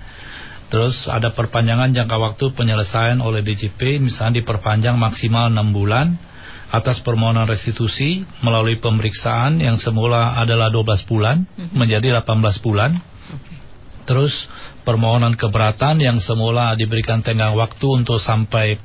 Terus 0.71 1.03
ada 1.11 1.35
perpanjangan 1.35 1.91
jangka 1.91 2.15
waktu 2.15 2.55
penyelesaian 2.55 3.19
oleh 3.19 3.43
DJP 3.43 3.99
misalnya 3.99 4.39
diperpanjang 4.39 4.95
maksimal 4.95 5.51
6 5.51 5.75
bulan 5.75 6.15
atas 6.71 7.03
permohonan 7.03 7.43
restitusi 7.43 8.23
melalui 8.39 8.79
pemeriksaan 8.79 9.59
yang 9.59 9.75
semula 9.75 10.39
adalah 10.39 10.71
12 10.71 11.11
bulan 11.11 11.43
mhm. 11.43 11.75
menjadi 11.75 12.23
18 12.23 12.63
bulan. 12.63 13.10
Terus 14.05 14.33
permohonan 14.81 15.37
keberatan 15.37 16.01
yang 16.01 16.17
semula 16.17 16.73
diberikan 16.73 17.21
tenggang 17.21 17.53
waktu 17.53 17.85
untuk 17.85 18.17
sampai 18.17 18.81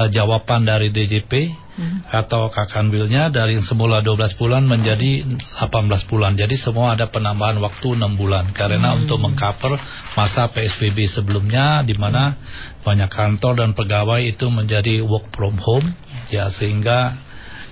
uh, 0.00 0.08
jawaban 0.08 0.64
dari 0.64 0.88
DJP 0.88 1.32
hmm. 1.52 1.98
atau 2.08 2.48
kakanwilnya 2.48 3.28
dari 3.28 3.60
yang 3.60 3.66
semula 3.66 4.00
12 4.00 4.40
bulan 4.40 4.64
menjadi 4.64 5.26
18 5.60 6.10
bulan. 6.10 6.32
Jadi 6.38 6.56
semua 6.56 6.96
ada 6.96 7.10
penambahan 7.12 7.60
waktu 7.60 7.98
6 7.98 8.20
bulan 8.20 8.50
karena 8.56 8.94
hmm. 8.94 9.04
untuk 9.04 9.18
mengcover 9.20 9.76
masa 10.16 10.48
PSBB 10.48 11.04
sebelumnya 11.10 11.84
di 11.84 11.94
mana 11.94 12.34
banyak 12.80 13.10
kantor 13.12 13.64
dan 13.64 13.70
pegawai 13.72 14.20
itu 14.24 14.46
menjadi 14.48 15.04
work 15.04 15.32
from 15.32 15.56
home 15.60 15.88
ya 16.28 16.52
sehingga 16.52 17.16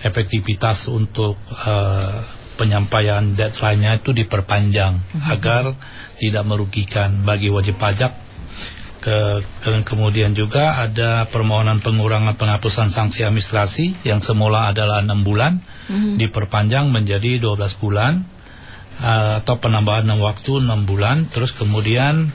efektivitas 0.03 0.89
untuk 0.91 1.39
uh, 1.49 2.43
penyampaian 2.57 3.33
deadline-nya 3.33 4.03
itu 4.03 4.13
diperpanjang 4.13 5.01
-huh. 5.01 5.33
agar 5.33 5.73
tidak 6.23 6.47
merugikan 6.47 7.27
bagi 7.27 7.51
wajib 7.51 7.83
pajak. 7.83 8.31
Ke, 9.03 9.43
ke, 9.67 9.83
kemudian 9.83 10.31
juga 10.31 10.79
ada 10.79 11.27
permohonan 11.27 11.83
pengurangan 11.83 12.39
penghapusan 12.39 12.95
sanksi 12.95 13.27
administrasi 13.27 14.07
yang 14.07 14.23
semula 14.23 14.71
adalah 14.71 15.03
enam 15.03 15.27
bulan 15.27 15.59
uh 15.59 15.91
-huh. 15.91 16.15
diperpanjang 16.23 16.87
menjadi 16.87 17.43
12 17.43 17.83
bulan 17.83 18.23
uh, 19.03 19.43
atau 19.43 19.59
penambahan 19.59 20.07
waktu 20.23 20.63
enam 20.63 20.87
bulan 20.87 21.27
terus 21.35 21.51
kemudian 21.51 22.31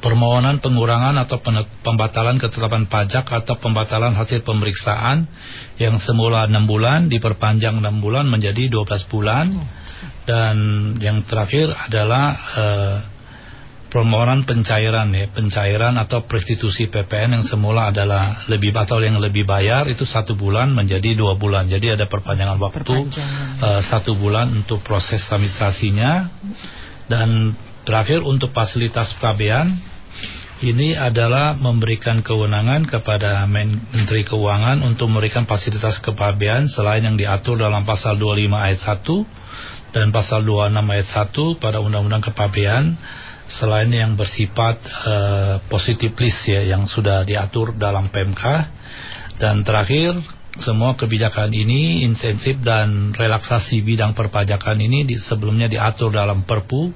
permohonan 0.00 0.58
pengurangan 0.58 1.14
atau 1.22 1.38
pembatalan 1.84 2.40
ketetapan 2.40 2.88
pajak 2.88 3.28
atau 3.28 3.54
pembatalan 3.60 4.16
hasil 4.16 4.42
pemeriksaan 4.42 5.28
yang 5.76 6.00
semula 6.00 6.48
6 6.48 6.56
bulan 6.64 7.06
diperpanjang 7.12 7.78
6 7.78 8.04
bulan 8.04 8.26
menjadi 8.26 8.72
12 8.72 9.12
bulan 9.12 9.52
dan 10.30 10.56
yang 11.02 11.26
terakhir 11.26 11.74
adalah 11.74 12.24
uh, 12.54 12.96
permohonan 13.90 14.46
pencairan 14.46 15.10
ya 15.10 15.26
pencairan 15.34 15.98
atau 15.98 16.22
restitusi 16.22 16.86
PPN 16.86 17.42
yang 17.42 17.44
semula 17.50 17.90
adalah 17.90 18.46
lebih 18.46 18.70
atau 18.70 19.02
yang 19.02 19.18
lebih 19.18 19.42
bayar 19.42 19.90
itu 19.90 20.06
satu 20.06 20.38
bulan 20.38 20.70
menjadi 20.70 21.18
dua 21.18 21.34
bulan. 21.34 21.66
Jadi 21.66 21.98
ada 21.98 22.06
perpanjangan 22.06 22.62
waktu 22.62 23.10
perpanjangan. 23.10 23.58
Uh, 23.58 23.82
satu 23.82 24.14
bulan 24.14 24.54
untuk 24.54 24.86
proses 24.86 25.26
administrasinya. 25.26 26.30
Dan 27.10 27.58
terakhir 27.82 28.22
untuk 28.22 28.54
fasilitas 28.54 29.10
pabean 29.18 29.74
ini 30.62 30.94
adalah 30.94 31.58
memberikan 31.58 32.22
kewenangan 32.22 32.86
kepada 32.86 33.42
Menteri 33.50 34.22
Keuangan 34.22 34.86
untuk 34.86 35.10
memberikan 35.10 35.42
fasilitas 35.42 35.98
kepabean 35.98 36.70
selain 36.70 37.02
yang 37.02 37.18
diatur 37.18 37.58
dalam 37.58 37.82
pasal 37.82 38.14
25 38.14 38.54
ayat 38.54 38.78
1 38.78 39.40
dan 39.90 40.14
pasal 40.14 40.46
26 40.46 40.74
ayat 40.76 41.08
1 41.08 41.62
pada 41.62 41.78
Undang-Undang 41.82 42.30
Kepabean 42.30 42.94
selain 43.50 43.90
yang 43.90 44.14
bersifat 44.14 44.78
uh, 45.06 45.54
positif 45.66 46.14
list 46.14 46.46
ya 46.46 46.62
yang 46.62 46.86
sudah 46.86 47.26
diatur 47.26 47.74
dalam 47.74 48.06
PMK 48.14 48.42
dan 49.42 49.66
terakhir 49.66 50.14
semua 50.58 50.98
kebijakan 50.98 51.54
ini 51.54 52.02
insentif 52.02 52.58
dan 52.58 53.14
relaksasi 53.14 53.86
bidang 53.86 54.18
perpajakan 54.18 54.82
ini 54.82 55.06
di, 55.06 55.14
sebelumnya 55.14 55.70
diatur 55.70 56.10
dalam 56.10 56.42
Perpu 56.42 56.90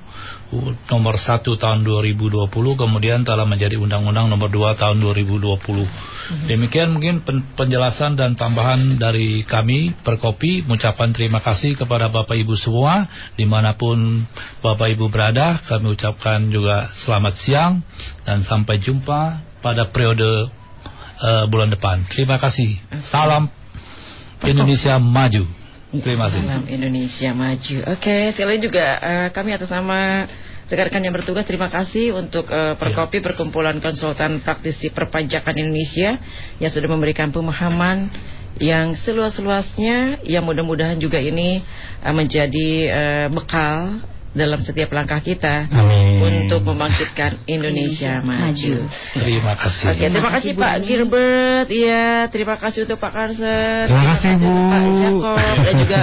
nomor 0.90 1.18
1 1.18 1.42
tahun 1.42 1.82
2020 1.82 2.50
kemudian 2.78 3.26
telah 3.26 3.46
menjadi 3.46 3.74
undang-undang 3.78 4.30
nomor 4.30 4.50
2 4.50 4.78
tahun 4.78 5.02
2020 5.02 5.50
mhm. 5.50 6.46
demikian 6.46 6.94
mungkin 6.94 7.26
pen, 7.26 7.42
penjelasan 7.58 8.14
dan 8.14 8.38
tambahan 8.38 8.98
dari 8.98 9.42
kami 9.46 9.94
Perkopi. 10.02 10.66
Ucapan 10.66 11.14
terima 11.14 11.38
kasih 11.38 11.78
kepada 11.78 12.10
Bapak 12.10 12.34
Ibu 12.34 12.54
semua. 12.58 13.06
Di 13.34 13.46
mana 13.46 13.74
pun 13.78 14.26
Bapak 14.60 14.90
Ibu 14.94 15.08
berada 15.08 15.62
kami 15.64 15.94
ucapkan 15.94 16.50
juga 16.50 16.90
selamat 17.04 17.34
siang 17.38 17.72
dan 18.26 18.42
sampai 18.42 18.78
jumpa 18.82 19.40
pada 19.64 19.88
periode 19.88 20.50
uh, 21.20 21.44
bulan 21.50 21.70
depan 21.70 22.02
terima 22.10 22.40
kasih 22.40 22.78
salam 23.06 23.50
Indonesia 24.44 24.96
maju 24.98 25.64
Terima 25.94 26.26
kasih. 26.26 26.42
Salam 26.42 26.66
Indonesia 26.66 27.30
maju. 27.30 27.76
Oke, 27.94 28.02
okay, 28.02 28.22
sekali 28.34 28.58
juga 28.58 28.98
uh, 28.98 29.28
kami 29.30 29.54
atas 29.54 29.70
nama 29.70 30.26
rekan-rekan 30.66 31.06
yang 31.06 31.14
bertugas 31.14 31.46
terima 31.46 31.70
kasih 31.70 32.18
untuk 32.18 32.50
uh, 32.50 32.74
Perkopi 32.74 33.22
ya. 33.22 33.30
Perkumpulan 33.30 33.78
Konsultan 33.78 34.42
Praktisi 34.42 34.90
Perpajakan 34.90 35.54
Indonesia 35.54 36.18
yang 36.58 36.72
sudah 36.72 36.90
memberikan 36.90 37.30
pemahaman 37.30 38.10
yang 38.58 38.94
seluas-luasnya 38.98 40.22
yang 40.26 40.46
mudah-mudahan 40.46 40.98
juga 40.98 41.22
ini 41.22 41.62
uh, 42.02 42.14
menjadi 42.14 42.68
uh, 42.90 43.26
bekal 43.30 44.02
dalam 44.34 44.58
setiap 44.58 44.90
langkah 44.90 45.22
kita 45.22 45.70
Amin. 45.70 46.18
untuk 46.18 46.66
membangkitkan 46.66 47.46
Indonesia 47.46 48.18
maju. 48.18 48.90
Terima 49.14 49.54
kasih. 49.54 49.84
Oke, 49.94 50.06
terima 50.10 50.30
kasih 50.34 50.50
Pak 50.58 50.74
Gilbert. 50.82 51.66
Iya, 51.70 52.26
terima 52.28 52.58
kasih 52.58 52.84
untuk 52.84 52.98
Pak 52.98 53.12
Karsen. 53.14 53.86
Terima, 53.86 54.18
kasih 54.18 54.30
Bu. 54.42 54.50
Pak 54.50 54.82
Jakob 54.98 55.36
dan 55.38 55.74
juga 55.78 56.00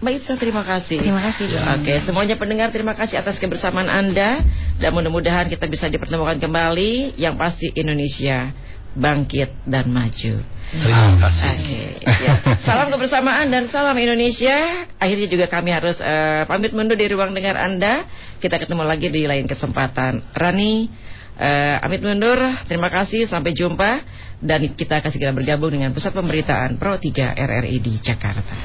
Mbak 0.00 0.12
Itza 0.16 0.34
terima 0.40 0.62
kasih. 0.64 1.00
Terima 1.00 1.20
kasih. 1.20 1.44
Ya, 1.52 1.76
Oke, 1.76 1.92
semuanya 2.04 2.36
pendengar 2.40 2.72
terima 2.72 2.96
kasih 2.96 3.20
atas 3.20 3.36
kebersamaan 3.36 3.88
Anda 3.88 4.40
dan 4.80 4.90
mudah-mudahan 4.96 5.48
kita 5.52 5.68
bisa 5.68 5.92
dipertemukan 5.92 6.40
kembali 6.40 7.20
yang 7.20 7.36
pasti 7.36 7.68
Indonesia 7.76 8.48
bangkit 8.96 9.68
dan 9.68 9.92
maju. 9.92 10.40
Terima 10.70 11.18
kasih. 11.18 11.50
Okay, 11.58 11.86
ya. 12.22 12.34
Salam 12.62 12.94
kebersamaan 12.94 13.50
dan 13.50 13.66
salam 13.66 13.98
Indonesia. 13.98 14.86
Akhirnya 15.02 15.26
juga 15.26 15.46
kami 15.50 15.74
harus 15.74 15.98
uh, 15.98 16.46
pamit 16.46 16.70
mundur 16.70 16.94
di 16.94 17.10
ruang 17.10 17.34
dengar 17.34 17.58
Anda. 17.58 18.06
Kita 18.38 18.62
ketemu 18.62 18.86
lagi 18.86 19.10
di 19.10 19.26
lain 19.26 19.50
kesempatan. 19.50 20.30
Rani, 20.30 20.86
uh, 21.42 21.82
amit 21.82 22.06
mundur. 22.06 22.38
Terima 22.70 22.86
kasih. 22.86 23.26
Sampai 23.26 23.50
jumpa. 23.50 24.06
Dan 24.40 24.72
kita 24.72 25.02
akan 25.02 25.10
segera 25.10 25.34
bergabung 25.34 25.74
dengan 25.74 25.92
Pusat 25.92 26.16
Pemberitaan 26.16 26.78
Pro 26.80 26.96
3 26.96 27.34
RRI 27.34 27.76
di 27.82 27.92
Jakarta. 28.00 28.56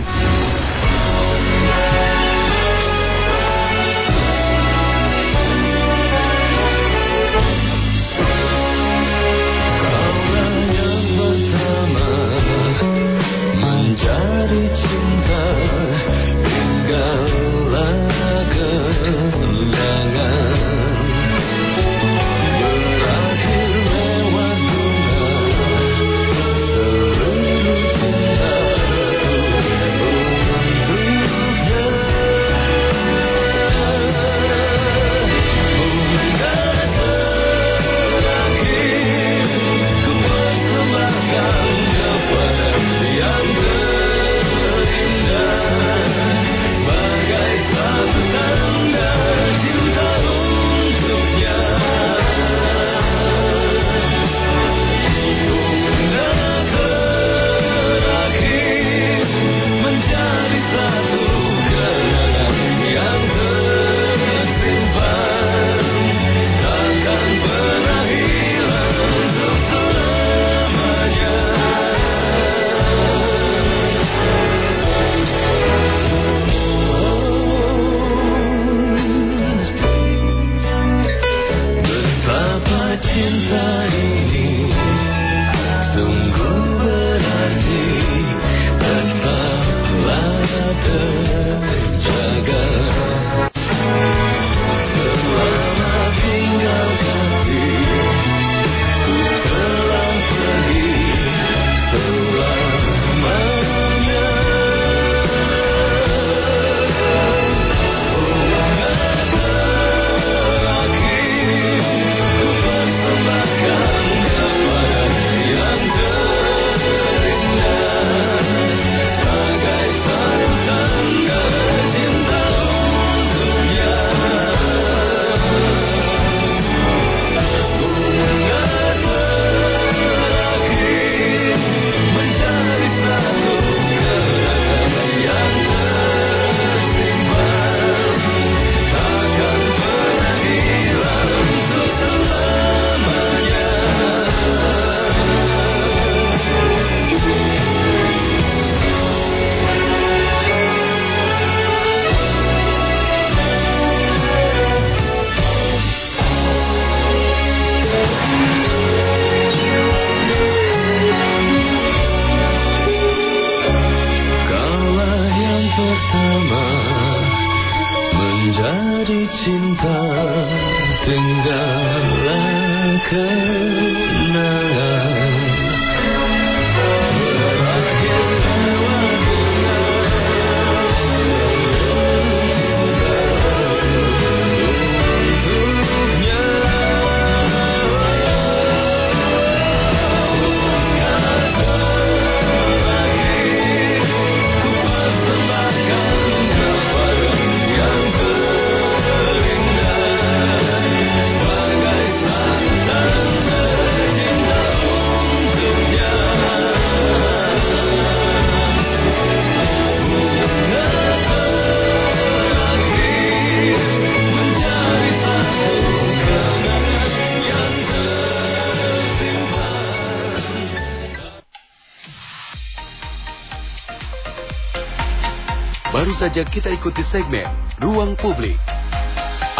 Saja 226.25 226.41
kita 226.41 226.73
ikuti 226.73 227.05
segmen 227.13 227.45
Ruang 227.77 228.17
Publik. 228.17 228.57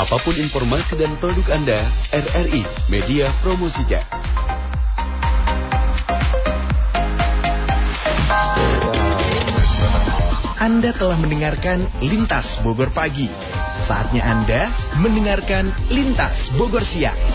Apa 0.02 0.18
pun 0.26 0.34
informasi 0.34 0.98
dan 0.98 1.14
produk 1.22 1.46
Anda, 1.54 1.86
RRI 2.10 2.90
Media 2.90 3.30
Promosinya. 3.46 4.02
Anda 10.58 10.90
telah 10.98 11.22
mendengarkan 11.22 11.86
Lintas 12.02 12.58
Bogor 12.66 12.90
Pagi. 12.90 13.30
Saatnya 13.86 14.26
Anda 14.26 14.74
mendengarkan 14.98 15.70
Lintas 15.94 16.50
Bogor 16.58 16.82
Siang. 16.82 17.35